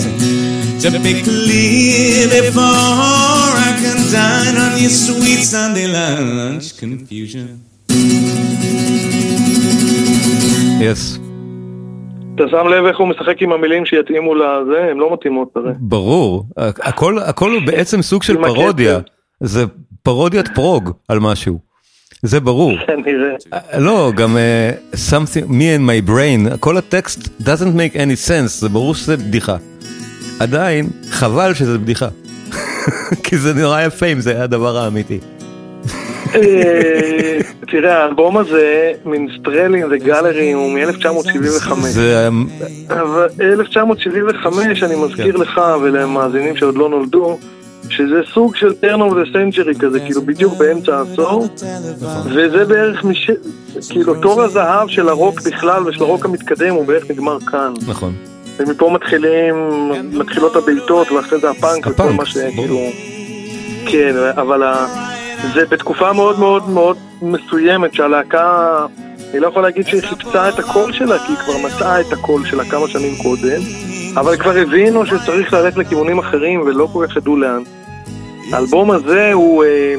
To 0.82 0.90
be 0.98 1.22
clear 1.22 2.26
before 2.26 2.64
I 2.66 3.78
can 3.80 3.98
dine 4.10 4.56
on 4.56 4.80
your 4.80 4.90
sweet 4.90 5.44
Sunday 5.44 5.86
lunch 5.86 6.76
confusion. 6.76 7.62
יס. 10.80 11.25
אתה 12.36 12.44
שם 12.50 12.66
לב 12.66 12.84
איך 12.84 12.98
הוא 12.98 13.08
משחק 13.08 13.42
עם 13.42 13.52
המילים 13.52 13.86
שיתאימו 13.86 14.34
לזה? 14.34 14.84
הן 14.90 14.96
לא 14.96 15.12
מתאימות 15.12 15.48
לזה. 15.56 15.68
ברור, 15.78 16.44
הכל, 16.56 17.18
הכל 17.18 17.50
הוא 17.50 17.62
בעצם 17.66 18.02
סוג 18.02 18.22
של. 18.22 18.36
פרודיה, 18.36 18.98
זה 19.40 19.64
פרודיית 20.02 20.48
פרוג 20.54 20.90
על 21.08 21.18
משהו, 21.18 21.58
זה 22.22 22.40
ברור. 22.40 22.72
כנראה. 22.86 23.36
לא, 23.78 24.12
גם 24.16 24.36
uh, 24.36 24.94
something, 25.10 25.48
me 25.48 25.78
and 25.78 25.88
my 25.88 26.10
brain, 26.10 26.56
כל 26.60 26.76
הטקסט 26.76 27.28
doesn't 27.40 27.76
make 27.76 27.94
any 27.94 28.28
sense, 28.28 28.48
זה 28.48 28.68
ברור 28.68 28.94
שזה 28.94 29.16
בדיחה. 29.16 29.56
עדיין, 30.40 30.86
חבל 31.10 31.54
שזה 31.54 31.78
בדיחה. 31.78 32.08
כי 33.24 33.36
זה 33.36 33.54
נורא 33.54 33.82
יפה 33.82 34.06
אם 34.06 34.20
זה 34.20 34.30
היה 34.30 34.44
הדבר 34.44 34.76
האמיתי. 34.76 35.18
אה, 37.76 37.80
תראה, 37.80 38.02
האלבום 38.02 38.36
הזה, 38.36 38.92
מינסטרלים 39.04 39.86
וגלרים, 39.90 40.58
הוא 40.58 40.72
מ-1975. 40.72 41.74
זה, 41.74 42.28
אבל 42.88 43.28
1975, 43.40 44.82
אני 44.82 44.94
מזכיר 44.96 45.36
לך 45.36 45.60
ולמאזינים 45.82 46.56
שעוד 46.56 46.76
לא 46.76 46.88
נולדו, 46.88 47.38
שזה 47.88 48.20
סוג 48.34 48.56
של 48.56 48.72
turn 48.82 48.98
of 48.98 49.12
the 49.12 49.34
century 49.34 49.78
כזה, 49.80 50.00
כאילו 50.00 50.22
בדיוק 50.22 50.54
באמצע 50.58 50.96
העשור, 50.96 51.46
וזה 52.24 52.64
בערך, 52.64 53.04
מש... 53.04 53.30
כאילו 53.90 54.14
תור 54.14 54.42
הזהב 54.42 54.88
של 54.88 55.08
הרוק 55.08 55.40
בכלל 55.40 55.88
ושל 55.88 56.02
הרוק 56.02 56.24
המתקדם 56.24 56.74
הוא 56.74 56.86
בערך 56.86 57.10
נגמר 57.10 57.40
כאן. 57.40 57.72
נכון. 57.86 58.12
ומפה 58.58 58.90
מתחילים, 58.90 59.54
מתחילות 60.12 60.56
הבעיטות 60.56 61.12
ואחרי 61.12 61.38
זה 61.38 61.50
הפאנק 61.50 61.86
וכל 61.86 61.90
הפאנק, 61.90 62.16
מה 62.16 62.26
שכאילו... 62.26 62.78
כן, 63.86 64.14
אבל 64.36 64.62
ה... 64.62 64.86
זה 65.54 65.64
בתקופה 65.70 66.12
מאוד 66.12 66.38
מאוד 66.38 66.68
מאוד 66.68 66.96
מסוימת 67.22 67.94
שהלהקה, 67.94 68.78
אני 69.30 69.40
לא 69.40 69.46
יכול 69.46 69.62
להגיד 69.62 69.86
שהיא 69.86 70.02
חיפשה 70.02 70.48
את 70.48 70.58
הקול 70.58 70.92
שלה, 70.92 71.18
כי 71.18 71.32
היא 71.32 71.36
כבר 71.36 71.66
מצאה 71.66 72.00
את 72.00 72.12
הקול 72.12 72.46
שלה 72.46 72.64
כמה 72.64 72.88
שנים 72.88 73.14
קודם, 73.22 73.60
אבל 74.16 74.36
כבר 74.36 74.56
הבינו 74.56 75.06
שצריך 75.06 75.52
ללכת 75.52 75.76
לכיוונים 75.76 76.18
אחרים 76.18 76.60
ולא 76.60 76.88
כל 76.92 77.06
כך 77.08 77.16
ידעו 77.16 77.36
לאן. 77.36 77.62
האלבום 78.52 78.90
הזה 78.90 79.32
הוא 79.32 79.64
אה, 79.64 79.94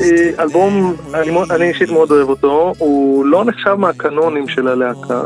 אה, 0.00 0.30
אלבום, 0.38 0.96
אני, 1.14 1.30
אני 1.50 1.68
אישית 1.68 1.90
מאוד 1.90 2.10
אוהב 2.10 2.28
אותו, 2.28 2.72
הוא 2.78 3.26
לא 3.26 3.44
נחשב 3.44 3.74
מהקנונים 3.74 4.48
של 4.48 4.68
הלהקה. 4.68 5.22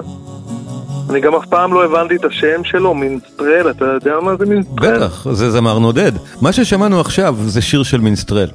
אני 1.11 1.21
גם 1.21 1.35
אף 1.35 1.47
פעם 1.47 1.75
לא 1.75 1.85
הבנתי 1.85 2.17
את 2.17 2.25
השם 2.25 2.65
שלו, 2.65 2.95
Minstrel, 2.95 3.71
אתה 3.71 3.85
יודע 3.85 4.21
מה 4.23 4.37
זה 4.37 4.47
minstrel? 4.47 4.97
בטח, 4.97 5.27
זה 5.33 5.51
זמר 5.51 5.79
נודד. 5.79 6.13
מה 6.41 6.53
ששמענו 6.53 7.01
עכשיו 7.01 7.37
זה 7.47 7.63
שיר 7.63 7.83
של 7.83 8.01
minstrel. 8.01 8.49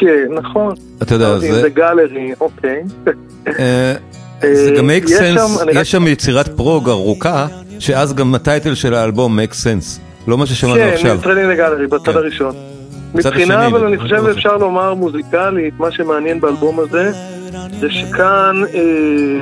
כן, 0.00 0.06
נכון. 0.32 0.74
אתה 1.02 1.14
יודע, 1.14 1.30
אמרתי, 1.30 1.52
זה... 1.52 1.60
זה 1.60 1.68
Gallery, 1.68 2.32
אוקיי. 2.40 2.82
אה, 3.58 3.94
זה 4.42 4.70
גם 4.78 4.90
make 4.90 5.06
sense, 5.08 5.62
אני 5.62 5.72
רק- 5.72 5.76
יש 5.80 5.90
שם 5.90 6.06
יצירת 6.06 6.48
פרוג 6.48 6.88
ארוכה, 6.88 7.46
שאז 7.78 8.14
גם 8.14 8.34
ה 8.34 8.41
title 8.41 8.74
של 8.74 8.94
האלבום 8.94 9.38
make 9.38 9.52
sense. 9.52 10.00
לא 10.28 10.38
מה 10.38 10.46
ששמענו 10.46 10.74
כן, 10.74 10.90
עכשיו. 10.94 11.10
Minstrel 11.10 11.42
in 11.42 11.50
the 11.50 11.60
Gallery, 11.60 11.86
בצד 11.86 12.04
כן. 12.12 12.16
הראשון. 12.18 12.54
מבחינה, 13.14 13.66
אבל 13.66 13.86
אני 13.86 13.98
חושב 13.98 14.20
זה- 14.22 14.30
אפשר 14.30 14.56
לומר 14.56 14.94
מוזיקלית, 14.94 15.74
מה 15.78 15.90
שמעניין 15.92 16.40
באלבום 16.40 16.80
הזה, 16.80 17.10
זה 17.80 17.90
שכאן 17.90 18.62
אה, 18.74 19.40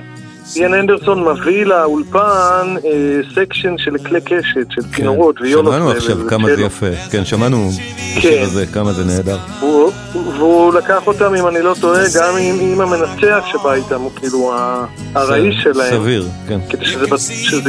איאן 0.56 0.74
אנדרסון 0.74 1.24
מביא 1.24 1.64
לאולפן 1.66 2.74
אה, 2.84 2.90
section 3.34 3.74
של 3.78 3.98
כלי 3.98 4.20
קשת, 4.20 4.66
של 4.70 4.80
ויולות. 4.94 5.36
כן. 5.38 5.44
שמענו 5.50 5.86
ו- 5.86 5.90
עכשיו 5.92 6.16
כמה 6.28 6.48
זה. 6.56 6.62
יפה. 6.62 6.86
כן, 7.10 7.24
שמענו 7.24 7.70
כן. 8.14 8.18
בשיר 8.18 8.42
הזה 8.42 8.66
כמה 8.66 8.92
זה 8.92 9.04
נהדר. 9.04 9.36
והוא- 9.60 10.74
לקח 10.74 11.06
אותם, 11.06 11.34
אם 11.34 11.46
אני 11.48 11.62
לא 11.62 11.74
טועה, 11.80 12.02
גם 12.20 12.34
עם, 12.40 12.80
המנצח 12.80 13.44
שבא 13.52 13.72
איתם, 13.72 14.00
הוא 14.00 14.10
כאילו 14.16 14.52
ה- 14.54 14.84
הרעיש 15.14 15.62
שלהם. 15.62 15.90
סביר, 16.00 16.28
כן. 16.48 16.58
כדי 16.70 16.84
שזה, 16.84 17.06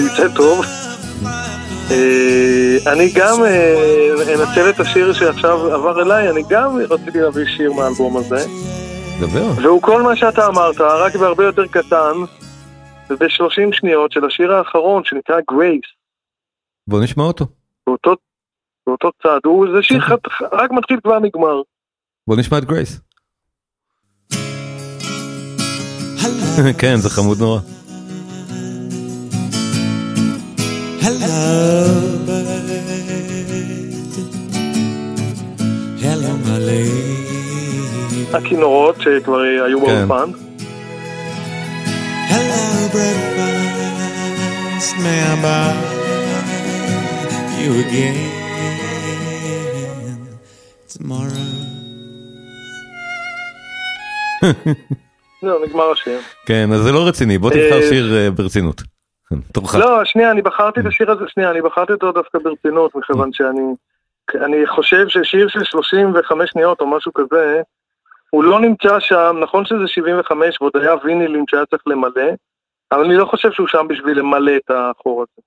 יצא 0.02 0.28
טוב. 0.36 0.66
אה, 1.92 1.98
אני 2.92 3.12
גם 3.16 3.44
אה, 3.46 4.12
אנצל 4.36 4.70
את 4.70 4.80
השיר 4.80 5.14
שעכשיו 5.14 5.74
עבר 5.74 6.02
אליי, 6.02 6.30
אני 6.30 6.42
גם 6.50 6.78
רציתי 6.90 7.22
להביא 7.22 7.46
שיר 7.58 7.74
מהאלבום 7.74 8.18
הזה, 8.18 8.46
דבר. 9.22 9.46
והוא 9.64 9.82
כל 9.82 10.02
מה 10.02 10.16
שאתה 10.16 10.48
אמרת, 10.48 10.82
רק 10.82 11.16
בהרבה 11.16 11.44
יותר 11.44 11.66
קטן, 11.68 12.14
וב-30 13.10 13.72
שניות 13.72 14.12
של 14.12 14.26
השיר 14.26 14.54
האחרון 14.54 15.04
שנקרא 15.04 15.36
גרייס, 15.52 15.86
בוא 16.88 17.04
נשמע 17.04 17.24
אותו. 17.24 17.46
באותו, 17.88 18.16
באותו 18.88 19.10
צד, 19.24 19.40
הוא, 19.46 19.68
זה 19.76 19.84
שיר 19.84 20.00
חד, 20.00 20.18
רק 20.52 20.72
מתחיל 20.72 21.00
כבר 21.04 21.20
נגמר. 21.20 21.62
בוא 22.28 22.36
נשמע 22.38 22.58
את 22.58 22.66
גרייס. 22.66 23.02
כן, 26.82 26.96
זה 26.96 27.10
חמוד 27.10 27.38
נורא. 27.40 27.60
Hello, 31.02 31.36
bird. 32.28 32.56
Hello, 36.04 36.32
my 36.46 36.58
lady. 36.68 38.38
הכינורות 38.38 38.96
שכבר 39.02 39.40
היו 39.40 39.86
כן. 39.86 40.08
באולפן. 40.08 40.45
Hello, 42.36 42.64
breakfast. 42.96 44.92
May 45.04 45.20
I 45.32 45.36
buy 45.46 45.72
you 47.62 47.72
again 47.84 48.18
tomorrow? 50.94 51.48
זהו, 55.42 55.66
נגמר 55.66 55.92
השיר. 55.92 56.20
כן, 56.46 56.70
אז 56.74 56.82
זה 56.82 56.92
לא 56.92 57.08
רציני, 57.08 57.38
בוא 57.38 57.50
תבחר 57.50 57.82
אה, 57.82 57.90
שיר 57.90 58.16
אה, 58.16 58.32
ברצינות. 58.32 58.82
תורך. 59.54 59.76
לא, 59.76 60.06
שנייה, 60.06 60.32
אני 60.32 60.42
בחרתי 60.42 60.80
את 60.80 60.86
השיר 60.86 61.12
הזה, 61.12 61.24
שנייה, 61.28 61.52
אני 61.52 61.62
בחרתי 61.62 61.94
אותו 61.94 62.12
דווקא 62.12 62.40
ברצינות, 62.40 62.96
מכיוון 62.96 63.30
שאני 63.34 63.76
אני 64.36 64.68
חושב 64.68 65.08
ששיר 65.08 65.48
של 65.48 65.64
35 65.64 66.50
שניות 66.50 66.82
או 66.82 66.88
משהו 66.88 67.12
כזה, 67.14 67.62
הוא 68.36 68.44
לא 68.44 68.60
נמצא 68.60 69.00
שם, 69.00 69.38
נכון 69.42 69.66
שזה 69.66 69.88
75 69.88 70.62
ועוד 70.62 70.78
היה 70.78 70.94
וינילים 71.04 71.46
שהיה 71.50 71.66
צריך 71.66 71.84
למלא, 71.88 72.32
אבל 72.92 73.04
אני 73.04 73.16
לא 73.16 73.26
חושב 73.26 73.52
שהוא 73.52 73.68
שם 73.68 73.88
בשביל 73.90 74.20
למלא 74.20 74.52
את 74.56 74.72
החור 74.72 75.22
הזה. 75.22 75.42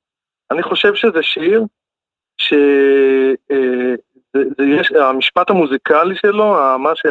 אני 0.50 0.62
חושב 0.62 0.94
שזה 0.94 1.22
שיר 1.22 1.64
ש... 2.40 2.52
אה, 3.50 5.10
המוזיקלי 5.48 6.16
שלו, 6.16 6.78
מה 6.78 6.90
שה... 6.94 7.08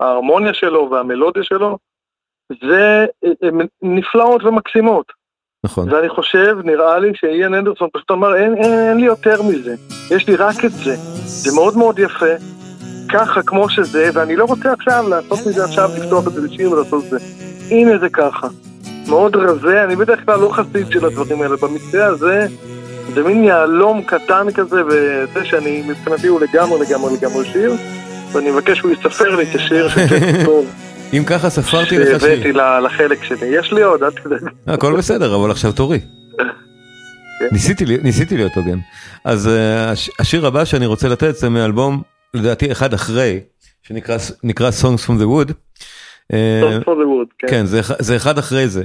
ההרמוניה 0.00 0.54
שלו 0.54 0.90
והמלודיה 0.90 1.44
שלו, 1.44 1.78
זה 2.62 3.06
אה, 3.24 3.30
אה, 3.42 3.48
נפלאות 3.82 4.44
ומקסימות. 4.44 5.12
נכון. 5.64 5.92
ואני 5.92 6.08
חושב, 6.08 6.56
נראה 6.64 6.98
לי 6.98 7.12
שאיאן 7.14 7.54
אנדרסון 7.54 7.88
פשוט 7.92 8.10
אמר, 8.10 8.36
אין, 8.36 8.56
אין, 8.56 8.72
אין 8.88 8.96
לי 8.96 9.06
יותר 9.06 9.42
מזה, 9.42 9.74
יש 10.10 10.28
לי 10.28 10.36
רק 10.36 10.64
את 10.64 10.70
זה. 10.70 10.94
זה 11.24 11.50
מאוד 11.54 11.76
מאוד 11.76 11.98
יפה, 11.98 12.34
ככה 13.08 13.42
כמו 13.42 13.68
שזה, 13.70 14.10
ואני 14.14 14.36
לא 14.36 14.44
רוצה 14.44 14.72
עכשיו 14.72 15.04
לעשות 15.08 15.46
מזה 15.46 15.64
עכשיו, 15.64 15.90
לפתוח 15.98 16.26
את 16.28 16.32
זה 16.32 16.40
לשיר 16.40 16.70
ולעשות 16.72 17.04
את 17.04 17.10
זה. 17.10 17.16
הנה 17.70 17.98
זה 17.98 18.08
ככה. 18.08 18.48
מאוד 19.08 19.36
רזה, 19.36 19.84
אני 19.84 19.96
בדרך 19.96 20.20
כלל 20.24 20.40
לא 20.40 20.50
חסיד 20.52 20.90
של 20.90 21.04
הדברים 21.04 21.42
האלה, 21.42 21.56
במקרה 21.56 22.06
הזה 22.06 22.46
זה 23.14 23.22
מין 23.22 23.44
יהלום 23.44 24.02
קטן 24.02 24.46
כזה, 24.54 24.82
וזה 24.86 25.44
שאני, 25.44 25.82
מבחינתי 25.88 26.26
הוא 26.26 26.40
לגמרי 26.40 26.80
לגמרי 26.86 27.14
לגמרי 27.16 27.44
שיר, 27.52 27.72
ואני 28.32 28.50
מבקש 28.50 28.78
שהוא 28.78 28.90
יספר 28.92 29.36
לי 29.36 29.42
את 29.42 29.54
השיר 29.54 29.88
של 29.88 30.08
טוב, 30.44 30.66
אם 31.12 31.22
ככה 31.26 31.50
ספרתי 31.50 31.98
לך 31.98 32.20
שהבאתי 32.20 32.42
שיר. 32.42 32.56
ל- 32.56 32.86
לחלק 32.86 33.24
שלי. 33.24 33.46
יש 33.46 33.72
לי 33.72 33.82
עוד, 33.82 34.02
אל 34.02 34.10
תדאג. 34.10 34.38
הכל 34.66 34.96
בסדר, 34.96 35.34
אבל 35.36 35.50
עכשיו 35.50 35.72
תורי. 35.72 36.00
ניסיתי 37.52 37.84
לי- 37.86 37.98
ניסיתי 38.02 38.36
להיות 38.36 38.52
הוגן. 38.56 38.78
אז 39.24 39.48
אה, 39.48 39.90
הש- 39.90 40.10
השיר 40.18 40.46
הבא 40.46 40.64
שאני 40.64 40.86
רוצה 40.86 41.08
לתת 41.08 41.36
זה 41.36 41.48
מאלבום, 41.48 42.02
לדעתי 42.34 42.72
אחד 42.72 42.94
אחרי, 42.94 43.40
שנקרא 43.82 44.16
נקרא 44.42 44.70
Songs 44.70 45.06
from 45.06 45.20
the 45.20 45.26
Wood. 45.26 45.52
אה, 46.32 46.60
Songs 46.62 46.82
for 46.82 46.86
the 46.86 47.06
Wood, 47.06 47.34
כן. 47.38 47.46
כן, 47.50 47.66
זה, 47.66 47.80
זה 47.98 48.16
אחד 48.16 48.38
אחרי 48.38 48.68
זה. 48.68 48.84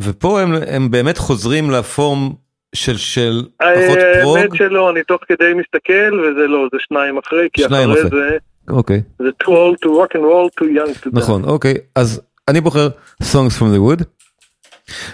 ופה 0.00 0.40
הם, 0.40 0.54
הם 0.66 0.90
באמת 0.90 1.18
חוזרים 1.18 1.70
לפורם 1.70 2.30
של, 2.74 2.96
של 2.96 3.42
פחות 3.58 3.98
פרוג. 4.22 4.36
האמת 4.36 4.50
שלא, 4.54 4.90
אני 4.90 5.02
תוך 5.02 5.20
כדי 5.28 5.54
מסתכל, 5.54 6.20
וזה 6.20 6.46
לא, 6.46 6.68
זה 6.72 6.78
שניים 6.80 7.18
אחרי, 7.18 7.48
כי 7.52 7.62
שניים 7.62 7.90
אחרי 7.90 8.08
אחרי. 8.08 8.20
זה, 8.20 8.36
אוקיי, 8.68 9.02
זה 9.18 9.28
too 9.44 9.46
old 9.46 9.76
to 9.84 9.88
rock 9.88 10.14
and 10.14 10.22
roll, 10.22 10.60
too 10.60 10.64
young 10.64 11.04
to 11.04 11.06
die. 11.06 11.10
נכון, 11.12 11.44
אוקיי. 11.44 11.74
אז 11.94 12.20
אני 12.48 12.60
בוחר 12.60 12.88
Songs 13.22 13.58
from 13.58 13.76
the 13.76 13.78
Wood. 13.78 14.04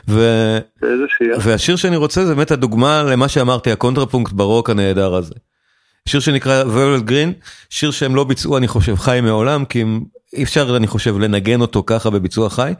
ו... 0.08 0.20
והשיר 1.40 1.76
שאני 1.76 1.96
רוצה 1.96 2.24
זה 2.24 2.34
באמת 2.34 2.50
הדוגמה 2.50 3.02
למה 3.02 3.28
שאמרתי, 3.28 3.72
הקונטרפונקט 3.72 4.32
ברוק 4.32 4.70
הנהדר 4.70 5.14
הזה. 5.14 5.34
שיר 6.08 6.20
שנקרא 6.20 6.64
Velvet 6.64 7.08
Green, 7.08 7.44
שיר 7.70 7.90
שהם 7.90 8.14
לא 8.14 8.24
ביצעו 8.24 8.56
אני 8.56 8.68
חושב 8.68 8.96
חי 8.96 9.20
מעולם, 9.22 9.64
כי 9.64 9.82
הם, 9.82 10.04
אי 10.32 10.42
אפשר 10.42 10.76
אני 10.76 10.86
חושב 10.86 11.18
לנגן 11.18 11.60
אותו 11.60 11.82
ככה 11.86 12.10
בביצוע 12.10 12.50
חי, 12.50 12.72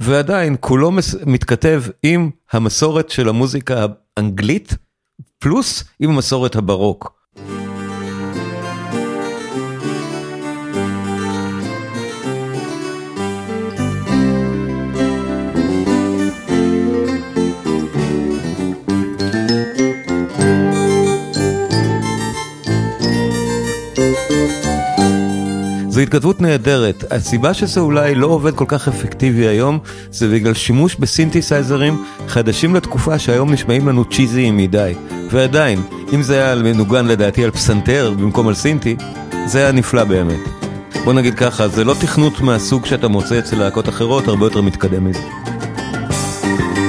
ועדיין 0.00 0.56
כולו 0.60 0.90
מס, 0.90 1.14
מתכתב 1.26 1.82
עם 2.02 2.30
המסורת 2.52 3.10
של 3.10 3.28
המוזיקה 3.28 3.86
האנגלית, 4.16 4.74
פלוס 5.38 5.84
עם 6.00 6.10
המסורת 6.10 6.56
הבארוק. 6.56 7.17
זו 25.98 26.02
התכתבות 26.02 26.40
נהדרת, 26.40 27.04
הסיבה 27.10 27.54
שזה 27.54 27.80
אולי 27.80 28.14
לא 28.14 28.26
עובד 28.26 28.54
כל 28.54 28.64
כך 28.68 28.88
אפקטיבי 28.88 29.46
היום, 29.46 29.78
זה 30.10 30.28
בגלל 30.28 30.54
שימוש 30.54 30.96
בסינתסייזרים 30.96 32.04
חדשים 32.28 32.74
לתקופה 32.74 33.18
שהיום 33.18 33.52
נשמעים 33.52 33.88
לנו 33.88 34.04
צ'יזיים 34.04 34.56
מדי. 34.56 34.92
ועדיין, 35.30 35.82
אם 36.14 36.22
זה 36.22 36.34
היה 36.34 36.62
מנוגן 36.62 37.06
לדעתי 37.06 37.44
על 37.44 37.50
פסנתר 37.50 38.14
במקום 38.18 38.48
על 38.48 38.54
סינטי, 38.54 38.96
זה 39.46 39.58
היה 39.58 39.72
נפלא 39.72 40.04
באמת. 40.04 40.40
בוא 41.04 41.12
נגיד 41.12 41.34
ככה, 41.34 41.68
זה 41.68 41.84
לא 41.84 41.94
תכנות 42.00 42.40
מהסוג 42.40 42.86
שאתה 42.86 43.08
מוצא 43.08 43.38
אצל 43.38 43.56
להקות 43.56 43.88
אחרות, 43.88 44.28
הרבה 44.28 44.46
יותר 44.46 44.62
מתקדם 44.62 45.04
מזה. 45.04 45.22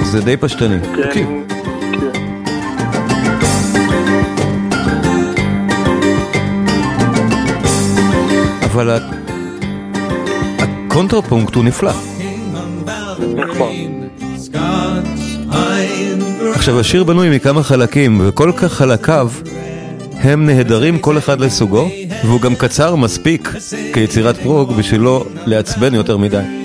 זה 0.03 0.21
די 0.21 0.37
פשטני. 0.37 0.77
כן. 1.13 1.58
אבל 8.79 8.99
הקונטרפונקט 10.59 11.55
הוא 11.55 11.63
נפלא. 11.63 11.91
נכון. 13.35 13.73
עכשיו 16.53 16.79
השיר 16.79 17.03
בנוי 17.03 17.35
מכמה 17.35 17.63
חלקים, 17.63 18.21
וכל 18.23 18.73
חלקיו 18.73 19.31
הם 20.13 20.45
נהדרים 20.45 20.99
כל 20.99 21.17
אחד 21.17 21.39
לסוגו, 21.41 21.89
והוא 22.23 22.41
גם 22.41 22.55
קצר 22.55 22.95
מספיק 22.95 23.53
כיצירת 23.93 24.37
פרוג 24.37 24.73
בשביל 24.73 25.01
לא 25.01 25.25
לעצבן 25.45 25.93
יותר 25.93 26.17
מדי. 26.17 26.58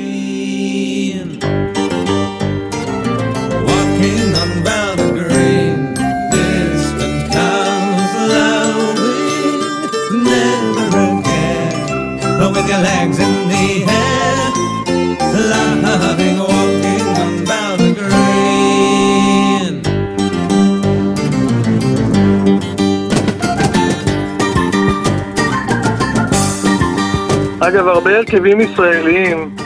הרבה 28.05 28.18
הרכבים 28.18 28.61
ישראליים, 28.61 29.57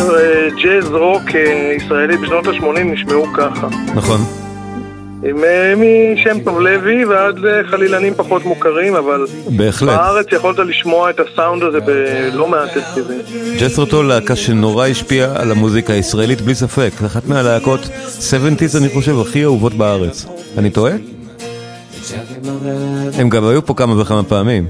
אה, 0.00 0.48
ג'אז 0.62 0.90
רוק 0.90 1.22
אה, 1.34 1.74
ישראלי 1.76 2.16
בשנות 2.16 2.46
ה-80 2.46 2.78
נשמעו 2.84 3.26
ככה. 3.36 3.68
נכון. 3.94 4.20
עם 5.24 5.44
אה, 5.44 5.74
משם 5.76 6.40
טוב 6.44 6.60
לוי 6.60 7.04
ועד 7.04 7.38
לחלילנים 7.38 8.14
פחות 8.16 8.44
מוכרים, 8.44 8.94
אבל 8.94 9.26
בהחלט. 9.46 9.88
בארץ 9.88 10.26
יכולת 10.32 10.58
לשמוע 10.58 11.10
את 11.10 11.20
הסאונד 11.20 11.62
הזה 11.62 11.80
בלא 11.80 12.48
מעט 12.48 12.76
הרכבים. 12.76 13.18
ג'סרטו 13.60 14.02
להקה 14.02 14.36
שנורא 14.36 14.86
השפיעה 14.86 15.42
על 15.42 15.50
המוזיקה 15.50 15.92
הישראלית 15.92 16.40
בלי 16.40 16.54
ספק, 16.54 16.90
אחת 17.06 17.26
מהלהקות 17.26 17.80
70's 18.30 18.78
אני 18.78 18.88
חושב 18.88 19.20
הכי 19.20 19.44
אהובות 19.44 19.74
בארץ. 19.74 20.26
אני 20.58 20.70
טועה? 20.70 20.92
הם 23.18 23.28
גם 23.28 23.44
היו 23.44 23.66
פה 23.66 23.74
כמה 23.74 24.00
וכמה 24.00 24.22
פעמים. 24.22 24.66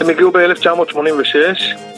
הם 0.00 0.08
הגיעו 0.08 0.30
ב-1986, 0.30 1.36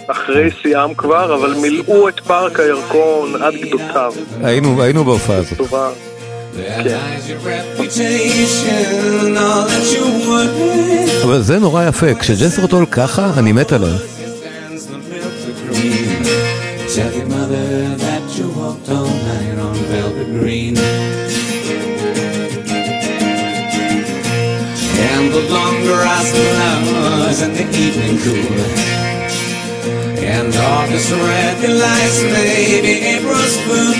אחרי 0.07 0.51
שיאם 0.51 0.95
כבר, 0.95 1.35
אבל 1.35 1.55
מילאו 1.55 2.09
את 2.09 2.21
פארק 2.21 2.61
הירקון 2.61 3.43
עד 3.43 3.55
גדותיו. 3.55 4.13
היינו, 4.43 4.83
היינו 4.83 5.05
בהופעה 5.05 5.37
הזאת. 5.37 5.59
טובה. 5.59 5.91
כן. 6.57 6.99
אבל 11.25 11.41
זה 11.41 11.59
נורא 11.59 11.85
יפה, 11.89 12.15
כשג'סרטול 12.15 12.87
ככה, 12.87 13.31
אני 13.39 13.53
מת 13.53 13.73
עליהם. 13.73 13.97
Tell 16.95 17.13
your 17.19 17.29
mother 17.37 17.69
that 18.05 18.25
you 18.37 18.47
walked 18.59 18.89
all 18.97 19.13
night 19.31 19.59
on 19.67 19.75
velvet 19.93 20.29
green. 20.39 21.02
And 25.53 25.61
the 25.61 25.65
long 25.65 25.83
grass 25.83 26.31
flowers 26.31 27.43
in 27.43 27.53
the 27.53 27.67
evening 27.77 28.19
cool. 28.25 28.61
And 30.25 30.55
August 30.55 31.11
red 31.11 31.61
lights, 31.69 32.23
maybe 32.23 32.93
April's 33.13 33.57
fool. 33.61 33.93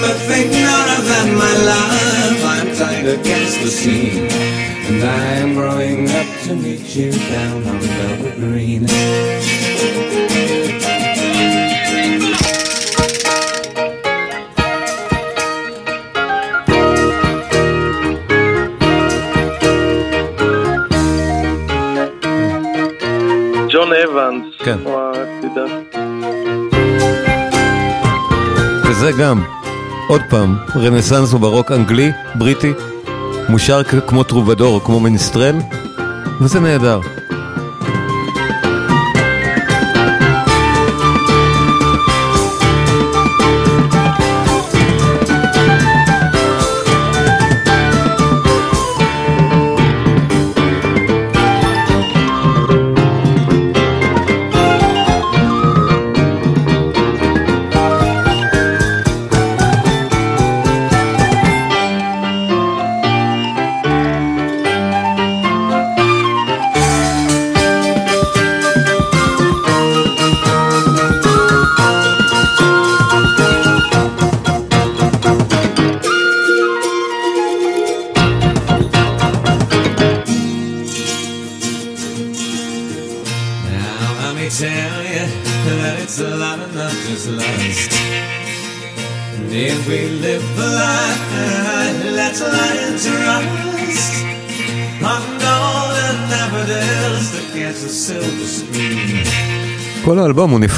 But 0.00 0.16
think 0.28 0.52
not 0.52 0.88
of 0.98 1.04
that, 1.08 1.28
my 1.38 1.54
love. 1.72 2.44
I'm 2.44 2.68
tied 2.76 3.06
against 3.06 3.60
the 3.60 3.68
scene. 3.68 4.28
And 4.88 5.02
I'm 5.04 5.54
growing 5.54 6.10
up 6.10 6.26
to 6.44 6.54
meet 6.54 6.94
you 6.94 7.12
down 7.12 7.66
on 7.66 7.80
velvet 7.80 8.36
green. 8.36 8.86
וזה 28.98 29.12
גם, 29.12 29.42
עוד 30.08 30.20
פעם, 30.30 30.56
רנסאנס 30.76 31.34
וברוק 31.34 31.72
אנגלי, 31.72 32.12
בריטי, 32.34 32.72
מושר 33.48 33.82
כמו 33.82 34.22
טרובדור, 34.24 34.80
כמו 34.84 35.00
מיניסטרל, 35.00 35.56
וזה 36.40 36.60
נהדר. 36.60 37.00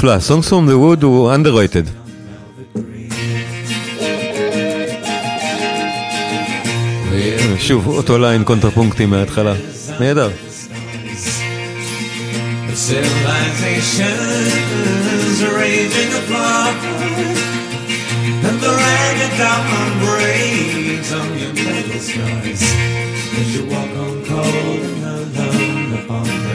נפלא, 0.00 0.16
Songs 0.28 0.48
from 0.48 0.68
the 0.68 0.74
Wood 0.74 1.02
הוא 1.02 1.34
underrated. 1.34 1.86
שוב, 7.58 7.86
אותו 7.86 8.18
ליין 8.18 8.44
קונטרפונקטי 8.44 9.06
מההתחלה. 9.06 9.54
נהדר. 10.00 10.30
The 12.68 12.76
civilization's 12.88 15.40
raging 15.58 16.12
apart. 16.20 16.78
And 18.46 18.56
the 18.64 18.72
ragged 18.82 19.34
diamond 19.40 19.94
breaks 20.04 21.10
on 21.18 21.28
your 21.40 21.52
metal 21.64 22.00
scars. 22.08 22.62
As 23.40 23.48
you 23.54 23.62
walk 23.72 23.92
on 24.04 24.14
cold 24.30 24.80
and 24.90 25.00
alone 25.12 25.90
upon 26.00 26.26
velvet 26.44 26.49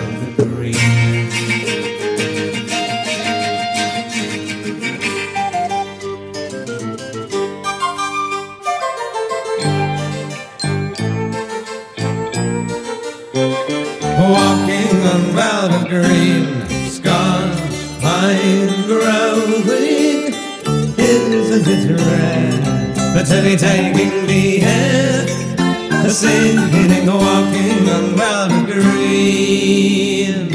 velvet 15.69 15.89
green, 15.89 16.47
scars 16.89 17.61
pine 18.01 18.87
growing. 18.87 20.33
Isn't 20.99 21.67
it 21.67 22.01
rare? 22.01 23.14
But 23.14 23.25
to 23.27 23.43
be 23.43 23.57
taking 23.57 24.27
the 24.27 24.62
air, 24.62 25.27
singing, 26.09 27.07
walking 27.07 27.89
on 27.89 28.17
velvet 28.17 28.67
green. 28.67 30.51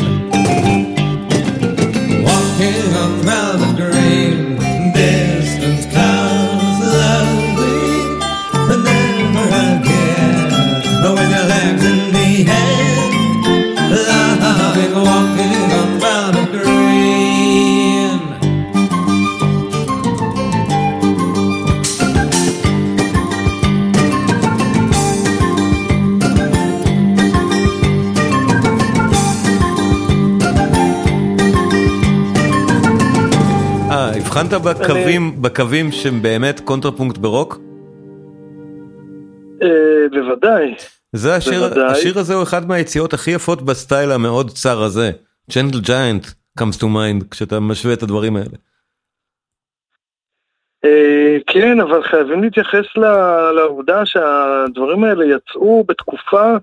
Walking 2.24 2.96
on 2.96 3.21
הבחנת 34.42 34.62
בקווים, 34.62 35.42
בקווים 35.42 35.92
שהם 35.92 36.22
באמת 36.22 36.60
קונטרפונקט 36.60 37.18
ברוק? 37.18 37.58
אה, 39.62 40.10
בוודאי. 40.12 40.76
זה 41.14 41.36
השיר, 41.36 41.68
בוודאי. 41.68 41.92
השיר 41.92 42.20
הזה 42.20 42.34
הוא 42.34 42.44
אחד 42.44 42.68
מהיציאות 42.68 43.14
הכי 43.14 43.32
יפות 43.32 43.62
בסטייל 43.62 44.12
המאוד 44.12 44.50
מוזר 44.50 44.84
הזה. 44.84 45.12
ג'נטל 45.50 45.80
ג'יינט 45.80 46.26
comes 46.60 46.78
to 46.80 46.84
mind 46.84 47.28
כשאתה 47.32 47.60
משווה 47.60 47.94
את 47.94 48.04
הדברים 48.04 48.36
האלה. 48.36 48.58
אה, 50.86 51.38
כן, 51.48 51.80
אבל 51.80 52.04
חייבים 52.04 52.44
להתייחס 52.44 52.86
לעובדה 53.56 54.06
שהדברים 54.06 55.04
האלה 55.04 55.26
יצאו 55.36 55.84
בתקופה 55.88 56.56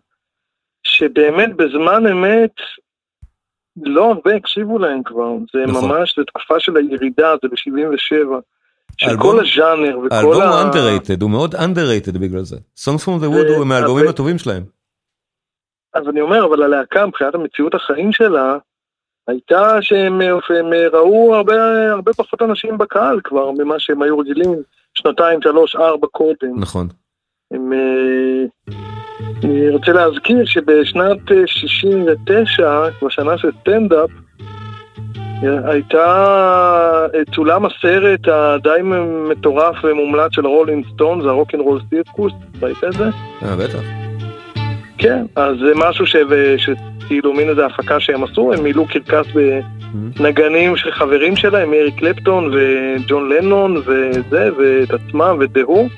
שבאמת 0.83 1.57
בזמן 1.57 2.07
אמת 2.07 2.55
לא 3.83 4.05
הרבה 4.12 4.35
הקשיבו 4.35 4.79
להם 4.79 5.03
כבר. 5.03 5.31
זה 5.53 5.59
נכון. 5.72 5.91
ממש, 5.91 6.14
זה 6.18 6.24
תקופה 6.24 6.61
של 6.61 6.76
הירידה, 6.76 7.35
זה 7.43 7.49
ב-77. 7.49 8.41
של 8.97 9.07
האלבום- 9.09 9.33
כל 9.33 9.41
הז'אנר 9.41 9.99
וכל 9.99 10.14
האלבום 10.16 10.43
ה... 10.43 10.62
הוא 10.62 10.70
underrated, 10.72 11.20
הוא 11.22 11.31
מאוד 11.31 11.55
underrated 11.55 12.18
בגלל 12.20 12.43
זה. 12.43 12.57
Songs 12.57 13.01
from 13.05 13.22
the 13.22 13.35
Wood 13.35 13.57
הוא 13.57 13.64
מהאלבומים 13.66 14.05
אבל- 14.05 14.12
הטובים 14.14 14.39
שלהם. 14.39 14.62
אז 15.95 16.09
אני 16.09 16.20
אומר, 16.20 16.45
אבל 16.45 16.62
הלהקה 16.62 17.07
מבחינת 17.07 17.35
המציאות 17.35 17.74
החיים 17.74 18.12
שלה, 18.12 18.57
הייתה 19.29 19.79
שהם 19.81 20.20
הם 20.20 20.66
ראו 20.93 21.35
הרבה, 21.35 21.55
הרבה 21.93 22.12
פחות 22.12 22.43
אנשים 22.43 22.79
בקהל 22.79 23.20
כבר 23.24 23.51
ממה 23.51 23.74
שהם 23.79 24.03
היו 24.03 24.18
רגילים 24.18 24.51
שנתיים, 24.95 25.43
שלוש, 25.43 25.76
ארבע 25.76 26.07
קודם. 26.07 26.59
נכון. 26.61 26.89
הם, 27.51 27.72
אה, 27.72 28.74
אני 29.45 29.68
רוצה 29.68 29.93
להזכיר 29.93 30.45
שבשנת 30.45 31.32
אה, 31.32 31.43
69, 31.47 32.82
בשנה 33.03 33.39
של 33.39 33.51
סטנדאפ, 33.61 34.11
אה, 35.45 35.70
הייתה, 35.70 36.07
אה, 37.14 37.20
צולם 37.34 37.64
הסרט 37.64 38.28
הדי 38.28 38.80
מטורף 39.30 39.76
ומומלץ 39.84 40.32
של 40.32 40.45
הרולינג 40.45 40.84
סטון, 40.95 41.22
זה 41.22 41.28
rock 41.61 41.68
and 41.68 41.73
roll 41.73 41.80
circus, 41.90 42.32
ראית 42.62 42.84
את 42.84 42.93
זה? 42.93 43.05
אה, 43.43 43.57
בטח. 43.57 43.82
כן, 44.99 45.24
אז 45.36 45.57
זה 45.59 45.72
משהו 45.76 46.07
ש... 46.07 46.16
שכאילו 46.57 47.32
מין 47.32 47.49
איזה 47.49 47.66
הפקה 47.66 48.01
שהם 48.01 48.24
עשו, 48.24 48.53
הם 48.53 48.62
מילאו 48.64 48.86
קרקס 48.86 49.26
בנגנים 50.18 50.76
של 50.76 50.93
חברים 50.93 51.36
שלהם, 51.36 51.72
אריק 51.72 51.99
קלפטון 51.99 52.55
וג'ון 52.55 53.28
לנון 53.28 53.76
וזה, 53.76 54.51
ואת 54.59 54.91
עצמם 54.91 55.36
ו 55.40 55.46
The 55.46 55.64
Who. 55.64 55.88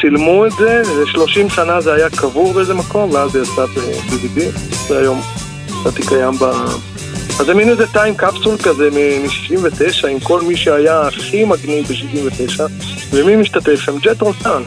צילמו 0.00 0.46
את 0.46 0.52
זה, 0.58 0.82
ו-30 0.86 1.54
שנה 1.54 1.80
זה 1.80 1.94
היה 1.94 2.10
קבור 2.10 2.52
באיזה 2.52 2.74
מקום, 2.74 3.10
ואז 3.10 3.30
זה 3.30 3.38
יצא 3.38 3.66
ב-DVD, 3.66 4.40
זה 4.88 4.98
היום 4.98 5.20
לדעתי 5.80 6.02
קיים 6.06 6.34
ב... 6.38 6.44
אז 7.40 7.46
זה 7.46 7.54
מין 7.54 7.68
איזה 7.68 7.86
טיים 7.86 8.14
קפסול 8.14 8.58
כזה 8.58 8.88
מ-69, 8.90 10.06
עם 10.08 10.20
כל 10.20 10.42
מי 10.42 10.56
שהיה 10.56 11.00
הכי 11.00 11.44
מגניב 11.44 11.86
ב-69, 11.86 12.60
ומי 13.10 13.36
משתתף 13.36 13.80
שם? 13.80 13.98
ג'ט 13.98 14.22
רוטן. 14.22 14.62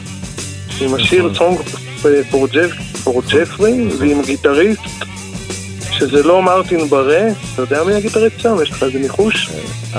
עם 0.80 0.94
השיר 0.94 1.30
Jeff- 2.52 3.04
for 3.04 3.30
Jeffrey 3.30 3.94
ועם 3.98 4.22
גיטריסט 4.22 4.80
שזה 5.98 6.22
לא 6.22 6.42
מרטין 6.42 6.88
ברה, 6.88 7.22
אתה 7.54 7.62
יודע 7.62 7.84
מי 7.84 7.94
הגיטריסט 7.94 8.40
שם? 8.40 8.56
יש 8.62 8.70
לך 8.70 8.82
איזה 8.82 8.98
ניחוש? 8.98 9.50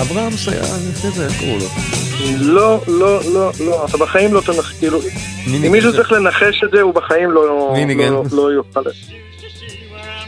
אברהמס 0.01 0.47
היה 0.47 0.61
לפני 0.61 1.11
זה, 1.11 1.25
איך 1.25 1.39
קראו 1.39 1.57
לו? 1.57 1.65
לא, 2.39 2.81
לא, 2.87 3.19
לא, 3.33 3.51
לא, 3.59 3.85
אתה 3.85 3.97
בחיים 3.97 4.33
לא 4.33 4.41
תנח... 4.41 4.73
כאילו, 4.79 4.99
אם 5.47 5.71
מישהו 5.71 5.93
צריך 5.93 6.11
לנחש 6.11 6.63
את 6.63 6.71
זה, 6.71 6.81
הוא 6.81 6.93
בחיים 6.93 7.31
לא, 7.31 7.73
ניגן? 7.87 8.13
לא, 8.13 8.23
לא 8.31 8.51
יוכל. 8.51 8.81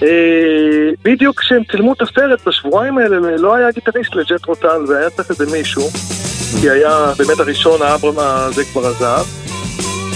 אה, 0.03 0.89
בדיוק 1.03 1.39
כשהם 1.39 1.63
צילמו 1.71 1.93
את 1.93 2.01
הסרט 2.01 2.47
בשבועיים 2.47 2.97
האלה 2.97 3.17
לא 3.37 3.55
היה 3.55 3.71
גיטריסט 3.71 4.15
לג'ט 4.15 4.45
רוטל 4.45 4.85
והיה 4.87 5.09
צריך 5.09 5.29
איזה 5.29 5.45
מישהו 5.51 5.89
כי 6.61 6.69
היה 6.69 7.13
באמת 7.17 7.39
הראשון 7.39 7.81
האברהם 7.81 8.15
הזה 8.19 8.63
כבר 8.65 8.87
עזב 8.87 9.25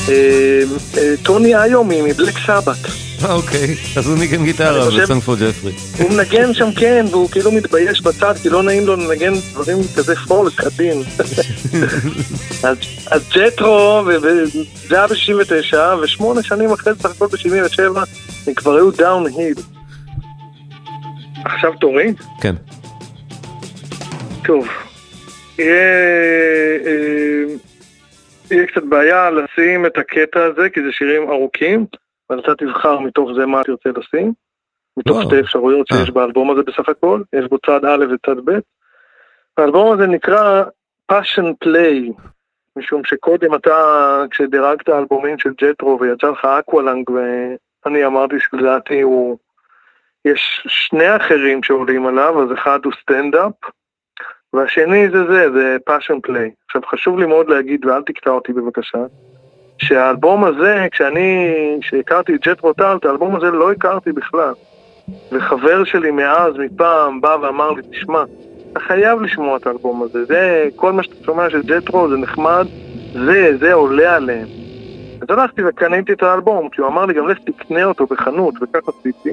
אה, 0.10 0.64
אה, 0.98 1.14
טוני 1.24 1.56
איו 1.56 1.84
מבלק 1.84 2.36
סבת 2.48 3.01
אוקיי, 3.30 3.76
אז 3.98 4.08
הוא 4.08 4.18
ניגן 4.18 4.46
גיטרה 4.46 4.92
פור 5.26 5.36
ג'פרי. 5.36 5.72
הוא 6.00 6.12
מנגן 6.12 6.54
שם 6.54 6.72
כן 6.72 7.06
והוא 7.12 7.30
כאילו 7.30 7.52
מתבייש 7.52 8.02
בצד 8.02 8.34
כי 8.42 8.50
לא 8.50 8.64
נעים 8.64 8.88
לו 8.88 8.96
לנגן 8.96 9.34
דברים 9.52 9.78
כזה 9.96 10.16
פולק 10.16 10.62
עדין 10.64 11.02
אז, 13.12 13.30
ג'טרו 13.36 14.04
וזה 14.08 14.98
היה 14.98 15.08
ב-69 15.08 15.78
ושמונה 16.02 16.44
שנים 16.44 16.72
אחרי 16.72 16.94
זה 16.94 17.00
סך 17.00 17.12
הכל 17.12 17.28
ב-77 17.28 18.00
הם 18.48 18.54
כבר 18.54 18.76
היו 18.76 18.92
דאון 18.92 19.26
היל 19.38 19.56
עכשיו 21.46 21.74
תורי? 21.80 22.14
כן. 22.42 22.56
טוב, 24.46 24.68
אה, 25.60 25.66
יהיה 28.52 28.68
קצת 28.68 28.84
בעיה 28.84 29.30
לשים 29.30 29.86
את 29.86 29.98
הקטע 29.98 30.40
הזה, 30.44 30.70
כי 30.70 30.80
זה 30.82 30.88
שירים 30.92 31.30
ארוכים, 31.30 31.86
אבל 32.32 32.40
אתה 32.40 32.56
תבחר 32.56 33.00
מתוך 33.00 33.30
זה 33.36 33.46
מה 33.46 33.64
תרצה 33.64 33.90
לשים, 33.90 34.34
מתוך 34.98 35.18
לא. 35.18 35.24
שתי 35.24 35.40
אפשרויות 35.40 35.88
שיש 35.88 36.10
אה. 36.10 36.14
באלבום 36.14 36.52
הזה 36.52 36.62
בסך 36.64 36.90
הכל, 36.90 37.22
יש 37.34 37.46
בו 37.46 37.58
צד 37.66 37.86
א' 37.86 38.06
וצד 38.14 38.46
ב'. 38.46 38.60
האלבום 39.58 39.94
הזה 39.94 40.08
נקרא 40.08 40.64
Passion 41.12 41.66
Play, 41.66 42.22
משום 42.76 43.04
שקודם 43.04 43.56
אתה, 43.56 44.24
כשדירגת 44.32 44.90
אלבומים 44.90 45.40
של 45.40 45.50
ג'תרו 45.62 46.00
ויצא 46.00 46.28
לך 46.28 46.46
Aqualung, 46.46 47.10
ואני 47.10 48.06
אמרתי 48.06 48.36
שלדעתי 48.40 49.02
הוא... 49.02 49.38
יש 50.26 50.68
שני 50.68 51.16
אחרים 51.16 51.64
שעולים 51.64 52.08
עליו, 52.08 52.44
אז 52.44 52.54
אחד 52.54 52.80
הוא 52.86 52.94
Stand 53.02 53.34
Up, 53.34 53.54
והשני 54.54 55.10
זה 55.10 55.24
זה, 55.28 55.52
זה 55.52 55.78
Passion 55.86 56.20
Play. 56.24 56.52
עכשיו 56.66 56.82
חשוב 56.86 57.20
לי 57.20 57.26
מאוד 57.26 57.50
להגיד, 57.50 57.86
ואל 57.86 58.04
תקטע 58.04 58.30
אותי 58.30 58.54
בבקשה, 58.54 58.98
שהאלבום 59.82 60.44
הזה, 60.44 60.88
כשאני, 60.92 61.50
כשהכרתי 61.82 62.36
את 62.36 62.48
ג'תרו 62.48 62.62
טול, 62.62 62.96
את 63.00 63.06
האלבום 63.06 63.36
הזה 63.36 63.46
לא 63.46 63.72
הכרתי 63.72 64.12
בכלל. 64.12 64.54
וחבר 65.32 65.84
שלי 65.84 66.12
מאז, 66.12 66.54
מפעם, 66.58 67.22
בא 67.22 67.38
ואמר 67.42 67.72
לי, 67.72 67.82
תשמע, 67.92 68.24
אתה 68.72 68.80
חייב 68.80 69.22
לשמוע 69.22 69.58
את 69.58 69.68
האלבום 69.68 70.04
הזה, 70.04 70.26
זה, 70.26 70.68
כל 70.76 70.94
מה 70.94 71.04
שאתה 71.04 71.16
שומע 71.26 71.50
של 71.50 71.62
ג'תרו 71.62 72.10
זה 72.10 72.18
נחמד, 72.18 72.68
זה, 73.14 73.58
זה 73.60 73.74
עולה 73.74 74.16
עליהם. 74.16 74.48
אז 75.22 75.28
הלכתי 75.30 75.62
וקניתי 75.66 76.14
את 76.14 76.24
האלבום, 76.24 76.70
כי 76.70 76.82
הוא 76.82 76.90
אמר 76.90 77.06
לי, 77.06 77.14
גם 77.14 77.28
לך 77.28 77.38
תקנה 77.46 77.84
אותו 77.84 78.06
בחנות, 78.06 78.56
וכך 78.62 78.90
עשיתי. 78.90 79.30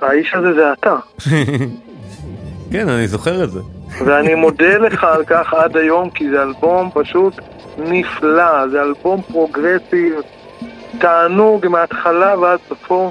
והאיש 0.00 0.34
הזה 0.34 0.52
זה 0.52 0.72
אתה. 0.72 0.96
כן, 2.72 2.88
אני 2.88 3.06
זוכר 3.06 3.44
את 3.44 3.50
זה. 3.50 3.60
ואני 4.04 4.34
מודה 4.34 4.78
לך 4.78 5.04
על 5.04 5.24
כך 5.24 5.54
עד 5.54 5.76
היום, 5.76 6.10
כי 6.10 6.30
זה 6.30 6.42
אלבום 6.42 6.90
פשוט 6.94 7.34
נפלא, 7.78 8.68
זה 8.68 8.82
אלבום 8.82 9.22
progressive, 9.22 10.14
תענוג 10.98 11.66
מההתחלה 11.68 12.38
ועד 12.38 12.58
סופו, 12.68 13.10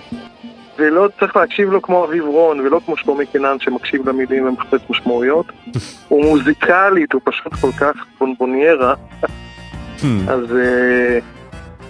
ולא 0.78 1.09
צריך 1.20 1.36
להקשיב 1.36 1.72
לו 1.72 1.82
כמו 1.82 2.05
אביב 2.05 2.24
רון, 2.24 2.59
ולא 2.59 2.80
כמו 2.86 2.97
שלומי 2.97 3.26
קינן 3.26 3.59
שמקשיב 3.59 4.09
למילים 4.09 4.47
ומחפש 4.47 4.82
משמעויות. 4.89 5.45
הוא 6.09 6.26
מוזיקלית, 6.26 7.14
הוא 7.14 7.22
פשוט 7.24 7.53
כל 7.53 7.72
כך 7.72 8.05
בונבוניירה, 8.20 8.93
אז 10.28 10.55
אה, 10.55 11.20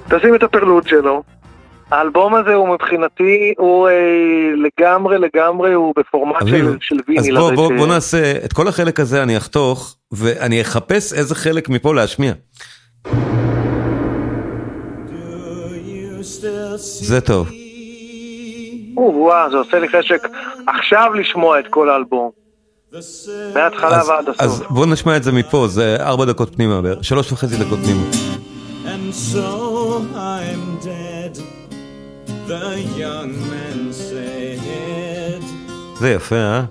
תשים 0.09 0.35
את 0.35 0.43
הפרלוד 0.43 0.87
שלו. 0.87 1.23
האלבום 1.97 2.35
הזה 2.35 2.53
הוא 2.53 2.69
מבחינתי, 2.69 3.53
הוא 3.57 3.87
אה, 3.87 3.93
לגמרי 4.55 5.17
לגמרי, 5.17 5.73
הוא 5.73 5.93
בפורמט 5.97 6.41
אביב, 6.41 6.65
של, 6.65 6.77
של 6.81 6.95
אז 6.95 7.01
ויניל. 7.07 7.37
בוא, 7.39 7.51
בוא, 7.55 7.69
ש- 7.69 7.77
בוא 7.79 7.87
נעשה, 7.87 8.33
את 8.45 8.53
כל 8.53 8.67
החלק 8.67 8.99
הזה 8.99 9.23
אני 9.23 9.37
אחתוך, 9.37 9.95
ואני 10.11 10.61
אחפש 10.61 11.13
איזה 11.13 11.35
חלק 11.35 11.69
מפה 11.69 11.93
להשמיע. 11.95 12.33
זה 16.79 17.21
טוב. 17.21 17.49
או, 18.97 19.01
וואו, 19.15 19.51
זה 19.51 19.57
עושה 19.57 19.79
לי 19.79 19.87
חשק 19.89 20.27
עכשיו 20.67 21.13
לשמוע 21.13 21.59
את 21.59 21.65
כל 21.69 21.89
האלבום. 21.89 22.29
מההתחלה 23.53 23.97
אז, 24.01 24.09
ועד 24.09 24.25
אז 24.39 24.51
הסוף. 24.53 24.67
בוא 24.69 24.85
נשמע 24.85 25.17
את 25.17 25.23
זה 25.23 25.31
מפה, 25.31 25.67
זה 25.67 25.95
ארבע 25.99 26.25
דקות 26.25 26.55
פנימה, 26.55 26.79
שלוש 27.01 27.31
וחצי 27.31 27.57
דקות 27.57 27.79
פנימה. 27.79 28.01
And 28.85 29.33
so 29.33 29.37
I'm 30.15 30.85
dead, 30.85 31.02
the 32.47 32.75
young 32.97 33.31
man 33.51 33.93
said. 33.93 35.43
זה 35.99 36.09
יפה, 36.11 36.35
אה? 36.35 36.63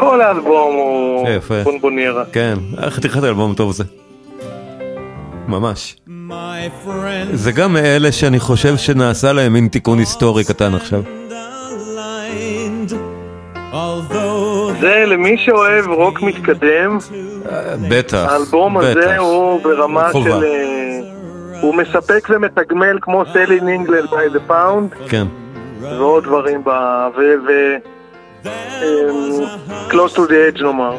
כל 0.00 0.20
האלבום 0.20 0.74
הוא 0.74 1.28
יפה. 1.28 1.62
בונבוניירה. 1.62 2.24
כן, 2.32 2.58
חתיכת 2.88 3.24
אלבום 3.24 3.54
טוב 3.54 3.72
זה. 3.72 3.84
ממש. 5.48 5.96
My 6.08 6.86
friend 6.86 7.34
זה 7.34 7.52
גם 7.52 7.72
מאלה 7.72 8.12
שאני 8.12 8.40
חושב 8.40 8.76
שנעשה 8.76 9.32
להם 9.32 9.52
מין 9.52 9.68
תיקון 9.68 9.98
היסטורי 9.98 10.44
קטן 10.44 10.74
עכשיו. 10.74 11.02
זה 14.80 15.04
למי 15.06 15.38
שאוהב 15.38 15.86
רוק 15.88 16.22
מתקדם, 16.22 16.98
אה, 17.50 17.74
בטח, 17.88 18.26
האלבום 18.28 18.78
בטח. 18.78 18.88
הזה 18.88 19.18
הוא 19.18 19.62
ברמה. 19.62 20.10
של... 20.12 20.77
אה, 21.67 21.67
הוא 21.67 21.75
מספק 21.75 22.27
ומתגמל 22.29 22.97
כמו 23.01 23.23
סלין 23.33 23.67
אינגלד 23.67 24.05
by 24.05 24.35
the 24.35 24.51
pound 24.51 25.09
כן. 25.09 25.27
ועוד 25.81 26.23
דברים 26.23 26.63
ב... 26.63 26.69
ו... 27.17 27.19
ו... 27.47 27.75
אמ, 28.45 29.43
Close 29.89 30.13
to 30.15 30.27
the 30.27 30.57
edge 30.57 30.63
נאמר. 30.63 30.97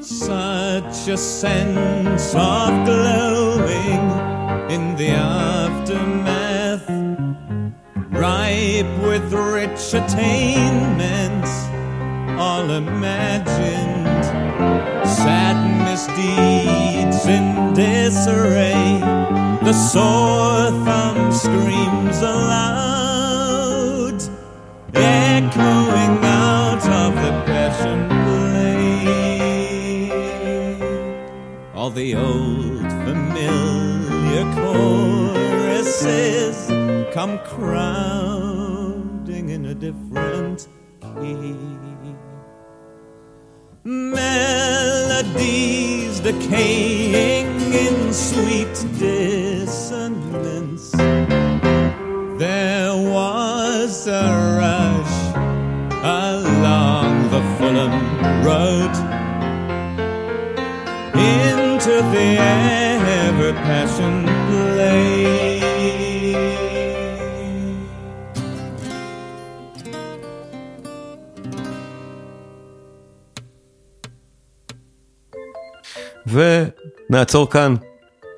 Such 0.00 1.08
a 1.08 1.16
sense 1.16 2.34
of 2.34 2.70
glowing 2.86 4.06
in 4.74 4.96
the 4.96 5.10
aftermath, 5.10 6.35
with 8.85 9.33
rich 9.33 9.93
attainments, 9.93 11.49
all 12.39 12.69
imagined, 12.69 14.23
sad 15.03 15.57
misdeeds 15.83 17.25
in 17.25 17.73
disarray. 17.73 18.99
The 19.63 19.73
sore 19.73 20.69
thumb 20.85 21.31
screams 21.31 22.21
aloud, 22.21 24.21
echoing 24.93 26.23
out 26.23 26.87
of 26.87 27.15
the 27.15 27.31
passion 27.47 28.07
play. 28.09 29.07
All 31.73 31.89
the 31.89 32.13
old 32.15 32.91
familiar 33.07 34.45
choruses 34.53 36.67
come 37.13 37.39
a 37.73 38.56
different 39.87 40.67
key. 41.01 41.55
Melodies 43.85 45.39
decaying 46.19 47.47
in 47.85 48.11
sweet 48.11 48.75
dissonance. 48.99 50.91
There 52.37 52.95
was 53.15 54.07
a 54.07 54.27
rush 54.59 55.17
along 56.03 57.29
the 57.35 57.41
Fulham 57.55 57.95
Road 58.43 58.93
into 61.15 61.95
the 62.13 62.27
ever 63.23 63.51
passion 63.53 64.26
ונעצור 76.29 77.49
כאן, 77.51 77.73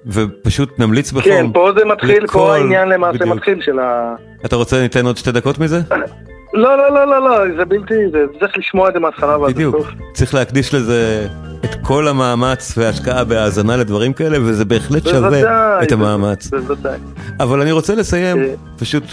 ופשוט 0.05 0.79
נמליץ 0.79 1.11
בחום. 1.11 1.23
כן, 1.31 1.45
פה 1.53 1.69
זה 1.79 1.85
מתחיל, 1.85 2.23
לכל- 2.23 2.33
פה 2.33 2.55
העניין 2.55 2.89
למעשה 2.89 3.17
בדיוק. 3.19 3.35
מתחיל 3.35 3.61
של 3.61 3.79
ה... 3.79 4.15
אתה 4.45 4.55
רוצה 4.55 4.81
ניתן 4.81 5.05
עוד 5.05 5.17
שתי 5.17 5.31
דקות 5.31 5.57
מזה? 5.59 5.79
לא, 6.53 6.77
לא, 6.77 6.93
לא, 6.93 7.07
לא, 7.07 7.21
לא, 7.29 7.57
זה 7.57 7.65
בלתי, 7.65 7.93
זה 8.11 8.19
צריך 8.39 8.57
לשמוע 8.57 8.89
את 8.89 8.93
זה 8.93 8.99
מההתחלה 8.99 9.37
ועד 9.37 9.51
בדיוק. 9.53 9.75
הסוף. 9.75 9.87
צריך 10.13 10.33
להקדיש 10.33 10.73
לזה 10.73 11.27
את 11.65 11.69
כל 11.83 12.07
המאמץ 12.07 12.77
וההשקעה 12.77 13.23
בהאזנה 13.23 13.77
לדברים 13.77 14.13
כאלה, 14.13 14.37
וזה 14.41 14.65
בהחלט 14.65 15.03
שווה 15.03 15.83
את 15.83 15.91
המאמץ. 15.91 16.47
בוודאי. 16.49 16.99
אבל 17.39 17.61
אני 17.61 17.71
רוצה 17.71 17.95
לסיים 17.95 18.37
אה. 18.39 18.53
פשוט 18.79 19.03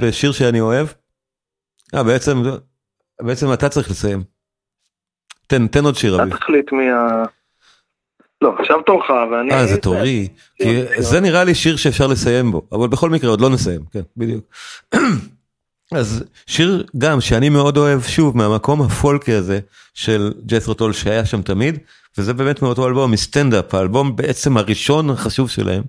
בשיר 0.00 0.32
שאני 0.32 0.60
אוהב. 0.60 0.86
אה, 1.94 2.02
בעצם, 2.02 2.42
בעצם 3.22 3.52
אתה 3.52 3.68
צריך 3.68 3.90
לסיים. 3.90 4.22
תן, 5.46 5.66
תן 5.66 5.84
עוד 5.84 5.94
שיר, 5.96 6.16
אביב. 6.16 6.28
אתה 6.28 6.36
תחליט 6.36 6.72
מי 6.72 6.90
ה... 6.90 7.22
לא, 8.42 8.54
עכשיו 8.58 8.82
תורך, 8.82 9.10
ואני... 9.10 9.52
אה, 9.52 9.66
זה 9.66 9.76
תורי. 9.76 10.28
כי. 10.56 10.82
זה 10.98 11.20
נראה 11.20 11.44
לי 11.44 11.54
שיר 11.54 11.76
שאפשר 11.76 12.06
לסיים 12.06 12.50
בו, 12.52 12.62
אבל 12.72 12.88
בכל 12.88 13.10
מקרה 13.10 13.30
עוד 13.30 13.40
לא 13.40 13.50
נסיים, 13.50 13.80
כן, 13.92 14.00
בדיוק. 14.16 14.44
אז 15.92 16.24
שיר 16.46 16.84
גם 16.98 17.20
שאני 17.20 17.48
מאוד 17.48 17.76
אוהב, 17.76 18.00
שוב, 18.00 18.36
מהמקום 18.36 18.82
הפולקי 18.82 19.32
הזה 19.32 19.58
של 19.94 20.32
ג'ת'רו 20.46 20.74
טול 20.74 20.92
שהיה 20.92 21.24
שם 21.24 21.42
תמיד, 21.42 21.78
וזה 22.18 22.34
באמת 22.34 22.62
מאותו 22.62 22.88
אלבום, 22.88 23.10
מסטנדאפ, 23.10 23.74
האלבום 23.74 24.16
בעצם 24.16 24.56
הראשון 24.56 25.10
החשוב 25.10 25.50
שלהם, 25.50 25.82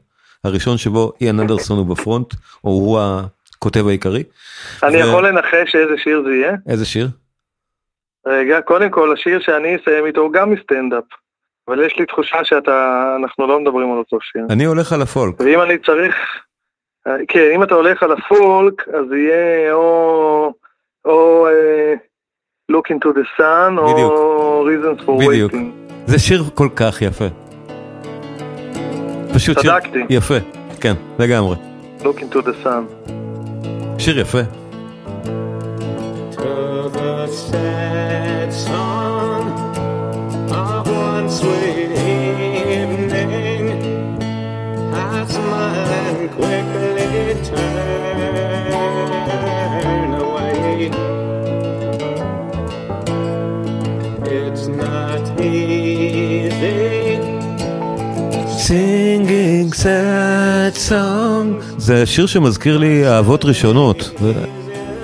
הראשון 0.44 0.78
שבו 0.78 1.14
איאן 1.22 1.40
אנדרסון 1.40 1.78
הוא 1.78 1.88
בפרונט, 1.88 2.34
או 2.64 2.70
הוא 2.70 3.00
הכותב 3.00 3.88
העיקרי. 3.88 4.24
אני 4.84 4.98
יכול 4.98 5.28
לנחש 5.28 5.76
איזה 5.76 5.94
שיר 5.98 6.24
זה 6.26 6.34
יהיה? 6.34 6.54
איזה 6.70 6.86
שיר? 6.86 7.08
רגע, 8.28 8.62
קודם 8.62 8.90
כל, 8.90 9.14
השיר 9.14 9.40
שאני 9.40 9.76
אסיים 9.76 10.06
איתו 10.06 10.22
הוא 10.22 10.34
גם 10.34 10.52
מסטנדאפ. 10.52 11.04
אבל 11.68 11.86
יש 11.86 12.00
לי 12.00 12.06
תחושה 12.06 12.38
שאתה... 12.44 13.08
אנחנו 13.22 13.48
לא 13.48 13.60
מדברים 13.60 13.92
על 13.92 13.98
אותו 13.98 14.18
שיר. 14.22 14.46
אני 14.50 14.66
הולך 14.66 14.94
על 14.94 15.02
הפולק. 15.02 15.36
ואם 15.40 15.62
אני 15.62 15.78
צריך... 15.78 16.16
אה, 17.08 17.14
כן, 17.28 17.52
אם 17.56 17.64
אתה 17.64 17.76
הולך 17.76 18.04
על 18.04 18.12
הפולק, 18.12 18.88
אז 18.88 19.12
יהיה 19.12 19.74
או... 19.74 20.54
או... 21.06 21.48
אה, 21.48 21.94
Look 22.72 22.90
into 22.90 23.10
the 23.14 23.40
sun, 23.40 23.72
בדיוק. 23.82 24.12
או 24.12 24.68
Reasons 24.68 25.02
for 25.06 25.28
בדיוק. 25.28 25.52
waiting. 25.52 25.58
זה 26.06 26.20
שיר 26.20 26.44
כל 26.56 26.70
כך 26.76 27.02
יפה. 27.02 27.26
פשוט 29.34 29.60
שיר 29.60 29.80
צדקתי. 29.80 30.00
יפה, 30.10 30.34
כן, 30.82 30.94
לגמרי. 31.20 31.56
Look 32.00 32.18
into 32.18 32.38
the 32.38 32.66
sun. 32.66 33.12
שיר 33.98 34.20
יפה. 34.20 34.40
to 36.32 36.90
the 36.94 37.28
sad 37.28 38.11
quickly 46.42 47.36
turn 47.50 48.12
away. 50.26 50.90
It's 54.40 54.66
not 54.82 55.24
easy. 55.40 56.72
singing 58.68 59.70
sad 59.74 60.74
song. 60.90 61.48
זה 61.78 62.06
שיר 62.06 62.26
שמזכיר 62.26 62.78
לי 62.78 63.08
אהבות 63.08 63.46
ראשונות. 63.46 64.12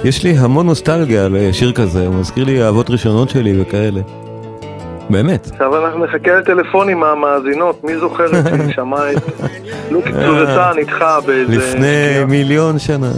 יש 0.03 0.23
לי 0.23 0.37
המון 0.37 0.65
נוסטלגיה 0.65 1.27
לשיר 1.27 1.71
כזה, 1.71 2.07
הוא 2.07 2.15
מזכיר 2.15 2.43
לי 2.43 2.63
אהבות 2.63 2.89
ראשונות 2.89 3.29
שלי 3.29 3.61
וכאלה. 3.61 4.01
באמת. 5.09 5.47
עכשיו 5.51 5.85
אנחנו 5.85 6.05
נחכה 6.05 6.35
לטלפונים 6.35 6.99
מהמאזינות, 6.99 7.83
מי 7.83 7.97
זוכר 7.97 8.25
את 8.25 8.45
שמע 8.69 9.11
את 9.11 9.17
the 10.45 10.57
sun 10.57 10.77
איתך 10.77 11.05
באיזה... 11.25 11.57
לפני 11.57 12.25
מיליון 12.27 12.79
שנה. 12.79 13.11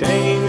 Change 0.00 0.39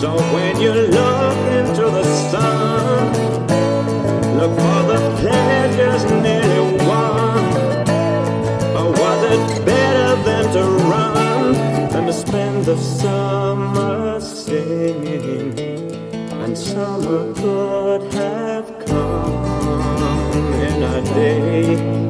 So 0.00 0.16
when 0.32 0.60
you 0.60 0.72
look 0.72 1.38
into 1.58 1.90
the 1.90 2.04
sun, 2.30 3.12
look 4.38 4.52
for 4.56 4.82
the 4.92 5.16
pleasures 5.18 6.04
nearly 6.22 6.86
won. 6.86 7.44
Or 8.78 8.92
was 8.92 9.20
it 9.34 9.64
better 9.66 10.22
than 10.22 10.44
to 10.52 10.62
run 10.86 11.52
than 11.90 12.06
to 12.06 12.12
spend 12.12 12.64
the 12.64 12.76
summer 12.76 14.20
singing? 14.20 15.58
And 16.30 16.56
summer 16.56 17.34
could 17.34 18.12
have 18.14 18.66
come 18.86 20.52
in 20.62 20.82
a 20.84 21.02
day. 21.02 22.07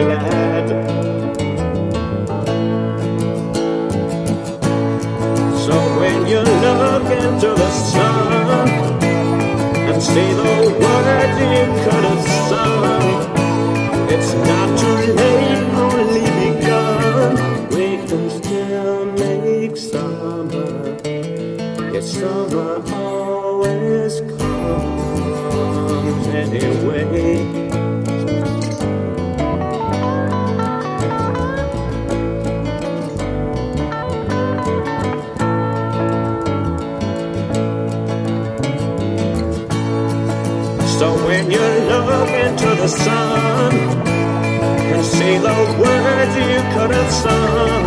Glad. 0.00 0.68
So 5.64 5.74
when 6.00 6.26
you 6.26 6.40
look 6.40 7.08
into 7.22 7.50
the 7.62 7.70
sun 7.70 8.68
and 9.88 10.02
see 10.02 10.32
the 10.42 10.54
words 10.82 11.36
you 11.54 11.66
could 11.82 12.04
have 12.10 12.24
sung, 12.48 13.04
it's 14.14 14.32
not 14.48 14.68
too 14.78 14.98
late, 15.20 15.64
only 15.84 16.26
begun. 16.40 17.60
Still 18.30 19.76
summer. 19.76 20.96
Yes, 21.92 22.12
summer 22.12 22.79
look 42.10 42.30
into 42.46 42.70
the 42.82 42.90
sun 43.04 43.72
and 44.92 45.02
see 45.14 45.34
the 45.46 45.54
words 45.82 46.32
you 46.52 46.60
could 46.74 46.92
have 46.98 47.12
sung, 47.24 47.84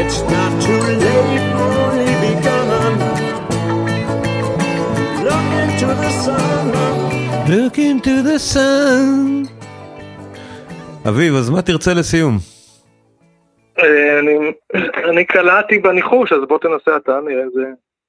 it's 0.00 0.18
not 0.34 0.52
too 0.66 0.80
late, 1.06 1.46
only 1.64 2.12
begun. 2.24 2.92
Look 5.28 5.48
into 5.62 5.88
the 6.02 6.10
sun. 6.24 6.66
Look 7.54 7.76
into 7.90 8.14
the 8.28 8.38
sun. 8.54 9.48
אביב, 11.08 11.34
אז 11.34 11.50
מה 11.50 11.62
תרצה 11.62 11.94
לסיום? 11.94 12.38
אה, 13.78 14.18
אני- 14.18 14.52
אני 15.10 15.24
קלעתי 15.24 15.78
בניחוש, 15.78 16.32
אז 16.32 16.38
בוא 16.48 16.58
תנסה 16.58 16.96
אתה, 16.96 17.12
נראה 17.26 17.42
איזה 17.44 17.60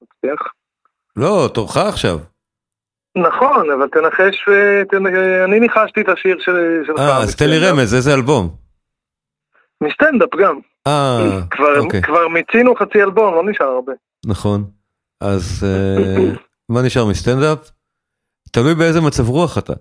מצליח. 0.02 0.40
לא, 1.16 1.48
תורך 1.54 1.76
עכשיו. 1.76 2.18
נכון, 3.16 3.70
אבל 3.70 3.88
תנחש, 3.88 4.44
תנ- 4.90 5.06
אני 5.44 5.60
ניחשתי 5.60 6.00
את 6.00 6.08
השיר 6.08 6.36
של- 6.40 6.82
שלך. 6.86 6.98
אה, 6.98 7.18
אז 7.22 7.36
תן 7.36 7.48
לי. 7.48 7.58
רמז, 7.58 7.94
איזה 7.94 8.14
אלבום? 8.14 8.54
מסטנדאפ 9.82 10.28
גם. 10.42 10.58
אה, 10.86 11.40
אוקיי, 11.78 12.02
כבר 12.02 12.28
מיצינו 12.28 12.74
חצי 12.76 13.02
אלבום, 13.02 13.34
לא 13.34 13.50
נשאר 13.50 13.66
הרבה. 13.66 13.92
נכון. 14.26 14.64
אז 15.20 15.64
אה, 15.66 16.32
מה 16.68 16.82
נשאר 16.82 17.04
מסטנדאפ? 17.04 17.70
תלוי 18.52 18.74
באיזה 18.74 19.00
מצב 19.00 19.28
רוח 19.28 19.58
אתה. 19.58 19.72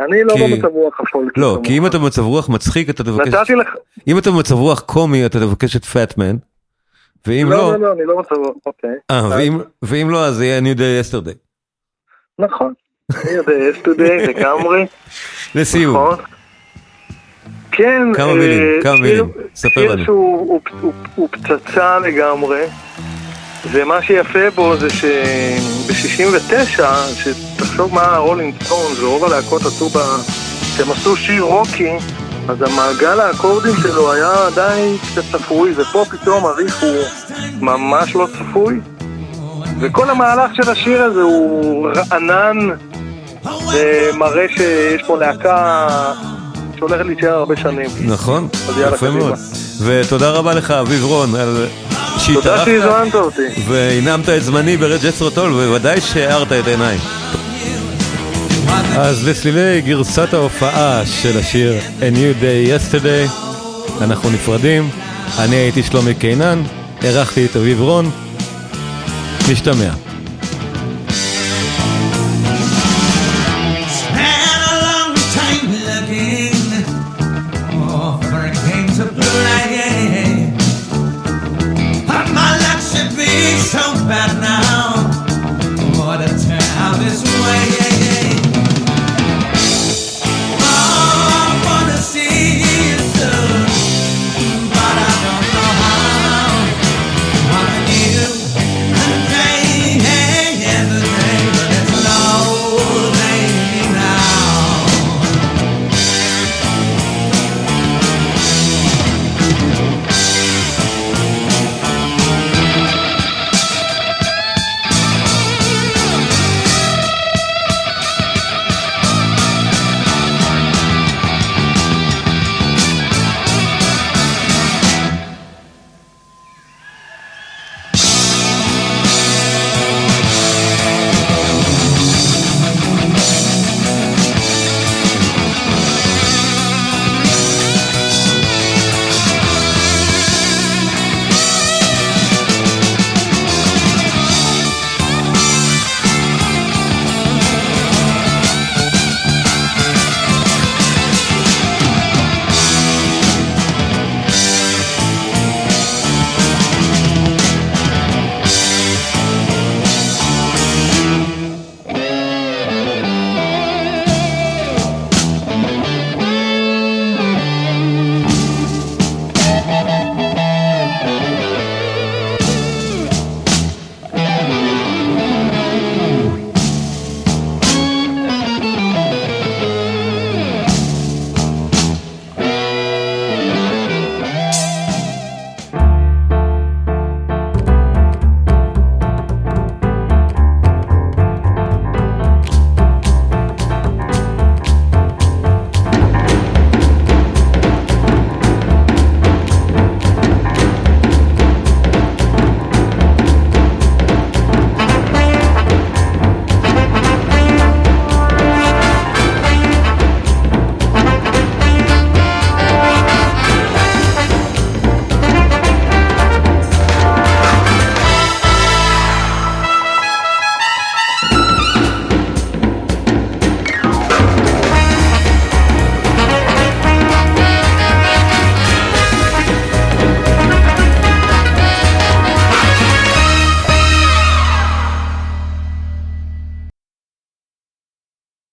אני 0.00 0.24
לא 0.24 0.34
במצב 0.34 0.66
רוח 0.68 1.00
הפולקי. 1.00 1.40
לא. 1.40 1.58
כי 1.64 1.78
אם 1.78 1.86
אתה 1.86 1.98
במצב 1.98 2.22
רוח 2.22 2.48
מצחיק 2.48 2.90
אתה 2.90 3.04
תבקש, 3.04 3.34
נתתי 3.34 3.54
לך... 3.54 3.68
אם 4.08 4.18
אתה 4.18 4.30
במצב 4.30 4.54
רוח 4.54 4.80
קומי 4.80 5.26
אתה 5.26 5.38
תבקש 5.40 5.76
את 5.76 5.84
Fat 5.84 6.06
Man, 6.06 6.36
ואם 7.26 7.46
לא, 7.50 7.56
לא, 7.56 7.72
לא, 7.72 7.78
לא, 7.80 7.92
אני 7.92 8.04
לא 8.04 8.16
במצב 8.16 8.34
רוח, 8.34 8.56
אוקיי. 8.66 8.90
אה, 9.10 9.28
ואם- 9.82 10.10
לא 10.10 10.24
אז 10.26 10.40
יהיה 10.40 10.60
New 10.60 10.76
Day 10.76 11.02
Yesterday. 11.02 11.45
נכון. 12.38 12.72
yesterday 13.12 14.28
לגמרי. 14.28 14.86
לסיום, 15.54 15.96
נכון. 15.96 16.16
כן. 17.72 18.02
כמה 18.14 18.28
אה, 18.30 18.34
מילים, 18.34 18.82
כמה 18.82 18.96
שיר- 18.96 19.02
מילים, 19.02 19.30
ספר 19.54 19.80
שיר 19.80 19.92
לנו. 19.94 20.04
הוא- 21.14 21.28
פצצה 21.30 21.98
לגמרי, 21.98 22.62
ומה 23.72 24.02
שיפה 24.02 24.50
בו 24.54 24.76
זה 24.76 24.88
שב-69, 24.90 26.80
שתחשוב 27.14 27.94
מה 27.94 28.02
הרולינג 28.02 28.54
סטונס 28.62 29.00
ורוב 29.00 29.24
הלהקות 29.24 29.62
עשו 29.62 29.88
ב... 29.88 29.98
כשהם 30.74 30.90
עשו 30.90 31.16
שיר 31.16 31.42
רוקי, 31.42 31.90
אז 32.48 32.62
המעגל 32.62 33.20
האקורדים 33.20 33.74
שלו 33.82 34.12
היה 34.12 34.46
עדיין 34.46 34.96
קצת 34.98 35.22
צפוי, 35.32 35.72
ופה 35.76 36.04
פתאום 36.10 36.44
הריף 36.46 36.82
הוא 36.82 37.04
ממש 37.60 38.14
לא 38.14 38.26
צפוי, 38.38 38.80
וכל 39.80 40.10
המהלך 40.10 40.50
של 40.54 40.70
השיר 40.70 41.02
הזה 41.02 41.22
הוא 41.22 41.88
רענן, 41.96 42.56
ומראה 43.44 44.46
שיש 44.56 45.02
פה 45.06 45.18
להקה 45.18 45.88
שהולכת 46.76 47.04
להישאר 47.06 47.34
הרבה 47.34 47.56
שנים. 47.56 47.90
נכון, 48.00 48.48
יפה. 48.80 49.10
מאוד. 49.10 49.34
ותודה 49.84 50.30
רבה 50.30 50.54
לך 50.54 50.70
אביב 50.70 51.04
רון 51.04 51.34
על 51.34 51.54
תודה 51.56 52.18
שהתארחת 52.18 52.64
שהזמנת 52.64 53.14
אותי. 53.14 53.42
והנעמת 53.68 54.28
את 54.28 54.42
זמני 54.42 54.76
ברד 54.76 55.00
ג'סרוטול 55.02 55.52
ובוודאי 55.52 56.00
שהארת 56.00 56.52
את 56.52 56.66
עיניי. 56.66 56.98
אז 58.98 59.28
לצלילי 59.28 59.80
גרסת 59.80 60.34
ההופעה 60.34 61.06
של 61.06 61.38
השיר 61.38 61.74
A 62.00 62.14
New 62.14 62.42
Day 62.42 62.70
Yesterday 62.70 63.30
אנחנו 64.00 64.30
נפרדים, 64.30 64.88
אני 65.38 65.56
הייתי 65.56 65.82
שלומי 65.82 66.14
קינן, 66.14 66.62
אירחתי 67.02 67.46
את 67.46 67.56
אביב 67.56 67.80
רון, 67.80 68.10
Nicht 69.48 69.64
mehr. 69.76 70.05